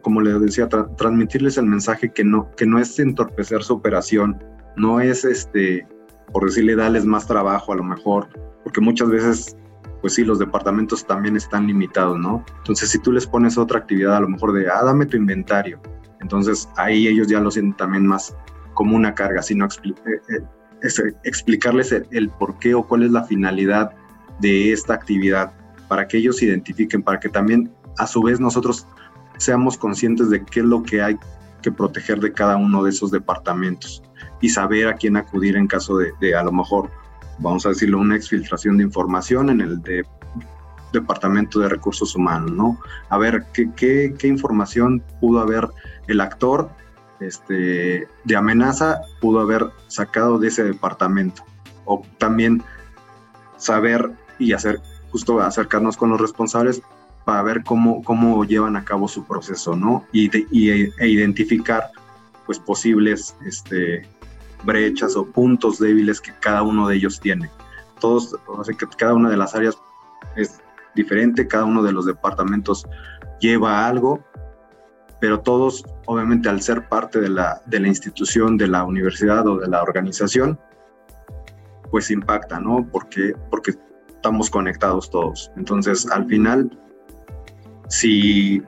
como 0.00 0.20
les 0.20 0.40
decía, 0.40 0.68
transmitirles 0.68 1.58
el 1.58 1.66
mensaje 1.66 2.12
que 2.12 2.22
no, 2.22 2.52
que 2.56 2.66
no 2.66 2.78
es 2.78 2.96
entorpecer 3.00 3.64
su 3.64 3.74
operación, 3.74 4.40
no 4.76 5.00
es, 5.00 5.24
este, 5.24 5.84
por 6.32 6.44
decirle, 6.44 6.76
darles 6.76 7.04
más 7.04 7.26
trabajo 7.26 7.72
a 7.72 7.76
lo 7.76 7.82
mejor, 7.82 8.28
porque 8.62 8.80
muchas 8.80 9.08
veces, 9.10 9.56
pues 10.02 10.14
sí, 10.14 10.22
los 10.22 10.38
departamentos 10.38 11.04
también 11.04 11.34
están 11.34 11.66
limitados, 11.66 12.16
¿no? 12.16 12.44
Entonces, 12.58 12.90
si 12.90 13.00
tú 13.00 13.10
les 13.10 13.26
pones 13.26 13.58
otra 13.58 13.80
actividad, 13.80 14.18
a 14.18 14.20
lo 14.20 14.28
mejor 14.28 14.52
de, 14.52 14.68
ah, 14.70 14.84
dame 14.84 15.04
tu 15.04 15.16
inventario, 15.16 15.80
entonces 16.20 16.68
ahí 16.76 17.08
ellos 17.08 17.26
ya 17.26 17.40
lo 17.40 17.50
sienten 17.50 17.76
también 17.76 18.06
más 18.06 18.36
como 18.74 18.96
una 18.96 19.14
carga, 19.14 19.42
sino 19.42 19.66
eh, 19.66 20.20
eh, 20.28 21.12
explicarles 21.24 21.92
el, 21.92 22.06
el 22.10 22.28
por 22.28 22.58
qué 22.58 22.74
o 22.74 22.86
cuál 22.86 23.04
es 23.04 23.10
la 23.10 23.24
finalidad 23.24 23.92
de 24.40 24.72
esta 24.72 24.94
actividad, 24.94 25.52
para 25.88 26.06
que 26.08 26.18
ellos 26.18 26.42
identifiquen, 26.42 27.02
para 27.02 27.20
que 27.20 27.28
también 27.28 27.70
a 27.98 28.06
su 28.06 28.22
vez 28.22 28.40
nosotros 28.40 28.86
seamos 29.38 29.76
conscientes 29.76 30.30
de 30.30 30.44
qué 30.44 30.60
es 30.60 30.66
lo 30.66 30.82
que 30.82 31.02
hay 31.02 31.16
que 31.62 31.72
proteger 31.72 32.20
de 32.20 32.32
cada 32.32 32.56
uno 32.56 32.82
de 32.82 32.90
esos 32.90 33.10
departamentos 33.10 34.02
y 34.40 34.48
saber 34.48 34.88
a 34.88 34.94
quién 34.94 35.16
acudir 35.16 35.56
en 35.56 35.66
caso 35.66 35.96
de, 35.96 36.34
a 36.34 36.42
lo 36.42 36.52
mejor, 36.52 36.90
vamos 37.38 37.64
a 37.64 37.70
decirlo, 37.70 37.98
una 37.98 38.16
exfiltración 38.16 38.76
de 38.76 38.84
información 38.84 39.48
en 39.50 39.60
el 39.60 39.80
departamento 40.92 41.60
de 41.60 41.68
recursos 41.68 42.14
humanos, 42.14 42.52
¿no? 42.52 42.78
A 43.08 43.16
ver 43.16 43.46
qué 43.52 44.14
información 44.24 45.02
pudo 45.20 45.40
haber 45.40 45.68
el 46.06 46.20
actor 46.20 46.70
este, 47.20 48.08
de 48.24 48.36
amenaza, 48.36 49.00
pudo 49.20 49.40
haber 49.40 49.70
sacado 49.88 50.38
de 50.38 50.48
ese 50.48 50.64
departamento. 50.64 51.44
O 51.84 52.02
también 52.18 52.62
saber 53.56 54.10
y 54.38 54.52
hacer, 54.52 54.80
justo 55.10 55.40
acercarnos 55.40 55.96
con 55.96 56.10
los 56.10 56.20
responsables 56.20 56.82
para 57.24 57.42
ver 57.42 57.62
cómo, 57.64 58.02
cómo 58.02 58.44
llevan 58.44 58.76
a 58.76 58.84
cabo 58.84 59.08
su 59.08 59.24
proceso, 59.24 59.76
¿no? 59.76 60.04
Y, 60.12 60.30
e 60.36 61.08
identificar, 61.08 61.90
pues, 62.46 62.58
posibles 62.58 63.36
este, 63.46 64.06
brechas 64.64 65.16
o 65.16 65.26
puntos 65.26 65.78
débiles 65.78 66.20
que 66.20 66.32
cada 66.40 66.62
uno 66.62 66.88
de 66.88 66.96
ellos 66.96 67.20
tiene. 67.20 67.50
Todos, 68.00 68.36
o 68.46 68.64
sea, 68.64 68.76
que 68.76 68.86
cada 68.96 69.14
una 69.14 69.30
de 69.30 69.36
las 69.36 69.54
áreas 69.54 69.78
es 70.36 70.60
diferente, 70.94 71.48
cada 71.48 71.64
uno 71.64 71.82
de 71.82 71.92
los 71.92 72.06
departamentos 72.06 72.86
lleva 73.40 73.86
algo, 73.86 74.22
pero 75.24 75.40
todos, 75.40 75.86
obviamente, 76.04 76.50
al 76.50 76.60
ser 76.60 76.86
parte 76.86 77.18
de 77.18 77.30
la, 77.30 77.62
de 77.64 77.80
la 77.80 77.88
institución, 77.88 78.58
de 78.58 78.68
la 78.68 78.84
universidad 78.84 79.46
o 79.46 79.56
de 79.56 79.66
la 79.68 79.82
organización, 79.82 80.60
pues 81.90 82.10
impacta, 82.10 82.60
¿no? 82.60 82.86
Porque, 82.92 83.32
porque 83.48 83.72
estamos 84.08 84.50
conectados 84.50 85.08
todos. 85.08 85.50
Entonces, 85.56 86.06
al 86.10 86.26
final, 86.26 86.78
si 87.88 88.62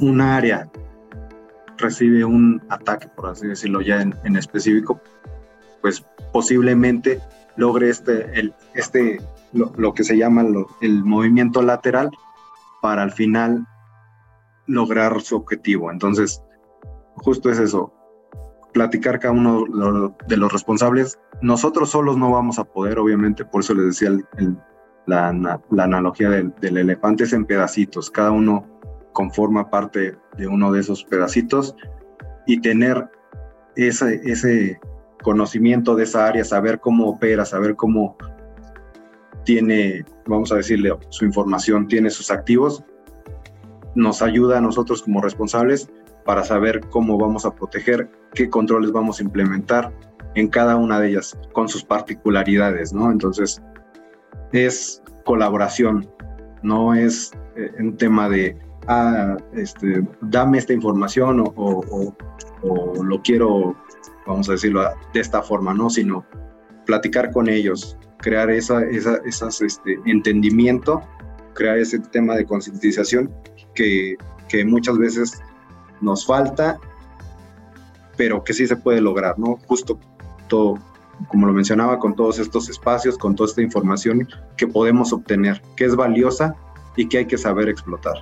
un 0.00 0.20
área 0.20 0.68
recibe 1.78 2.24
un 2.24 2.60
ataque, 2.68 3.06
por 3.06 3.26
así 3.26 3.46
decirlo 3.46 3.82
ya 3.82 4.02
en, 4.02 4.36
específico, 4.36 5.00
pues 5.80 6.04
posiblemente 6.32 7.20
logre 7.54 7.88
este, 7.88 8.36
el, 8.36 8.52
este 8.74 9.20
lo, 9.52 9.94
que 9.94 10.02
se 10.02 10.18
llama 10.18 10.44
el 10.80 11.04
movimiento 11.04 11.62
lateral 11.62 12.10
para 12.82 13.04
al 13.04 13.12
final 13.12 13.64
lograr 14.66 15.20
su 15.20 15.36
objetivo. 15.36 15.90
Entonces, 15.90 16.42
justo 17.16 17.50
es 17.50 17.58
eso, 17.58 17.92
platicar 18.72 19.20
cada 19.20 19.32
uno 19.32 19.64
de 20.26 20.36
los 20.36 20.52
responsables. 20.52 21.18
Nosotros 21.40 21.90
solos 21.90 22.16
no 22.16 22.32
vamos 22.32 22.58
a 22.58 22.64
poder, 22.64 22.98
obviamente, 22.98 23.44
por 23.44 23.62
eso 23.62 23.74
les 23.74 23.86
decía 23.86 24.10
la, 25.06 25.28
analogía 25.78 26.30
del, 26.30 26.76
elefante 26.76 27.24
es 27.24 27.32
en 27.32 27.44
pedacitos, 27.46 28.10
cada 28.10 28.30
uno 28.30 28.66
conforma 29.12 29.70
parte 29.70 30.16
de 30.36 30.46
uno 30.48 30.72
de 30.72 30.80
esos 30.80 31.04
pedacitos 31.04 31.76
y 32.46 32.60
tener 32.60 33.08
ese 33.76 34.80
conocimiento 35.22 35.94
de 35.94 36.04
esa 36.04 36.26
área, 36.26 36.44
saber 36.44 36.80
cómo 36.80 37.08
opera, 37.08 37.44
saber 37.44 37.76
cómo 37.76 38.16
tiene, 39.44 40.04
vamos 40.26 40.50
a 40.52 40.56
decirle, 40.56 40.96
su 41.10 41.24
información, 41.24 41.86
tiene 41.86 42.10
sus 42.10 42.30
activos, 42.30 42.82
nos 43.94 44.22
ayuda 44.22 44.58
a 44.58 44.60
nosotros 44.60 45.02
como 45.02 45.20
responsables 45.20 45.88
para 46.24 46.44
saber 46.44 46.80
cómo 46.90 47.18
vamos 47.18 47.44
a 47.44 47.54
proteger, 47.54 48.10
qué 48.34 48.48
controles 48.48 48.92
vamos 48.92 49.20
a 49.20 49.22
implementar 49.22 49.92
en 50.34 50.48
cada 50.48 50.76
una 50.76 50.98
de 50.98 51.10
ellas, 51.10 51.38
con 51.52 51.68
sus 51.68 51.84
particularidades, 51.84 52.92
¿no? 52.92 53.10
Entonces, 53.12 53.62
es 54.52 55.02
colaboración, 55.24 56.08
no 56.62 56.94
es 56.94 57.32
eh, 57.56 57.70
un 57.78 57.96
tema 57.96 58.28
de, 58.28 58.56
ah, 58.88 59.36
este, 59.54 60.06
dame 60.22 60.58
esta 60.58 60.72
información 60.72 61.44
o, 61.54 62.14
lo 63.02 63.20
quiero, 63.22 63.76
vamos 64.26 64.48
a 64.48 64.52
decirlo 64.52 64.82
de 65.12 65.20
esta 65.20 65.42
forma, 65.42 65.74
¿no? 65.74 65.90
Sino 65.90 66.24
platicar 66.86 67.30
con 67.30 67.48
ellos, 67.48 67.98
crear 68.18 68.50
esa, 68.50 68.82
esa 68.84 69.16
esas, 69.26 69.60
este, 69.60 69.98
entendimiento, 70.06 71.02
crear 71.54 71.78
ese 71.78 71.98
tema 71.98 72.34
de 72.36 72.44
concientización 72.44 73.32
que, 73.74 74.16
que 74.48 74.64
muchas 74.64 74.98
veces 74.98 75.40
nos 76.00 76.26
falta, 76.26 76.78
pero 78.16 78.44
que 78.44 78.52
sí 78.52 78.66
se 78.66 78.76
puede 78.76 79.00
lograr, 79.00 79.38
¿no? 79.38 79.58
Justo 79.66 79.98
todo, 80.48 80.78
como 81.28 81.46
lo 81.46 81.52
mencionaba, 81.52 81.98
con 81.98 82.14
todos 82.14 82.38
estos 82.38 82.68
espacios, 82.68 83.16
con 83.16 83.34
toda 83.34 83.48
esta 83.48 83.62
información 83.62 84.28
que 84.56 84.66
podemos 84.66 85.12
obtener, 85.12 85.62
que 85.76 85.84
es 85.84 85.96
valiosa 85.96 86.54
y 86.96 87.08
que 87.08 87.18
hay 87.18 87.26
que 87.26 87.38
saber 87.38 87.68
explotar. 87.68 88.16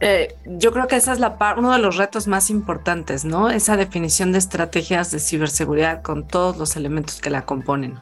Eh, 0.00 0.36
yo 0.44 0.72
creo 0.72 0.86
que 0.86 0.96
esa 0.96 1.12
es 1.12 1.18
la 1.18 1.36
uno 1.56 1.72
de 1.72 1.78
los 1.80 1.96
retos 1.96 2.28
más 2.28 2.50
importantes, 2.50 3.24
¿no? 3.24 3.50
Esa 3.50 3.76
definición 3.76 4.30
de 4.30 4.38
estrategias 4.38 5.10
de 5.10 5.18
ciberseguridad 5.18 6.02
con 6.02 6.26
todos 6.26 6.56
los 6.56 6.76
elementos 6.76 7.20
que 7.20 7.30
la 7.30 7.44
componen. 7.44 7.98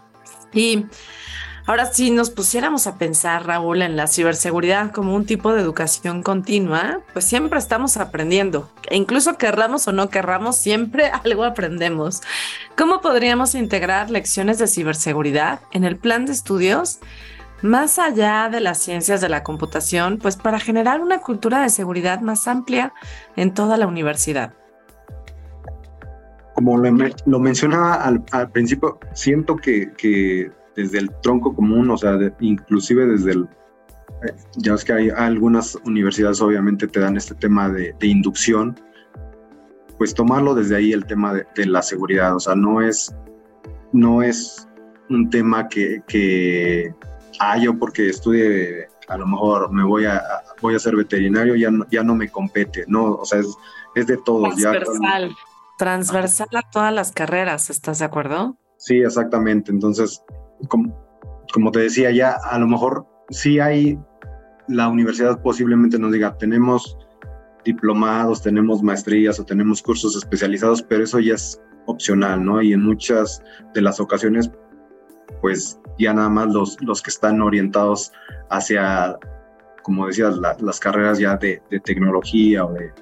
Y 0.52 0.86
ahora 1.66 1.86
si 1.86 2.10
nos 2.10 2.30
pusiéramos 2.30 2.86
a 2.86 2.96
pensar, 2.96 3.46
Raúl, 3.46 3.82
en 3.82 3.96
la 3.96 4.06
ciberseguridad 4.06 4.92
como 4.92 5.14
un 5.14 5.26
tipo 5.26 5.52
de 5.52 5.60
educación 5.60 6.22
continua, 6.22 7.00
pues 7.12 7.24
siempre 7.24 7.58
estamos 7.58 7.96
aprendiendo. 7.96 8.70
E 8.88 8.96
incluso 8.96 9.36
querramos 9.36 9.86
o 9.88 9.92
no 9.92 10.08
querramos, 10.08 10.56
siempre 10.56 11.10
algo 11.24 11.44
aprendemos. 11.44 12.22
¿Cómo 12.76 13.00
podríamos 13.00 13.54
integrar 13.54 14.10
lecciones 14.10 14.58
de 14.58 14.66
ciberseguridad 14.66 15.60
en 15.72 15.84
el 15.84 15.96
plan 15.96 16.26
de 16.26 16.32
estudios? 16.32 17.00
más 17.62 17.98
allá 17.98 18.48
de 18.50 18.60
las 18.60 18.78
ciencias 18.78 19.20
de 19.20 19.28
la 19.28 19.42
computación, 19.42 20.18
pues 20.18 20.36
para 20.36 20.60
generar 20.60 21.00
una 21.00 21.18
cultura 21.20 21.62
de 21.62 21.70
seguridad 21.70 22.20
más 22.20 22.46
amplia 22.48 22.92
en 23.34 23.54
toda 23.54 23.76
la 23.76 23.86
universidad. 23.86 24.52
Como 26.54 26.78
lo, 26.78 27.38
mencionaba 27.38 27.94
al, 27.96 28.50
principio, 28.50 28.98
siento 29.12 29.56
que, 29.56 30.50
desde 30.76 30.98
el 30.98 31.10
tronco 31.22 31.54
común, 31.54 31.90
o 31.90 31.96
sea, 31.96 32.18
inclusive 32.40 33.06
desde 33.06 33.32
el... 33.32 33.48
Eh, 34.22 34.34
ya 34.56 34.74
es 34.74 34.84
que 34.84 34.92
hay 34.92 35.10
algunas 35.10 35.76
universidades 35.84 36.40
obviamente 36.40 36.86
te 36.86 37.00
dan 37.00 37.16
este 37.16 37.34
tema 37.34 37.68
de, 37.68 37.94
inducción, 38.02 38.78
pues 39.98 40.14
tomarlo 40.14 40.54
desde 40.54 40.76
ahí 40.76 40.92
el 40.92 41.04
tema 41.06 41.34
de, 41.34 41.46
de, 41.54 41.66
la 41.66 41.82
seguridad, 41.82 42.34
o 42.36 42.40
sea, 42.40 42.54
no 42.54 42.80
es, 42.80 43.14
no 43.92 44.22
es 44.22 44.68
un 45.08 45.30
tema 45.30 45.68
que, 45.68 46.02
que 46.06 46.94
ah, 47.40 47.58
yo 47.58 47.78
porque 47.78 48.08
estudie, 48.08 48.88
a 49.08 49.16
lo 49.16 49.26
mejor 49.26 49.72
me 49.72 49.84
voy 49.84 50.06
a, 50.06 50.22
voy 50.60 50.74
a 50.74 50.78
ser 50.78 50.96
veterinario, 50.96 51.54
ya 51.56 51.70
no, 51.70 51.86
ya 51.90 52.02
no 52.02 52.14
me 52.14 52.28
compete, 52.28 52.84
¿no? 52.88 53.14
O 53.14 53.24
sea, 53.24 53.40
es, 53.40 53.56
es 53.94 54.06
de 54.06 54.16
todos. 54.18 54.54
Transversal, 54.56 55.34
transversal 55.78 56.48
a 56.54 56.70
todas 56.70 56.92
las 56.92 57.12
carreras, 57.12 57.70
¿estás 57.70 57.98
de 57.98 58.04
acuerdo? 58.04 58.56
Sí, 58.78 58.98
exactamente. 58.98 59.70
Entonces, 59.70 60.22
como, 60.68 61.70
te 61.72 61.80
decía, 61.80 62.10
ya 62.10 62.36
a 62.50 62.58
lo 62.58 62.66
mejor 62.66 63.06
sí 63.30 63.60
hay, 63.60 63.98
la 64.68 64.88
universidad 64.88 65.40
posiblemente 65.42 65.98
nos 65.98 66.12
diga, 66.12 66.36
tenemos 66.38 66.96
diplomados, 67.64 68.42
tenemos 68.42 68.82
maestrías 68.82 69.40
o 69.40 69.44
tenemos 69.44 69.82
cursos 69.82 70.16
especializados, 70.16 70.82
pero 70.82 71.04
eso 71.04 71.18
ya 71.18 71.34
es 71.34 71.60
opcional, 71.86 72.44
¿no? 72.44 72.62
Y 72.62 72.72
en 72.72 72.82
muchas 72.82 73.42
de 73.74 73.82
las 73.82 74.00
ocasiones 74.00 74.50
pues 75.40 75.80
ya 75.98 76.12
nada 76.12 76.28
más 76.28 76.48
los, 76.48 76.80
los 76.82 77.02
que 77.02 77.10
están 77.10 77.40
orientados 77.40 78.12
hacia, 78.50 79.16
como 79.82 80.06
decías, 80.06 80.36
las 80.60 80.80
carreras 80.80 81.18
ya 81.18 81.36
de, 81.36 81.62
tecnología 81.84 82.64
o 82.64 82.72
de, 82.72 82.92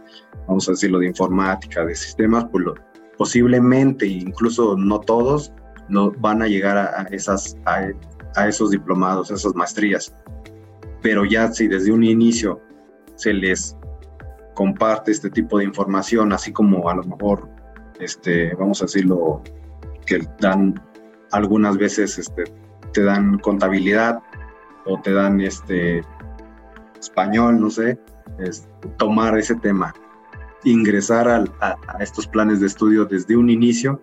vamos 0.47 0.69
a 0.69 0.73
decirlo, 0.73 0.99
de 0.99 1.07
informática, 1.07 1.85
de 1.85 1.95
sistemas, 1.95 2.47
pues 2.51 2.65
posiblemente, 3.17 4.07
incluso 4.07 4.77
no 4.77 5.01
todos, 5.01 5.53
no 5.89 6.11
van 6.13 6.43
a 6.43 6.47
llegar 6.47 6.77
a, 6.77 7.03
esas, 7.11 7.57
a, 7.67 8.47
esos 8.47 8.71
diplomados, 8.71 9.31
a 9.31 9.35
esas 9.35 9.55
maestrías. 9.55 10.15
Pero 11.03 11.25
ya 11.25 11.53
si 11.53 11.69
desde 11.69 11.93
un 11.93 12.05
inicio 12.05 12.61
se 13.17 13.33
les 13.33 13.77
comparte 14.55 15.11
este 15.11 15.31
tipo 15.31 15.59
de 15.59 15.65
información, 15.65 16.33
así 16.33 16.53
como 16.53 16.89
a 16.89 16.95
lo 16.95 17.05
mejor, 17.05 17.49
este, 18.01 18.55
vamos 18.55 18.81
a 18.83 18.87
decirlo, 18.87 19.43
que 20.07 20.27
dan 20.41 20.81
algunas 21.33 21.77
veces 21.77 22.19
este, 22.19 22.45
te 22.93 23.03
dan 23.03 23.39
contabilidad 23.39 24.23
o 24.87 25.01
te 25.01 25.13
dan 25.13 25.41
este, 25.41 26.03
español, 27.01 27.61
no 27.61 27.71
sé, 27.71 27.99
tomar 28.97 29.39
ese 29.39 29.55
tema, 29.57 29.95
ingresar 30.65 31.29
a, 31.29 31.77
estos 32.01 32.27
planes 32.27 32.61
de 32.61 32.67
estudio 32.67 33.05
desde 33.05 33.37
un 33.37 33.51
inicio 33.51 34.03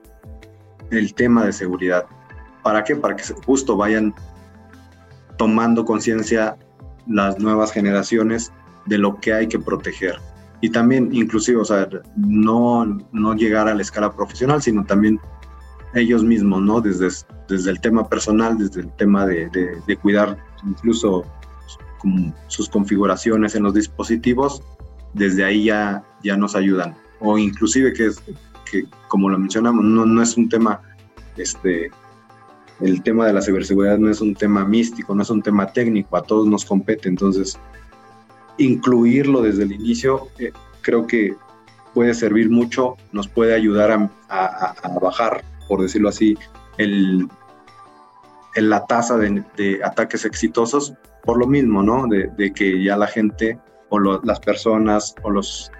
el 0.92 1.14
tema 1.14 1.46
de 1.46 1.54
seguridad. 1.54 2.06
¿Para 2.64 2.84
qué? 2.84 2.96
Para 2.96 3.16
que 3.16 3.24
justo 3.46 3.76
vayan 3.76 4.14
tomando 5.38 5.86
conciencia 5.86 6.58
las 7.08 7.40
nuevas 7.40 7.72
generaciones 7.72 8.52
de 8.86 8.98
lo 8.98 9.20
que 9.20 9.34
hay 9.34 9.48
que 9.48 9.60
proteger. 9.60 10.20
Y 10.62 10.70
también, 10.70 11.10
inclusive, 11.12 11.60
o 11.60 11.66
sea, 11.66 11.90
no, 12.16 12.86
no 13.12 13.34
llegar 13.34 13.68
a 13.68 13.74
la 13.74 13.82
escala 13.82 14.12
profesional, 14.14 14.62
sino 14.62 14.86
también 14.86 15.20
ellos 15.96 16.24
mismos, 16.24 16.62
¿no? 16.62 16.82
Desde, 16.82 17.08
desde 17.48 17.72
el 17.72 17.82
tema 17.82 18.08
personal, 18.08 18.58
desde 18.58 18.82
el 18.82 18.92
tema 18.96 19.26
de, 19.26 19.50
de, 19.88 19.98
cuidar 19.98 20.38
incluso 20.66 21.26
sus 22.48 22.70
configuraciones 22.70 23.56
en 23.56 23.64
los 23.64 23.74
dispositivos, 23.74 24.64
desde 25.14 25.44
ahí 25.44 25.66
ya, 25.66 26.04
ya 26.24 26.38
nos 26.38 26.56
ayudan. 26.56 26.96
O 27.20 27.38
inclusive 27.38 27.94
que, 27.94 28.12
que 28.72 28.86
como 29.08 29.30
lo 29.30 29.38
mencionamos, 29.38 29.84
no, 29.84 30.06
no 30.06 30.22
es 30.22 30.38
un 30.38 30.48
tema, 30.50 30.82
este, 31.36 31.92
el 32.80 33.04
tema 33.04 33.28
de 33.28 33.34
la 33.34 33.42
ciberseguridad 33.42 33.98
no 33.98 34.10
es 34.10 34.22
un 34.22 34.34
tema 34.34 34.66
místico, 34.66 35.14
no 35.14 35.22
es 35.22 35.30
un 35.30 35.42
tema 35.42 35.68
técnico, 35.68 36.18
a 36.18 36.24
todos 36.24 36.48
nos 36.48 36.66
compete, 36.66 37.10
entonces 37.10 37.60
incluirlo 38.58 39.42
desde 39.42 39.64
el 39.64 39.72
inicio 39.72 40.28
eh, 40.40 40.52
creo 40.82 41.08
que 41.08 41.36
puede 41.94 42.14
servir 42.14 42.50
mucho, 42.50 42.96
nos 43.12 43.28
puede 43.28 43.54
ayudar 43.54 43.92
a, 44.30 44.90
bajar 45.02 45.44
por 45.68 45.82
decirlo 45.82 46.10
así, 46.10 46.38
el, 46.78 47.28
la 48.56 48.86
tasa 48.86 49.18
de, 49.18 49.80
ataques 49.84 50.26
exitosos 50.26 50.94
por 51.24 51.38
lo 51.38 51.48
mismo, 51.48 51.84
¿no? 51.84 52.08
De, 52.08 52.54
que 52.54 52.84
ya 52.84 52.98
la 52.98 53.08
gente 53.08 53.60
o 53.90 54.00
las 54.00 54.40
personas 54.40 55.16
o 55.24 55.30
los 55.30 55.72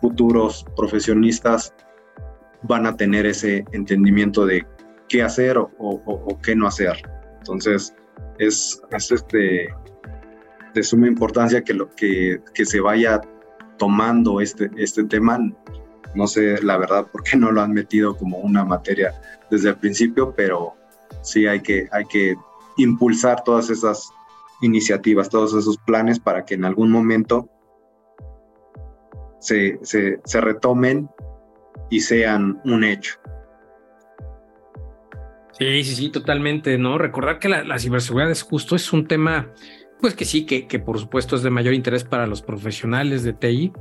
futuros 0.00 0.64
profesionistas 0.76 1.74
van 2.62 2.86
a 2.86 2.96
tener 2.96 3.26
ese 3.26 3.64
entendimiento 3.72 4.46
de 4.46 4.66
qué 5.08 5.22
hacer 5.22 5.56
o, 5.58 6.38
qué 6.42 6.54
no 6.56 6.66
hacer. 6.66 6.96
Entonces, 7.38 7.94
es, 8.38 8.80
es 8.90 9.12
este, 9.12 9.68
de 10.74 10.82
suma 10.82 11.06
importancia 11.06 11.62
que, 11.62 11.74
lo, 11.74 11.90
que, 11.94 12.40
que 12.54 12.64
se 12.64 12.80
vaya 12.80 13.20
tomando 13.78 14.40
este, 14.40 14.70
este 14.76 15.04
tema 15.04 15.38
no 16.14 16.26
sé 16.26 16.60
la 16.62 16.76
verdad 16.76 17.06
por 17.10 17.22
qué 17.22 17.36
no 17.36 17.52
lo 17.52 17.60
han 17.60 17.72
metido 17.72 18.16
como 18.16 18.38
una 18.38 18.64
materia 18.64 19.14
desde 19.50 19.70
el 19.70 19.76
principio, 19.76 20.34
pero 20.34 20.74
sí 21.22 21.46
hay 21.46 21.60
que, 21.60 21.88
hay 21.92 22.04
que 22.06 22.36
impulsar 22.76 23.44
todas 23.44 23.70
esas 23.70 24.10
iniciativas, 24.60 25.28
todos 25.28 25.54
esos 25.54 25.78
planes 25.78 26.18
para 26.18 26.44
que 26.44 26.54
en 26.54 26.64
algún 26.64 26.90
momento 26.90 27.48
se, 29.40 30.40
retomen 30.40 31.08
y 31.90 32.00
sean 32.00 32.60
un 32.64 32.84
hecho. 32.84 33.14
Sí, 35.58 35.82
sí, 35.84 35.94
sí, 35.96 36.10
totalmente, 36.10 36.78
¿no? 36.78 36.98
Recordar 36.98 37.38
que 37.38 37.48
la, 37.48 37.64
la 37.64 37.78
ciberseguridad 37.78 38.30
es 38.30 38.42
justo, 38.42 38.76
es 38.76 38.92
un 38.92 39.08
tema 39.08 39.52
pues 40.00 40.14
que 40.14 40.24
sí, 40.24 40.46
que, 40.46 40.66
que, 40.66 40.78
por 40.78 40.98
supuesto 40.98 41.36
es 41.36 41.42
de 41.42 41.50
mayor 41.50 41.74
interés 41.74 42.04
para 42.04 42.26
los 42.26 42.42
profesionales 42.42 43.24
de 43.24 43.32
TI, 43.32 43.72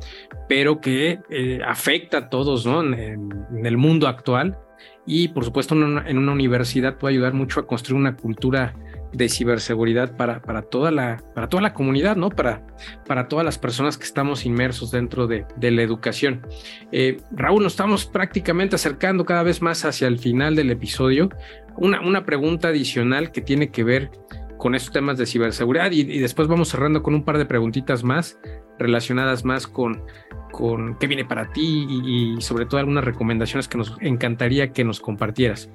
pero 0.49 0.81
que 0.81 1.19
eh, 1.29 1.59
afecta 1.65 2.17
a 2.17 2.29
todos 2.29 2.65
¿no? 2.65 2.81
en, 2.81 3.31
el 3.63 3.77
mundo 3.77 4.07
actual 4.07 4.57
y 5.05 5.29
por 5.29 5.45
supuesto 5.45 5.75
en 5.75 5.83
una, 5.83 6.31
universidad 6.31 6.97
puede 6.97 7.15
ayudar 7.15 7.33
mucho 7.33 7.59
a 7.59 7.67
construir 7.67 7.99
una 7.99 8.15
cultura 8.15 8.75
de 9.17 9.29
ciberseguridad 9.29 10.15
para, 10.15 10.41
para, 10.41 10.61
toda, 10.61 10.91
la, 10.91 11.23
para 11.33 11.49
toda 11.49 11.63
la 11.63 11.73
comunidad, 11.73 12.15
¿no? 12.15 12.29
Para, 12.29 12.65
para 13.07 13.27
todas 13.27 13.43
las 13.43 13.57
personas 13.57 13.97
que 13.97 14.03
estamos 14.03 14.45
inmersos 14.45 14.91
dentro 14.91 15.25
de, 15.25 15.45
de 15.57 15.71
la 15.71 15.81
educación. 15.81 16.45
Eh, 16.91 17.17
Raúl, 17.31 17.63
nos 17.63 17.73
estamos 17.73 18.05
prácticamente 18.05 18.75
acercando 18.75 19.25
cada 19.25 19.41
vez 19.41 19.61
más 19.61 19.83
hacia 19.85 20.07
el 20.07 20.19
final 20.19 20.55
del 20.55 20.69
episodio. 20.69 21.29
Una, 21.77 21.99
una 22.01 22.25
pregunta 22.25 22.67
adicional 22.67 23.31
que 23.31 23.41
tiene 23.41 23.71
que 23.71 23.83
ver 23.83 24.11
con 24.57 24.75
estos 24.75 24.93
temas 24.93 25.17
de 25.17 25.25
ciberseguridad 25.25 25.91
y, 25.91 26.03
después 26.19 26.47
vamos 26.47 26.69
cerrando 26.69 27.01
con 27.01 27.13
un 27.13 27.23
par 27.23 27.37
de 27.37 27.45
preguntitas 27.45 28.03
más 28.03 28.39
relacionadas 28.79 29.45
más 29.45 29.67
con, 29.67 30.03
con 30.57 30.95
qué 30.95 31.05
viene 31.05 31.23
para 31.23 31.51
ti 31.53 31.85
y, 31.87 32.41
sobre 32.41 32.65
todo 32.65 32.79
algunas 32.79 33.03
recomendaciones 33.03 33.67
que 33.67 33.77
nos 33.77 33.95
encantaría 34.01 34.73
que 34.73 34.83
nos 34.83 34.99
compartieras. 34.99 35.69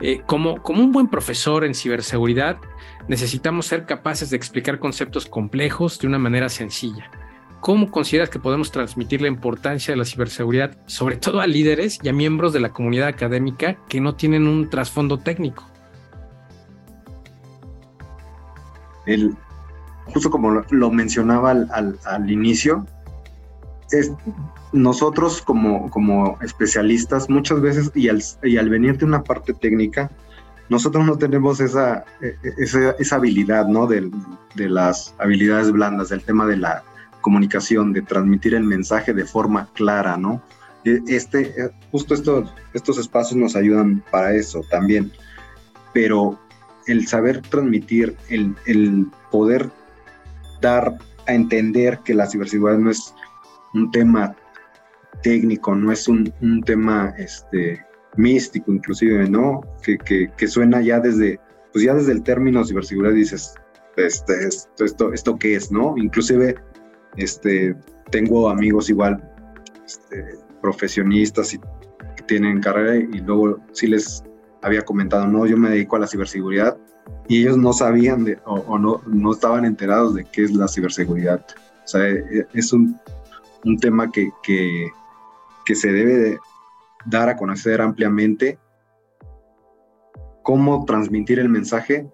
Eh, 0.00 0.22
como, 0.26 0.60
como 0.62 0.82
un 0.82 0.90
buen 0.90 1.06
profesor 1.06 1.64
en 1.64 1.74
ciberseguridad, 1.74 2.56
necesitamos 3.06 3.66
ser 3.66 3.86
capaces 3.86 4.30
de 4.30 4.36
explicar 4.36 4.80
conceptos 4.80 5.26
complejos 5.26 6.00
de 6.00 6.08
una 6.08 6.18
manera 6.18 6.48
sencilla. 6.48 7.08
¿cómo 7.60 7.90
consideras 7.90 8.30
que 8.30 8.38
podemos 8.38 8.70
transmitir 8.70 9.20
la 9.22 9.26
importancia 9.26 9.92
de 9.92 9.98
la 9.98 10.04
ciberseguridad, 10.04 10.76
sobre 10.86 11.16
todo 11.16 11.40
a 11.40 11.48
líderes 11.48 11.98
y 12.00 12.08
a 12.08 12.12
miembros 12.12 12.52
de 12.52 12.60
la 12.60 12.72
comunidad 12.72 13.08
académica 13.08 13.76
que 13.88 14.00
no 14.00 14.14
tienen 14.14 14.46
un 14.46 14.70
trasfondo 14.70 15.18
técnico? 15.18 15.64
El, 19.04 19.36
justo 20.04 20.30
como 20.30 20.62
lo, 20.70 20.90
mencionaba 20.92 21.50
al, 21.50 22.30
inicio, 22.30 22.86
es, 23.90 24.12
nosotros 24.72 25.40
como, 25.42 25.90
como 25.90 26.38
especialistas 26.42 27.28
muchas 27.30 27.60
veces 27.60 27.90
y 27.94 28.08
al, 28.08 28.22
y 28.42 28.56
al 28.56 28.68
venir 28.68 28.98
de 28.98 29.04
una 29.04 29.22
parte 29.22 29.52
técnica, 29.54 30.10
nosotros 30.68 31.06
no 31.06 31.16
tenemos 31.16 31.60
esa, 31.60 32.04
e, 32.20 32.36
e, 32.42 32.94
esa, 32.98 33.16
habilidad, 33.16 33.66
¿no? 33.68 33.86
De, 33.86 34.10
de, 34.54 34.68
las 34.68 35.14
habilidades 35.18 35.70
blandas, 35.70 36.08
del 36.08 36.22
tema 36.22 36.46
de 36.46 36.56
la 36.56 36.82
comunicación, 37.20 37.92
de 37.92 38.02
transmitir 38.02 38.54
el 38.54 38.64
mensaje 38.64 39.12
de 39.12 39.24
forma 39.24 39.68
clara, 39.74 40.16
¿no? 40.16 40.42
E, 40.84 41.00
este, 41.06 41.54
justo 41.92 42.14
estos, 42.14 42.52
estos 42.74 42.98
espacios 42.98 43.36
nos 43.36 43.54
ayudan 43.54 44.02
para 44.10 44.34
eso 44.34 44.62
también, 44.70 45.12
pero 45.92 46.38
el 46.86 47.06
saber 47.06 47.42
transmitir, 47.42 48.16
el, 48.28 48.54
el 48.66 49.06
poder 49.30 49.70
dar 50.60 50.98
a 51.26 51.34
entender 51.34 52.00
que 52.04 52.14
la 52.14 52.26
ciberseguridad 52.26 52.78
no 52.78 52.90
es 52.90 53.14
un 53.74 53.90
tema 53.90 54.34
técnico, 55.22 55.74
no 55.74 55.92
es 55.92 56.08
un, 56.08 56.32
un 56.40 56.62
tema 56.62 57.14
este, 57.18 57.84
místico 58.16 58.72
inclusive, 58.72 59.28
¿no? 59.28 59.60
Que, 59.82 59.98
que, 60.36 60.48
suena 60.48 60.80
ya 60.80 61.00
desde, 61.00 61.40
pues 61.72 61.84
ya 61.84 61.94
desde 61.94 62.12
el 62.12 62.22
término 62.22 62.64
ciberseguridad 62.64 63.14
dices, 63.14 63.54
este, 63.96 64.46
esto, 64.46 64.84
esto, 64.84 65.12
esto 65.12 65.38
qué 65.38 65.56
es, 65.56 65.70
¿no? 65.70 65.96
Inclusive, 65.96 66.56
este, 67.16 67.74
tengo 68.10 68.48
amigos 68.48 68.90
igual, 68.90 69.22
este, 69.84 70.38
profesionistas 70.60 71.54
y, 71.54 71.58
que 71.58 72.22
tienen 72.26 72.60
carrera 72.60 72.96
y 72.96 73.20
luego 73.20 73.58
sí 73.72 73.86
les 73.86 74.24
había 74.62 74.82
comentado, 74.82 75.26
no, 75.26 75.46
yo 75.46 75.56
me 75.56 75.70
dedico 75.70 75.96
a 75.96 76.00
la 76.00 76.06
ciberseguridad 76.06 76.76
y 77.28 77.42
ellos 77.42 77.56
no 77.56 77.72
sabían 77.72 78.24
de, 78.24 78.38
o, 78.44 78.78
no, 78.78 79.00
no 79.06 79.32
estaban 79.32 79.64
enterados 79.64 80.14
de 80.14 80.24
qué 80.24 80.44
es 80.44 80.52
la 80.52 80.66
ciberseguridad. 80.68 81.44
O 81.84 81.88
sea, 81.88 82.08
e, 82.08 82.46
es 82.52 82.72
un, 82.72 82.98
un 83.66 83.78
tema 83.78 84.10
que, 84.10 84.30
que, 84.42 85.74
se 85.74 85.92
debe 85.92 86.14
de, 86.14 86.38
dar 87.04 87.28
a 87.28 87.36
conocer 87.36 87.80
ampliamente. 87.80 88.58
Cómo 90.42 90.84
transmitir 90.84 91.40
el 91.40 91.48
mensaje, 91.48 92.08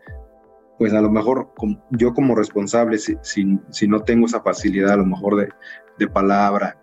pues 0.78 0.94
a 0.94 1.02
lo 1.02 1.10
mejor 1.10 1.52
yo 1.90 2.14
como 2.14 2.34
responsable, 2.34 2.98
si, 2.98 3.16
si, 3.22 3.86
no 3.86 4.02
tengo 4.02 4.26
esa 4.26 4.40
facilidad 4.40 4.92
a 4.92 4.96
lo 4.96 5.04
mejor 5.04 5.36
de, 5.36 5.48
de 5.98 6.08
palabra, 6.08 6.78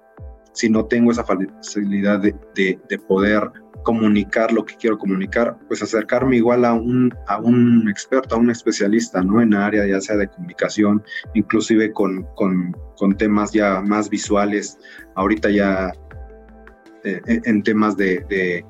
si 0.54 0.70
no 0.70 0.86
tengo 0.86 1.12
esa 1.12 1.24
facilidad 1.24 2.20
de, 2.20 2.36
de, 2.56 3.00
poder 3.00 3.52
comunicar 3.84 4.52
lo 4.52 4.66
que 4.66 4.76
quiero 4.76 4.98
comunicar, 4.98 5.58
pues 5.68 5.82
acercarme 5.82 6.38
igual 6.38 6.66
a 6.66 6.74
un, 6.74 7.14
a 7.28 7.40
un 7.40 7.90
experto, 7.90 8.36
a 8.36 8.38
un 8.38 8.50
especialista, 8.50 9.22
¿no? 9.22 9.42
En 9.42 9.54
área 9.54 9.86
ya 9.88 10.02
sea 10.02 10.18
de 10.18 10.28
comunicación, 10.28 11.04
inclusive 11.34 11.92
con, 11.92 12.24
con, 12.36 12.76
con 12.98 13.16
temas 13.18 13.52
ya 13.52 13.82
más 13.82 14.10
visuales. 14.10 14.78
Ahorita 15.16 15.50
ya 15.50 15.92
eh, 17.04 17.22
en 17.26 17.64
temas 17.64 17.96
de, 17.96 18.66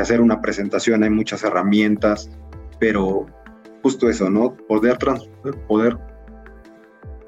hacer 0.00 0.20
una 0.20 0.40
presentación, 0.40 1.02
hay 1.02 1.10
muchas 1.10 1.44
herramientas, 1.44 2.30
pero 2.78 3.26
justo 3.82 4.08
eso, 4.08 4.28
¿no? 4.30 4.56
Poder, 4.68 4.98
poder 5.66 5.96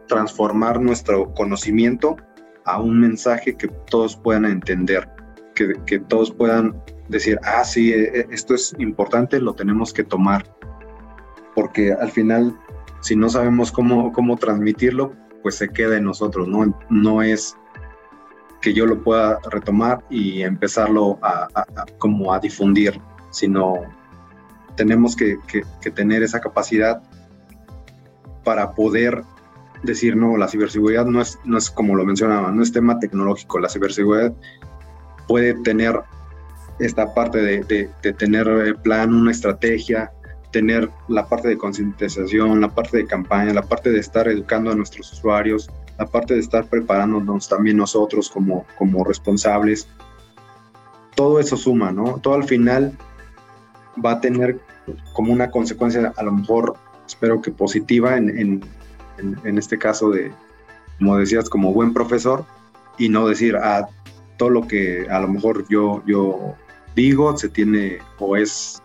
transformar 0.08 0.80
nuestro 0.80 1.32
conocimiento 1.34 2.16
a 2.64 2.80
un 2.80 3.00
mensaje 3.00 3.56
que 3.56 3.68
todos 3.90 4.16
puedan 4.16 4.44
entender, 4.44 5.08
que, 5.54 5.74
que, 5.86 6.00
todos 6.00 6.32
puedan 6.32 6.80
decir, 7.10 7.38
ah, 7.42 7.64
sí, 7.64 7.92
e, 7.92 8.20
e, 8.20 8.26
esto 8.30 8.54
es 8.54 8.74
importante, 8.78 9.40
lo 9.40 9.54
tenemos 9.54 9.92
que 9.92 10.04
tomar, 10.04 10.44
porque 11.54 11.92
al 11.92 12.10
final, 12.10 12.58
si 13.00 13.16
no 13.16 13.28
sabemos 13.28 13.72
cómo, 13.72 14.12
cómo 14.12 14.36
transmitirlo, 14.36 15.12
pues 15.42 15.56
se 15.56 15.68
queda 15.68 15.96
en 15.96 16.04
nosotros, 16.04 16.48
¿no? 16.48 16.78
No 16.88 17.22
es 17.22 17.56
que 18.60 18.74
yo 18.74 18.86
lo 18.86 19.02
pueda 19.02 19.38
retomar 19.50 20.04
y 20.10 20.42
empezarlo 20.42 21.18
a, 21.22 21.48
como 21.98 22.32
a 22.32 22.38
difundir, 22.38 23.00
sino 23.30 23.74
tenemos 24.76 25.16
que, 25.16 25.38
tener 25.94 26.22
esa 26.22 26.40
capacidad 26.40 27.02
para 28.44 28.72
poder 28.72 29.22
decir, 29.82 30.14
no, 30.14 30.36
la 30.36 30.48
ciberseguridad 30.48 31.06
no 31.06 31.22
es, 31.22 31.38
no 31.44 31.56
es 31.56 31.70
como 31.70 31.96
lo 31.96 32.04
mencionaba, 32.04 32.52
no 32.52 32.62
es 32.62 32.70
tema 32.70 32.98
tecnológico, 32.98 33.58
la 33.58 33.68
ciberseguridad 33.70 34.34
puede 35.26 35.54
tener 35.54 36.00
esta 36.80 37.14
parte 37.14 37.38
de, 37.38 37.88
de 38.02 38.12
tener 38.12 38.76
plan, 38.82 39.14
una 39.14 39.30
estrategia, 39.30 40.10
tener 40.50 40.90
la 41.08 41.28
parte 41.28 41.48
de 41.48 41.58
concientización, 41.58 42.60
la 42.60 42.74
parte 42.74 42.96
de 42.96 43.06
campaña, 43.06 43.54
la 43.54 43.62
parte 43.62 43.90
de 43.90 44.00
estar 44.00 44.26
educando 44.28 44.70
a 44.70 44.74
nuestros 44.74 45.12
usuarios, 45.12 45.70
aparte 45.98 46.34
de 46.34 46.40
estar 46.40 46.66
preparándonos 46.66 47.48
también 47.48 47.76
nosotros 47.76 48.28
como, 48.28 48.66
como 48.76 49.04
responsables, 49.04 49.88
todo 51.14 51.38
eso 51.38 51.56
suma, 51.56 51.92
¿no? 51.92 52.18
Todo 52.18 52.34
al 52.34 52.44
final 52.44 52.96
va 54.04 54.12
a 54.12 54.20
tener 54.20 54.58
como 55.12 55.32
una 55.32 55.50
consecuencia, 55.50 56.12
a 56.16 56.22
lo 56.22 56.32
mejor, 56.32 56.74
espero 57.06 57.40
que 57.42 57.50
positiva 57.50 58.16
en, 58.16 58.30
en, 58.38 58.64
en, 59.44 59.58
este 59.58 59.78
caso 59.78 60.10
de, 60.10 60.32
como 60.98 61.18
decías, 61.18 61.48
como 61.48 61.72
buen 61.72 61.92
profesor, 61.92 62.44
y 62.96 63.08
no 63.08 63.28
decir, 63.28 63.56
ah, 63.56 63.88
todo 64.36 64.50
lo 64.50 64.66
que 64.66 65.06
a 65.10 65.20
lo 65.20 65.28
mejor 65.28 65.66
yo, 65.68 66.02
yo 66.06 66.56
digo 66.94 67.36
se 67.36 67.48
tiene 67.48 67.98
o 68.18 68.36
es 68.36 68.82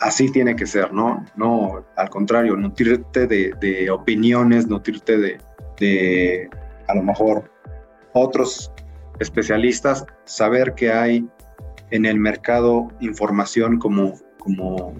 así 0.00 0.30
tiene 0.30 0.54
que 0.54 0.66
ser, 0.66 0.92
¿no? 0.92 1.24
No, 1.36 1.84
al 1.96 2.08
contrario, 2.08 2.56
nutrirte 2.56 3.26
de, 3.26 3.52
de 3.60 3.90
opiniones, 3.90 4.68
nutrirte 4.68 5.18
de, 5.18 5.38
de 5.78 6.48
a 6.88 6.94
lo 6.94 7.02
mejor 7.02 7.50
otros 8.12 8.72
especialistas, 9.18 10.04
saber 10.24 10.74
que 10.74 10.92
hay 10.92 11.28
en 11.90 12.06
el 12.06 12.18
mercado 12.18 12.88
información 13.00 13.78
como, 13.78 14.14
como 14.38 14.94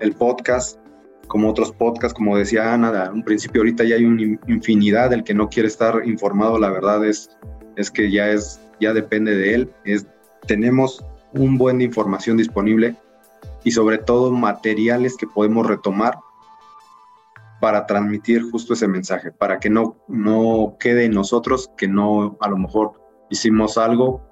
el 0.00 0.12
podcast, 0.14 0.78
como 1.26 1.50
otros 1.50 1.72
podcasts, 1.72 2.14
como 2.14 2.36
decía 2.36 2.72
Ana, 2.72 3.10
un 3.12 3.24
principio 3.24 3.62
ahorita 3.62 3.84
ya 3.84 3.96
hay 3.96 4.04
una 4.04 4.38
infinidad, 4.46 5.12
el 5.12 5.24
que 5.24 5.34
no 5.34 5.48
quiere 5.48 5.68
estar 5.68 6.02
informado, 6.06 6.58
la 6.58 6.70
verdad 6.70 7.04
es, 7.04 7.30
es 7.76 7.90
que 7.90 8.10
ya 8.10 8.30
es, 8.30 8.60
ya 8.80 8.92
depende 8.92 9.34
de 9.34 9.54
él, 9.54 9.72
es, 9.84 10.06
tenemos 10.46 11.04
un 11.32 11.58
buen 11.58 11.78
de 11.78 11.84
información 11.84 12.36
disponible 12.36 12.96
y 13.64 13.72
sobre 13.72 13.98
todo 13.98 14.30
materiales 14.30 15.16
que 15.16 15.26
podemos 15.26 15.66
retomar 15.66 16.18
para 17.60 17.86
transmitir 17.86 18.42
justo 18.50 18.74
ese 18.74 18.86
mensaje, 18.86 19.32
para 19.32 19.58
que 19.58 19.70
no, 19.70 19.96
no 20.06 20.76
quede 20.78 21.06
en 21.06 21.12
nosotros 21.12 21.70
que 21.76 21.88
no, 21.88 22.36
a 22.40 22.48
lo 22.48 22.58
mejor 22.58 22.92
hicimos 23.30 23.78
algo 23.78 24.22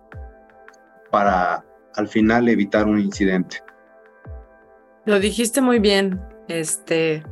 para 1.11 1.65
al 1.95 2.09
final 2.09 2.49
evitar 2.49 2.87
un 2.87 3.01
incidente. 3.01 3.59
Lo 5.05 5.19
dijiste 5.19 5.61
muy 5.61 5.79
bien, 5.79 6.21
este, 6.49 7.23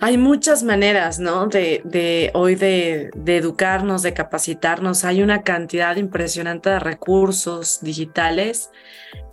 hay 0.00 0.18
muchas 0.18 0.62
maneras, 0.62 1.18
¿no? 1.18 1.46
De, 1.46 1.80
de 1.84 2.30
hoy 2.34 2.54
de, 2.54 3.10
de, 3.14 3.36
educarnos, 3.36 4.02
de 4.02 4.12
capacitarnos. 4.12 5.04
Hay 5.04 5.22
una 5.22 5.42
cantidad 5.42 5.96
impresionante 5.96 6.70
de 6.70 6.78
recursos 6.78 7.80
digitales 7.80 8.70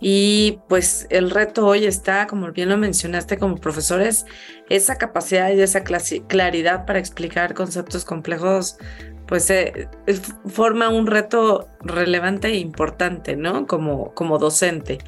y 0.00 0.60
pues 0.68 1.06
el 1.10 1.30
reto 1.30 1.66
hoy 1.66 1.84
está, 1.84 2.26
como 2.26 2.50
bien 2.52 2.68
lo 2.68 2.78
mencionaste 2.78 3.38
como 3.38 3.56
profesores, 3.56 4.24
esa 4.70 4.96
capacidad 4.96 5.50
y 5.50 5.60
esa 5.60 5.82
claridad 5.82 6.86
para 6.86 6.98
explicar 6.98 7.54
conceptos 7.54 8.04
complejos 8.04 8.78
pues 9.26 9.48
eh, 9.50 9.88
forma 10.46 10.88
un 10.88 11.06
reto 11.06 11.68
relevante 11.80 12.48
e 12.48 12.56
importante, 12.56 13.36
¿no? 13.36 13.66
Como, 13.66 14.12
como 14.14 14.38
docente. 14.38 14.98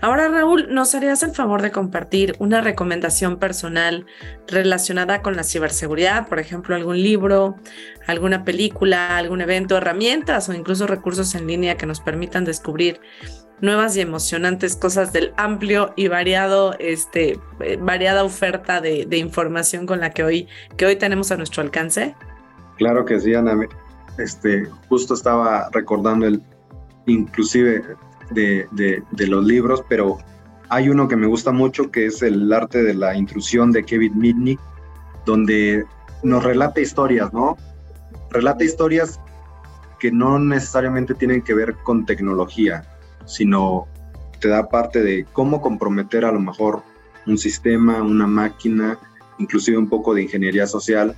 Ahora, 0.00 0.28
Raúl, 0.28 0.72
¿nos 0.72 0.94
harías 0.94 1.22
el 1.24 1.32
favor 1.32 1.60
de 1.60 1.72
compartir 1.72 2.36
una 2.38 2.60
recomendación 2.60 3.38
personal 3.38 4.06
relacionada 4.46 5.22
con 5.22 5.34
la 5.34 5.42
ciberseguridad? 5.42 6.28
Por 6.28 6.38
ejemplo, 6.38 6.76
algún 6.76 7.02
libro, 7.02 7.56
alguna 8.06 8.44
película, 8.44 9.16
algún 9.16 9.40
evento, 9.40 9.76
herramientas 9.76 10.48
o 10.48 10.54
incluso 10.54 10.86
recursos 10.86 11.34
en 11.34 11.48
línea 11.48 11.76
que 11.76 11.86
nos 11.86 12.00
permitan 12.00 12.44
descubrir 12.44 13.00
nuevas 13.60 13.96
y 13.96 14.00
emocionantes 14.00 14.76
cosas 14.76 15.12
del 15.12 15.32
amplio 15.36 15.92
y 15.96 16.06
variado, 16.06 16.76
este, 16.78 17.40
eh, 17.60 17.76
variada 17.80 18.22
oferta 18.22 18.80
de, 18.80 19.04
de 19.04 19.18
información 19.18 19.84
con 19.84 19.98
la 19.98 20.10
que 20.10 20.22
hoy, 20.22 20.48
que 20.76 20.86
hoy 20.86 20.94
tenemos 20.94 21.32
a 21.32 21.36
nuestro 21.36 21.62
alcance? 21.62 22.14
Claro 22.78 23.04
que 23.04 23.20
sí, 23.20 23.34
Ana. 23.34 23.68
Este, 24.16 24.66
justo 24.88 25.14
estaba 25.14 25.68
recordando 25.72 26.26
el, 26.26 26.42
inclusive 27.06 27.84
de, 28.30 28.66
de, 28.72 29.26
los 29.26 29.44
libros, 29.44 29.84
pero 29.88 30.18
hay 30.68 30.88
uno 30.88 31.06
que 31.06 31.16
me 31.16 31.26
gusta 31.26 31.52
mucho 31.52 31.90
que 31.90 32.06
es 32.06 32.22
El 32.22 32.52
arte 32.52 32.82
de 32.82 32.94
la 32.94 33.16
intrusión 33.16 33.70
de 33.72 33.84
Kevin 33.84 34.18
Mitnick, 34.18 34.60
donde 35.24 35.84
nos 36.22 36.42
relata 36.42 36.80
historias, 36.80 37.32
¿no? 37.32 37.56
relata 38.30 38.64
historias 38.64 39.20
que 39.98 40.12
no 40.12 40.38
necesariamente 40.38 41.14
tienen 41.14 41.42
que 41.42 41.54
ver 41.54 41.74
con 41.82 42.06
tecnología, 42.06 42.84
sino 43.24 43.86
te 44.40 44.48
da 44.48 44.68
parte 44.68 45.02
de 45.02 45.26
cómo 45.32 45.60
comprometer 45.60 46.24
a 46.24 46.32
lo 46.32 46.40
mejor 46.40 46.82
un 47.26 47.38
sistema, 47.38 48.02
una 48.02 48.26
máquina, 48.26 48.98
inclusive 49.38 49.76
un 49.76 49.88
poco 49.88 50.14
de 50.14 50.22
ingeniería 50.22 50.66
social. 50.66 51.16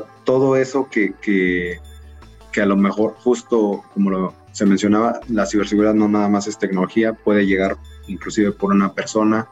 Todo 0.00 0.56
eso 0.56 0.88
que, 0.90 1.14
que, 1.20 1.80
a 2.60 2.66
lo 2.66 2.76
mejor 2.76 3.14
justo 3.14 3.82
como 3.94 4.34
se 4.52 4.66
mencionaba, 4.66 5.20
la 5.28 5.46
ciberseguridad 5.46 5.94
no 5.94 6.08
nada 6.08 6.28
más 6.28 6.46
es 6.46 6.58
tecnología, 6.58 7.14
puede 7.14 7.46
llegar 7.46 7.76
inclusive 8.06 8.52
por 8.52 8.72
una 8.72 8.92
persona, 8.92 9.48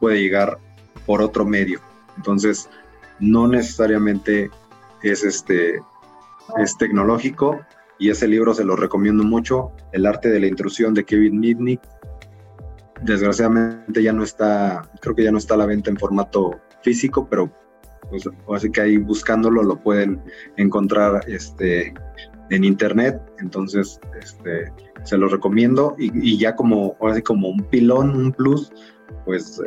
puede 0.00 0.20
llegar 0.20 0.58
por 1.06 1.22
otro 1.22 1.44
medio. 1.44 1.80
Entonces, 2.16 2.68
no 3.20 3.46
necesariamente 3.46 4.50
es 5.02 5.24
este 5.24 5.80
es 6.58 6.76
tecnológico 6.76 7.60
y 7.98 8.10
ese 8.10 8.28
libro 8.28 8.54
se 8.54 8.64
lo 8.64 8.76
recomiendo 8.76 9.24
mucho, 9.24 9.72
El 9.92 10.06
arte 10.06 10.28
de 10.28 10.40
la 10.40 10.46
intrusión 10.46 10.94
de 10.94 11.04
Kevin 11.04 11.40
Mitnick. 11.40 11.80
Desgraciadamente 13.02 14.02
ya 14.02 14.12
no 14.12 14.22
está, 14.22 14.90
creo 15.00 15.14
que 15.14 15.24
ya 15.24 15.30
no 15.30 15.38
está 15.38 15.54
a 15.54 15.58
la 15.58 15.66
venta 15.66 15.90
en 15.90 15.96
formato 15.96 16.60
físico, 16.82 17.26
pero 17.28 17.50
pues, 18.10 18.28
así 18.54 18.70
que 18.70 18.80
ahí 18.80 18.96
buscándolo 18.98 19.62
lo 19.62 19.80
pueden 19.82 20.20
encontrar 20.56 21.22
este 21.28 21.94
en 22.50 22.64
internet, 22.64 23.20
entonces 23.38 24.00
este, 24.20 24.72
se 25.04 25.16
lo 25.16 25.28
recomiendo. 25.28 25.94
Y, 25.98 26.38
ya 26.38 26.54
como, 26.54 26.96
así 27.00 27.22
como 27.22 27.48
un 27.48 27.64
pilón, 27.64 28.14
un 28.16 28.32
plus, 28.32 28.72
pues 29.24 29.60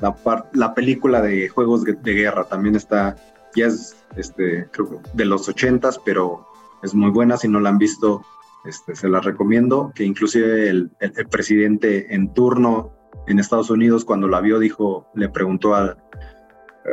la, 0.00 0.14
la, 0.52 0.74
película 0.74 1.22
de 1.22 1.48
juegos 1.48 1.84
de, 1.84 1.94
guerra 2.02 2.44
también 2.44 2.76
está, 2.76 3.16
ya 3.54 3.66
es 3.66 3.96
este, 4.16 4.68
creo 4.72 5.00
de 5.14 5.24
los 5.24 5.48
ochentas, 5.48 5.98
pero 6.04 6.46
es 6.82 6.94
muy 6.94 7.10
buena, 7.10 7.36
si 7.36 7.48
no 7.48 7.60
la 7.60 7.70
han 7.70 7.78
visto, 7.78 8.22
este, 8.64 8.94
se 8.94 9.08
la 9.08 9.20
recomiendo, 9.20 9.92
que 9.94 10.04
inclusive 10.04 10.68
el, 10.68 10.90
el, 11.00 11.28
presidente 11.28 12.14
en 12.14 12.32
turno 12.34 12.92
en 13.26 13.38
Estados 13.38 13.70
Unidos 13.70 14.04
cuando 14.04 14.28
la 14.28 14.40
vio 14.40 14.58
dijo, 14.58 15.08
le 15.14 15.28
preguntó 15.28 15.74
al... 15.74 15.96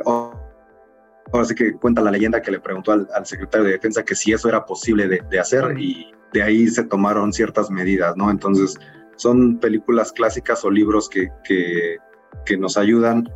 Ahora 0.05 1.45
sí 1.45 1.55
que 1.55 1.73
cuenta 1.73 2.01
la 2.01 2.11
leyenda 2.11 2.41
que 2.41 2.51
le 2.51 2.59
preguntó 2.59 2.91
al, 2.91 3.25
secretario 3.25 3.65
de 3.65 3.73
defensa 3.73 4.03
que 4.03 4.15
si 4.15 4.31
eso 4.31 4.47
era 4.47 4.65
posible 4.65 5.07
de, 5.07 5.39
hacer 5.39 5.77
y 5.77 6.11
de 6.33 6.43
ahí 6.43 6.67
se 6.67 6.83
tomaron 6.83 7.33
ciertas 7.33 7.69
medidas, 7.69 8.15
¿no? 8.15 8.29
Entonces 8.29 8.75
son 9.15 9.59
películas 9.59 10.11
clásicas 10.11 10.63
o 10.65 10.69
libros 10.69 11.09
que, 11.09 11.29
que, 11.43 12.57
nos 12.57 12.77
ayudan 12.77 13.27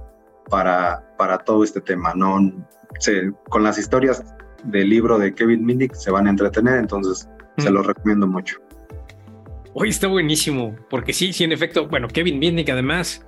para, 0.49 1.15
para 1.17 1.39
todo 1.39 1.63
este 1.63 1.81
tema, 1.81 2.13
¿no? 2.13 2.37
con 3.49 3.63
las 3.63 3.77
historias 3.77 4.23
del 4.63 4.89
libro 4.89 5.17
de 5.17 5.33
Kevin 5.33 5.65
Minnick 5.65 5.93
se 5.93 6.11
van 6.11 6.27
a 6.27 6.29
entretener, 6.29 6.75
entonces 6.79 7.29
se 7.57 7.69
los 7.69 7.85
recomiendo 7.85 8.27
mucho. 8.27 8.57
Hoy 9.73 9.89
está 9.89 10.07
buenísimo, 10.07 10.75
porque 10.89 11.13
sí, 11.13 11.31
sí, 11.31 11.43
en 11.43 11.51
efecto, 11.51 11.87
bueno, 11.87 12.07
Kevin 12.07 12.39
Minnick 12.39 12.69
además 12.69 13.25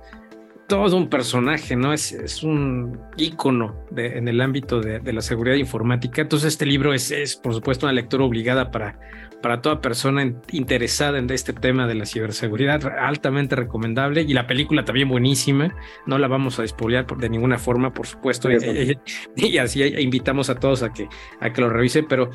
todo 0.66 0.96
un 0.96 1.08
personaje, 1.08 1.76
¿no? 1.76 1.92
Es, 1.92 2.12
es 2.12 2.42
un 2.42 2.98
ícono 3.16 3.84
de, 3.90 4.18
en 4.18 4.28
el 4.28 4.40
ámbito 4.40 4.80
de, 4.80 5.00
de, 5.00 5.12
la 5.12 5.20
seguridad 5.20 5.56
informática. 5.56 6.22
Entonces, 6.22 6.48
este 6.48 6.66
libro 6.66 6.94
es, 6.94 7.10
es, 7.10 7.36
por 7.36 7.54
supuesto, 7.54 7.86
una 7.86 7.92
lectura 7.92 8.24
obligada 8.24 8.70
para, 8.70 8.98
para 9.42 9.60
toda 9.60 9.80
persona 9.80 10.32
interesada 10.52 11.18
en 11.18 11.28
este 11.30 11.52
tema 11.52 11.86
de 11.86 11.94
la 11.94 12.06
ciberseguridad, 12.06 12.86
altamente 12.98 13.56
recomendable. 13.56 14.22
Y 14.22 14.32
la 14.32 14.46
película 14.46 14.84
también 14.84 15.08
buenísima, 15.08 15.74
no 16.06 16.16
la 16.16 16.28
vamos 16.28 16.58
a 16.58 16.62
despolear 16.62 17.06
de 17.06 17.28
ninguna 17.28 17.58
forma, 17.58 17.92
por 17.92 18.06
supuesto. 18.06 18.48
Y, 19.36 19.58
así 19.58 19.82
invitamos 19.82 20.48
a 20.50 20.54
todos 20.54 20.82
a 20.82 20.92
que, 20.92 21.08
a 21.40 21.52
que 21.52 21.60
lo 21.60 21.68
revisen, 21.68 22.06
pero 22.08 22.30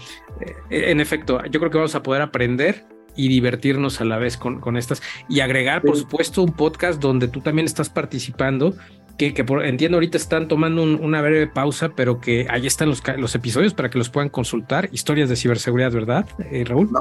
eh, 0.70 0.92
en 0.92 1.00
efecto, 1.00 1.42
yo 1.46 1.60
creo 1.60 1.72
que 1.72 1.78
vamos 1.78 1.96
a 1.96 2.04
poder 2.04 2.22
aprender 2.22 2.86
y 3.18 3.28
divertirnos 3.28 4.00
a 4.00 4.06
la 4.06 4.18
vez 4.18 4.38
con, 4.38 4.62
con 4.62 4.78
estas 4.78 5.02
y 5.28 5.42
agregar, 5.42 5.82
por 5.82 5.98
supuesto, 5.98 6.44
un 6.44 6.54
podcast 6.54 7.02
donde 7.02 7.28
tú 7.28 7.42
también 7.42 7.66
estás 7.66 7.90
participando. 7.90 8.74
Que, 9.18 9.34
que 9.34 9.44
por, 9.44 9.66
entiendo 9.66 9.98
ahorita 9.98 10.16
están 10.16 10.48
tomando 10.48 10.84
una 10.84 11.24
breve 11.24 11.48
pausa, 11.48 11.90
pero 11.96 12.22
que 12.22 12.46
ahí 12.52 12.68
están 12.68 12.88
los, 12.88 13.02
los 13.18 13.34
episodios 13.34 13.74
para 13.74 13.90
que 13.90 13.98
los 13.98 14.12
puedan 14.12 14.30
consultar. 14.30 14.90
Historias 14.92 15.28
de 15.28 15.36
ciberseguridad, 15.36 15.92
¿verdad, 15.92 16.28
eh, 16.52 16.64
Raúl? 16.64 16.92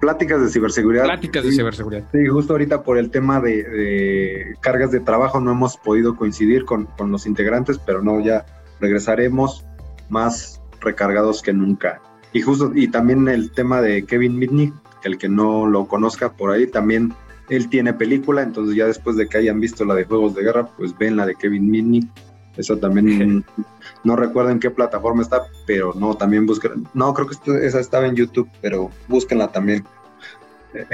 pláticas 0.00 0.40
de 0.40 0.48
ciberseguridad. 0.48 1.04
Pláticas 1.04 1.44
de 1.44 1.52
ciberseguridad. 1.52 2.04
Sí, 2.10 2.26
justo 2.26 2.54
ahorita 2.54 2.82
por 2.82 2.96
el 2.96 3.10
tema 3.10 3.42
de, 3.42 4.54
cargas 4.60 4.90
de 4.92 5.00
trabajo 5.00 5.40
no 5.40 5.52
hemos 5.52 5.76
podido 5.76 6.16
coincidir 6.16 6.64
con, 6.64 6.86
con 6.86 7.12
los 7.12 7.26
integrantes, 7.26 7.78
pero 7.78 8.02
no, 8.02 8.18
ya 8.24 8.46
regresaremos 8.80 9.66
más 10.08 10.62
recargados 10.80 11.42
que 11.42 11.52
nunca. 11.52 12.00
Y 12.32 12.40
justo, 12.40 12.72
y 12.74 12.88
también 12.88 13.28
el 13.28 13.50
tema 13.50 13.82
de 13.82 14.04
Kevin 14.04 14.38
Mitnick, 14.38 14.74
el 15.04 15.18
que 15.18 15.28
no 15.28 15.66
lo 15.66 15.86
conozca 15.86 16.32
por 16.32 16.50
ahí, 16.50 16.66
también 16.66 17.14
él 17.48 17.68
tiene 17.68 17.92
película, 17.94 18.42
entonces 18.42 18.76
ya 18.76 18.86
después 18.86 19.16
de 19.16 19.28
que 19.28 19.38
hayan 19.38 19.60
visto 19.60 19.84
la 19.84 19.94
de 19.94 20.04
Juegos 20.04 20.34
de 20.34 20.42
Guerra, 20.42 20.66
pues 20.66 20.96
ven 20.96 21.16
la 21.16 21.26
de 21.26 21.34
Kevin 21.34 21.70
Mitnick. 21.70 22.08
Esa 22.56 22.76
también 22.76 23.44
no 24.04 24.16
recuerdo 24.16 24.50
en 24.50 24.60
qué 24.60 24.70
plataforma 24.70 25.22
está, 25.22 25.42
pero 25.66 25.94
no, 25.94 26.14
también 26.14 26.44
busquen. 26.44 26.88
No, 26.92 27.14
creo 27.14 27.28
que 27.28 27.66
esa 27.66 27.80
estaba 27.80 28.06
en 28.06 28.16
YouTube, 28.16 28.50
pero 28.60 28.90
búsquenla 29.06 29.48
también. 29.48 29.84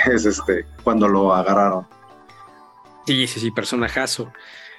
Es 0.06 0.24
este, 0.24 0.64
cuando 0.84 1.08
lo 1.08 1.34
agarraron. 1.34 1.84
Sí, 3.06 3.26
sí, 3.26 3.40
sí, 3.40 3.50
personajazo. 3.50 4.32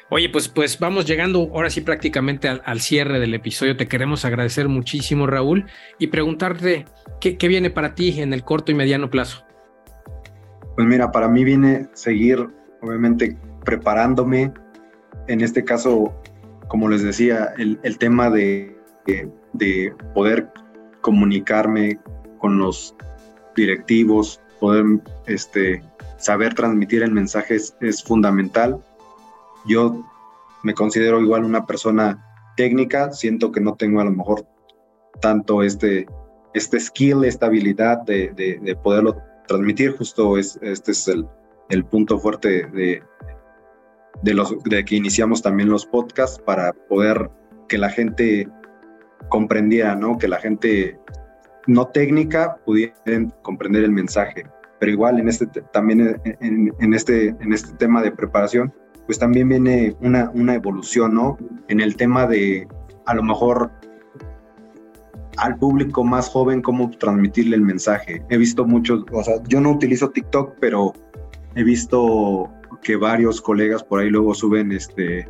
Oye, 0.09 0.29
pues, 0.29 0.47
pues 0.47 0.77
vamos 0.77 1.07
llegando 1.07 1.49
ahora 1.53 1.71
sí 1.71 1.81
prácticamente 1.81 2.47
al, 2.47 2.79
cierre 2.79 3.19
del 3.19 3.33
episodio. 3.33 3.75
Te 3.75 3.87
queremos 3.87 4.23
agradecer 4.23 4.67
muchísimo, 4.67 5.25
Raúl, 5.25 5.65
y 5.97 6.07
preguntarte 6.07 6.85
qué, 7.19 7.47
viene 7.47 7.71
para 7.71 7.95
ti 7.95 8.21
en 8.21 8.31
el 8.31 8.43
corto 8.43 8.71
y 8.71 8.75
mediano 8.75 9.09
plazo. 9.09 9.43
Pues 10.75 10.87
mira, 10.87 11.11
para 11.11 11.27
mí 11.27 11.43
viene 11.43 11.87
seguir, 11.93 12.47
obviamente, 12.81 13.35
preparándome. 13.63 14.53
En 15.27 15.41
este 15.41 15.63
caso, 15.63 16.13
como 16.67 16.87
les 16.87 17.01
decía, 17.01 17.53
el, 17.57 17.97
tema 17.97 18.29
de, 18.29 18.77
de, 19.53 19.93
poder 20.13 20.49
comunicarme 21.01 21.97
con 22.37 22.59
los 22.59 22.95
directivos, 23.55 24.39
poder 24.59 24.85
este, 25.25 25.81
saber 26.17 26.53
transmitir 26.53 27.01
el 27.01 27.11
mensaje 27.11 27.55
es 27.55 28.03
fundamental 28.03 28.79
yo 29.67 30.03
me 30.63 30.73
considero 30.73 31.21
igual 31.21 31.43
una 31.43 31.65
persona 31.65 32.23
técnica, 32.55 33.11
siento 33.11 33.51
que 33.51 33.61
no 33.61 33.75
tengo 33.75 33.99
a 34.01 34.05
lo 34.05 34.11
mejor 34.11 34.47
tanto 35.21 35.63
este, 35.63 36.07
este 36.53 36.79
skill, 36.79 37.25
esta 37.25 37.47
habilidad 37.47 38.01
de, 38.03 38.31
de, 38.33 38.75
poderlo 38.75 39.17
transmitir, 39.47 39.95
justo 39.97 40.37
es, 40.37 40.57
este 40.61 40.91
es 40.91 41.07
el, 41.07 41.27
el 41.69 41.85
punto 41.85 42.17
fuerte 42.17 42.67
de, 42.67 43.03
de, 44.23 44.33
los, 44.33 44.55
de 44.63 44.83
que 44.85 44.95
iniciamos 44.95 45.41
también 45.41 45.69
los 45.69 45.85
podcasts 45.85 46.41
para 46.43 46.73
poder 46.73 47.29
que 47.67 47.77
la 47.77 47.89
gente 47.89 48.47
comprendiera, 49.29 49.95
¿no? 49.95 50.17
Que 50.17 50.27
la 50.27 50.39
gente 50.39 50.99
no 51.67 51.87
técnica 51.87 52.57
pudiera 52.65 52.95
comprender 53.41 53.83
el 53.83 53.91
mensaje. 53.91 54.45
Pero 54.79 54.91
igual 54.91 55.19
en 55.19 55.29
este 55.29 55.47
también 55.71 56.21
en, 56.23 56.93
este, 56.93 57.29
en 57.29 57.53
este 57.53 57.73
tema 57.77 58.01
de 58.01 58.11
preparación, 58.11 58.73
pues 59.05 59.19
también 59.19 59.49
viene 59.49 59.95
una, 60.01 60.31
una 60.33 60.55
evolución, 60.55 61.13
¿no? 61.13 61.37
En 61.67 61.79
el 61.79 61.95
tema 61.95 62.25
de, 62.27 62.67
a 63.05 63.13
lo 63.13 63.23
mejor, 63.23 63.71
al 65.37 65.57
público 65.57 66.03
más 66.03 66.29
joven, 66.29 66.61
cómo 66.61 66.89
transmitirle 66.91 67.55
el 67.55 67.61
mensaje. 67.61 68.23
He 68.29 68.37
visto 68.37 68.65
muchos, 68.65 69.03
o 69.11 69.23
sea, 69.23 69.35
yo 69.47 69.61
no 69.61 69.71
utilizo 69.71 70.09
TikTok, 70.09 70.55
pero 70.59 70.93
he 71.55 71.63
visto 71.63 72.49
que 72.81 72.95
varios 72.95 73.41
colegas 73.41 73.83
por 73.83 73.99
ahí 73.99 74.09
luego 74.09 74.33
suben 74.33 74.71
este, 74.71 75.27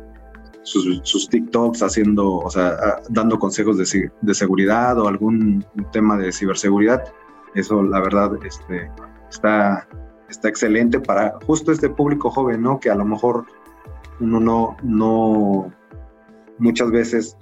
sus, 0.62 1.28
TikToks 1.28 1.82
haciendo, 1.82 2.38
o 2.38 2.50
sea, 2.50 3.00
dando 3.08 3.38
consejos 3.38 3.78
de, 3.78 4.10
de, 4.20 4.34
seguridad 4.34 4.98
o 4.98 5.08
algún 5.08 5.64
tema 5.92 6.16
de 6.16 6.32
ciberseguridad. 6.32 7.02
Eso, 7.54 7.82
la 7.82 8.00
verdad, 8.00 8.32
este, 8.44 8.90
está, 9.30 9.88
está 10.28 10.48
excelente 10.48 11.00
para 11.00 11.38
justo 11.46 11.72
este 11.72 11.88
público 11.88 12.30
joven, 12.30 12.62
¿no? 12.62 12.80
Que 12.80 12.90
a 12.90 12.94
lo 12.94 13.04
mejor 13.04 13.46
uno 14.20 14.40
no, 14.40 14.76
no 14.82 15.72
muchas 16.58 16.90
veces 16.90 17.36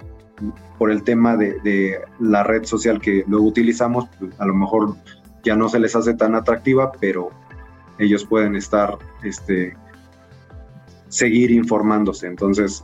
por 0.77 0.91
el 0.91 1.03
tema 1.03 1.37
de, 1.37 1.99
la 2.19 2.43
red 2.43 2.65
social 2.65 2.99
que 2.99 3.23
luego 3.27 3.45
utilizamos, 3.45 4.05
pues, 4.19 4.33
a 4.39 4.45
lo 4.45 4.53
mejor 4.53 4.95
ya 5.43 5.55
no 5.55 5.69
se 5.69 5.79
les 5.79 5.95
hace 5.95 6.13
tan 6.13 6.35
atractiva, 6.35 6.91
pero 6.99 7.29
ellos 7.97 8.25
pueden 8.25 8.55
estar, 8.55 8.97
este, 9.23 9.75
seguir 11.07 11.51
informándose. 11.51 12.27
Entonces, 12.27 12.83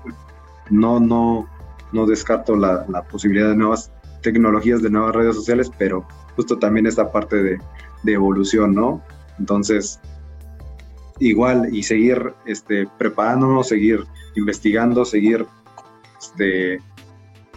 no, 0.69 0.99
no, 0.99 1.47
no 1.91 2.05
descarto 2.05 2.55
la, 2.55 2.85
posibilidad 3.11 3.49
de 3.49 3.57
nuevas 3.57 3.91
tecnologías, 4.21 4.81
de 4.81 4.89
nuevas 4.89 5.15
redes 5.15 5.35
sociales, 5.35 5.69
pero 5.77 6.05
justo 6.35 6.57
también 6.57 6.85
esta 6.85 7.11
parte 7.11 7.43
de, 7.43 7.59
de 8.03 8.13
evolución, 8.13 8.73
¿no? 8.73 9.01
Entonces, 9.37 9.99
igual 11.22 11.74
y 11.74 11.84
seguir 11.84 12.34
este, 12.45 12.88
preparándonos, 12.97 13.69
seguir 13.69 14.03
investigando, 14.36 15.05
seguir 15.05 15.45
este, 16.19 16.80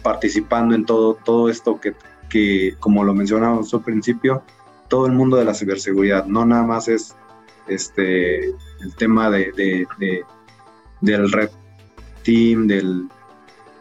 participando 0.01 0.75
en 0.75 0.85
todo, 0.85 1.15
todo 1.25 1.49
esto 1.49 1.79
que, 1.81 1.93
que, 2.29 2.75
como 2.79 3.03
lo 3.03 3.13
mencionamos 3.13 3.73
al 3.73 3.83
principio, 3.83 4.43
todo 4.87 5.07
el 5.07 5.13
mundo 5.13 5.37
de 5.37 5.45
la 5.45 5.53
ciberseguridad, 5.53 6.25
no 6.25 6.45
nada 6.45 6.63
más 6.63 6.87
es 6.87 7.15
este, 7.67 8.49
el 8.49 8.95
tema 8.97 9.29
de, 9.29 9.85
del 11.01 11.31
red 11.31 11.49
team, 12.23 12.67
del 12.67 13.07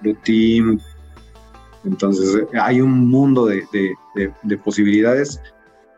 blue 0.01 0.17
team. 0.25 0.81
Entonces 1.85 2.47
hay 2.61 2.81
un 2.81 3.09
mundo 3.09 3.47
de, 3.47 3.97
posibilidades 4.65 5.41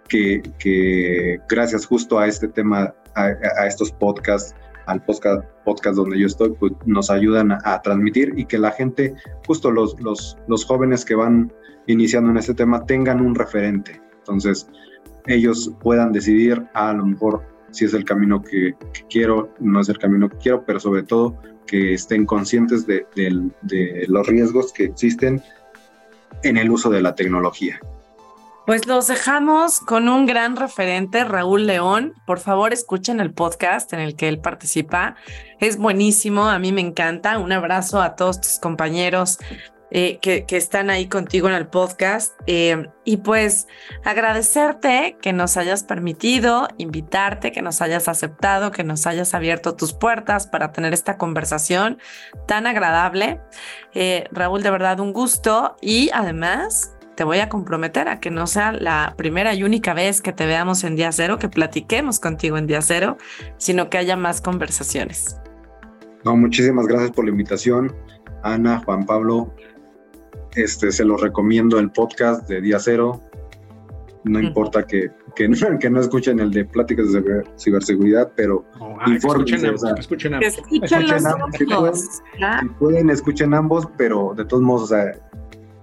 que, 0.09 1.41
gracias 1.49 1.87
justo 1.87 2.18
a 2.18 2.26
este 2.26 2.49
tema, 2.49 2.95
a, 3.16 3.66
estos 3.66 3.90
podcasts, 3.92 4.54
al 4.86 5.04
podcast, 5.04 5.96
donde 5.96 6.18
yo 6.18 6.26
estoy, 6.26 6.54
pues 6.58 6.72
nos 6.84 7.10
ayudan 7.10 7.52
a, 7.64 7.82
transmitir 7.82 8.32
y 8.36 8.44
que 8.44 8.58
la 8.58 8.70
gente, 8.70 9.14
justo 9.46 9.70
los, 9.70 10.00
los, 10.00 10.38
los 10.46 10.64
jóvenes 10.64 11.04
que 11.04 11.16
van 11.16 11.52
iniciando 11.86 12.30
en 12.30 12.36
este 12.36 12.54
tema, 12.54 12.84
tengan 12.86 13.20
un 13.20 13.34
referente. 13.34 14.00
Entonces, 14.18 14.68
ellos 15.26 15.72
puedan 15.80 16.12
decidir 16.12 16.64
a 16.74 16.92
lo 16.92 17.06
mejor 17.06 17.42
si 17.70 17.84
es 17.84 17.94
el 17.94 18.04
camino 18.04 18.42
que, 18.42 18.74
quiero, 19.10 19.52
no 19.60 19.80
es 19.80 19.88
el 19.88 19.98
camino 19.98 20.28
que 20.28 20.38
quiero, 20.38 20.64
pero 20.64 20.80
sobre 20.80 21.02
todo 21.02 21.36
que 21.66 21.94
estén 21.94 22.24
conscientes 22.24 22.86
de, 22.86 23.06
los 24.08 24.26
riesgos 24.26 24.72
que 24.72 24.84
existen 24.84 25.42
en 26.42 26.56
el 26.56 26.70
uso 26.70 26.90
de 26.90 27.02
la 27.02 27.14
tecnología. 27.14 27.80
Pues 28.66 28.88
los 28.88 29.06
dejamos 29.06 29.78
con 29.78 30.08
un 30.08 30.26
gran 30.26 30.56
referente, 30.56 31.22
Raúl 31.22 31.68
León. 31.68 32.14
Por 32.26 32.40
favor, 32.40 32.72
escuchen 32.72 33.20
el 33.20 33.32
podcast 33.32 33.92
en 33.92 34.00
el 34.00 34.16
que 34.16 34.26
él 34.26 34.40
participa. 34.40 35.14
Es 35.60 35.76
buenísimo, 35.76 36.48
a 36.48 36.58
mí 36.58 36.72
me 36.72 36.80
encanta. 36.80 37.38
Un 37.38 37.52
abrazo 37.52 38.02
a 38.02 38.16
todos 38.16 38.40
tus 38.40 38.58
compañeros 38.58 39.38
eh, 39.92 40.18
que, 40.20 40.44
están 40.56 40.90
ahí 40.90 41.06
contigo 41.06 41.48
en 41.48 41.54
el 41.54 41.68
podcast. 41.68 42.32
Eh, 42.48 42.88
y 43.04 43.18
pues 43.18 43.68
agradecerte 44.04 45.16
que 45.22 45.32
nos 45.32 45.56
hayas 45.56 45.84
permitido, 45.84 46.66
invitarte, 46.76 47.52
que 47.52 47.62
nos 47.62 47.80
hayas 47.80 48.08
aceptado, 48.08 48.72
que 48.72 48.82
nos 48.82 49.06
hayas 49.06 49.32
abierto 49.32 49.76
tus 49.76 49.92
puertas 49.92 50.48
para 50.48 50.72
tener 50.72 50.92
esta 50.92 51.18
conversación 51.18 51.98
tan 52.48 52.66
agradable. 52.66 53.40
Eh, 53.94 54.24
Raúl, 54.32 54.64
de 54.64 54.70
verdad 54.70 54.98
un 54.98 55.12
gusto 55.12 55.76
y 55.80 56.10
además 56.12 56.95
te 57.16 57.24
voy 57.24 57.38
a 57.38 57.48
comprometer 57.48 58.08
a 58.08 58.20
que 58.20 58.30
no 58.30 58.46
sea 58.46 58.72
la 58.72 59.14
primera 59.16 59.54
y 59.54 59.64
única 59.64 59.94
vez 59.94 60.20
que 60.20 60.32
te 60.32 60.46
veamos 60.46 60.84
en 60.84 60.96
día 60.96 61.10
cero, 61.12 61.38
que 61.38 61.48
platiquemos 61.48 62.20
contigo 62.20 62.58
en 62.58 62.66
día 62.66 62.82
cero, 62.82 63.16
sino 63.56 63.88
que 63.88 63.98
haya 63.98 64.16
más 64.16 64.40
conversaciones. 64.40 65.40
No, 66.24 66.36
muchísimas 66.36 66.86
gracias 66.86 67.12
por 67.12 67.24
la 67.24 67.30
invitación, 67.30 67.94
Ana, 68.42 68.82
Juan 68.84 69.06
Pablo. 69.06 69.54
Este, 70.54 70.92
se 70.92 71.04
los 71.04 71.20
recomiendo 71.20 71.78
el 71.78 71.90
podcast 71.90 72.48
de 72.48 72.60
Día 72.60 72.78
Cero. 72.78 73.22
No 74.24 74.40
importa 74.40 74.86
que, 74.86 75.10
que, 75.36 75.48
no, 75.48 76.00
escuchen 76.00 76.40
el 76.40 76.50
de 76.50 76.64
Pláticas 76.64 77.12
de 77.12 77.44
Ciberseguridad, 77.58 78.32
pero 78.36 78.64
escuchen, 79.06 79.66
ambos, 79.66 79.84
escuchen 79.98 80.34
ambos. 80.34 80.54
Si 81.52 82.68
pueden, 82.78 83.10
escuchen 83.10 83.54
ambos, 83.54 83.88
pero 83.96 84.34
de 84.36 84.44
todos 84.44 84.62
modos, 84.62 84.82
o 84.82 84.86
sea, 84.88 85.12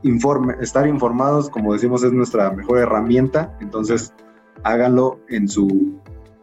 informe, 0.03 0.55
estar 0.61 0.87
informados, 0.87 1.49
como 1.49 1.73
decimos, 1.73 2.03
es 2.03 2.11
nuestra 2.11 2.51
mejor 2.51 2.79
herramienta. 2.79 3.57
Entonces, 3.61 4.13
háganlo 4.63 5.19
en 5.29 5.47
su 5.47 5.99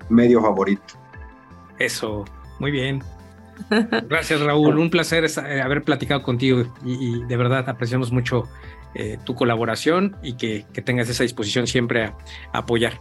medio 0.08 0.40
favorito. 0.42 0.94
Eso, 1.78 2.24
muy 2.58 2.70
bien. 2.70 3.02
Gracias, 4.08 4.40
Raúl. 4.40 4.78
Un 4.78 4.90
placer 4.90 5.24
eh, 5.24 5.60
haber 5.60 5.82
platicado 5.82 6.22
contigo 6.22 6.62
y, 6.84 7.22
de 7.24 7.36
verdad 7.36 7.68
apreciamos 7.68 8.10
mucho 8.10 8.44
eh, 8.94 9.18
tu 9.24 9.34
colaboración 9.34 10.16
y 10.22 10.36
que, 10.36 10.66
tengas 10.84 11.08
esa 11.08 11.22
disposición 11.22 11.66
siempre 11.66 12.04
a, 12.04 12.14
apoyar. 12.52 12.94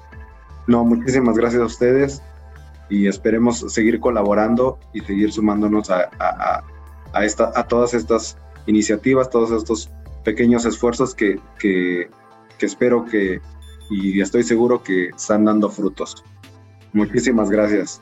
No, 0.67 0.83
muchísimas 0.83 1.37
gracias 1.37 1.61
a 1.61 1.65
ustedes 1.65 2.21
y 2.89 3.07
esperemos 3.07 3.59
seguir 3.71 3.99
colaborando 3.99 4.79
y 4.93 5.01
seguir 5.01 5.31
sumándonos 5.31 5.89
a, 5.89 6.09
a, 7.13 7.25
esta, 7.25 7.51
a 7.55 7.67
todas 7.67 7.93
estas 7.93 8.37
iniciativas, 8.67 9.29
todos 9.29 9.51
estos 9.51 9.89
pequeños 10.23 10.65
esfuerzos 10.65 11.15
que, 11.15 11.39
que, 11.59 12.09
espero 12.59 13.05
que 13.05 13.41
y 13.89 14.21
estoy 14.21 14.43
seguro 14.43 14.83
que 14.83 15.07
están 15.07 15.45
dando 15.45 15.69
frutos. 15.69 16.23
Muchísimas 16.93 17.49
gracias. 17.49 18.01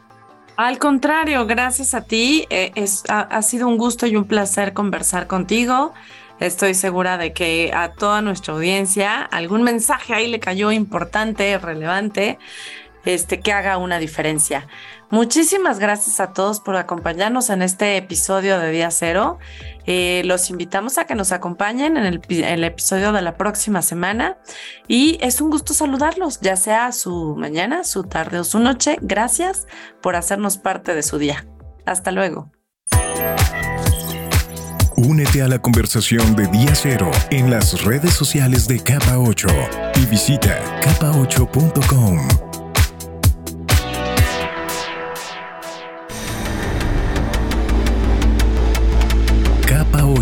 Al 0.58 0.80
contrario, 0.80 1.46
gracias 1.46 1.94
a 1.94 2.02
ti. 2.02 2.46
Eh, 2.50 2.72
es, 2.76 3.04
ha, 3.10 3.42
sido 3.42 3.68
un 3.68 3.78
gusto 3.78 4.08
y 4.08 4.16
un 4.16 4.26
placer 4.26 4.74
conversar 4.74 5.28
contigo. 5.28 5.94
Estoy 6.40 6.74
segura 6.74 7.18
de 7.18 7.32
que 7.32 7.72
a 7.74 7.94
toda 7.94 8.22
nuestra 8.22 8.54
audiencia 8.54 9.22
algún 9.22 9.64
mensaje 9.64 10.14
ahí 10.14 10.28
le 10.28 10.40
cayó 10.40 10.72
importante, 10.72 11.58
relevante 11.58 12.38
este, 13.14 13.40
que 13.40 13.54
haga 13.54 13.78
una 13.78 14.00
diferencia. 14.00 14.68
Muchísimas 15.10 15.80
gracias 15.80 16.20
a 16.20 16.34
todos 16.34 16.60
por 16.60 16.76
acompañarnos 16.76 17.50
en 17.50 17.62
este 17.62 17.96
episodio 17.96 18.60
de 18.60 18.72
Día 18.72 18.92
Cero. 18.92 19.40
Eh, 19.86 20.22
los 20.26 20.50
invitamos 20.50 20.98
a 20.98 21.06
que 21.06 21.16
nos 21.16 21.32
acompañen 21.32 21.96
en 21.96 22.06
el, 22.06 22.64
episodio 22.66 23.14
de 23.14 23.22
la 23.22 23.38
próxima 23.38 23.82
semana 23.82 24.38
y 24.88 25.18
es 25.22 25.40
un 25.40 25.50
gusto 25.50 25.74
saludarlos, 25.74 26.42
ya 26.42 26.58
sea 26.58 26.92
su 26.92 27.36
mañana, 27.38 27.86
su 27.86 28.04
tarde 28.04 28.40
o 28.40 28.44
su 28.44 28.60
noche. 28.60 28.98
Gracias 29.02 29.66
por 30.02 30.18
hacernos 30.18 30.58
parte 30.58 30.94
de 30.94 31.04
su 31.04 31.18
día. 31.18 31.48
Hasta 31.86 32.12
luego. 32.12 32.52
Únete 34.98 35.44
a 35.44 35.48
la 35.48 35.60
conversación 35.60 36.36
de 36.36 36.48
Día 36.48 36.74
Cero 36.74 37.12
en 37.30 37.50
las 37.52 37.84
redes 37.84 38.14
sociales 38.14 38.68
de 38.68 38.82
Capa 38.82 39.20
8 39.20 39.48
y 39.96 40.06
visita 40.08 40.60
capa8.com. 40.82 42.47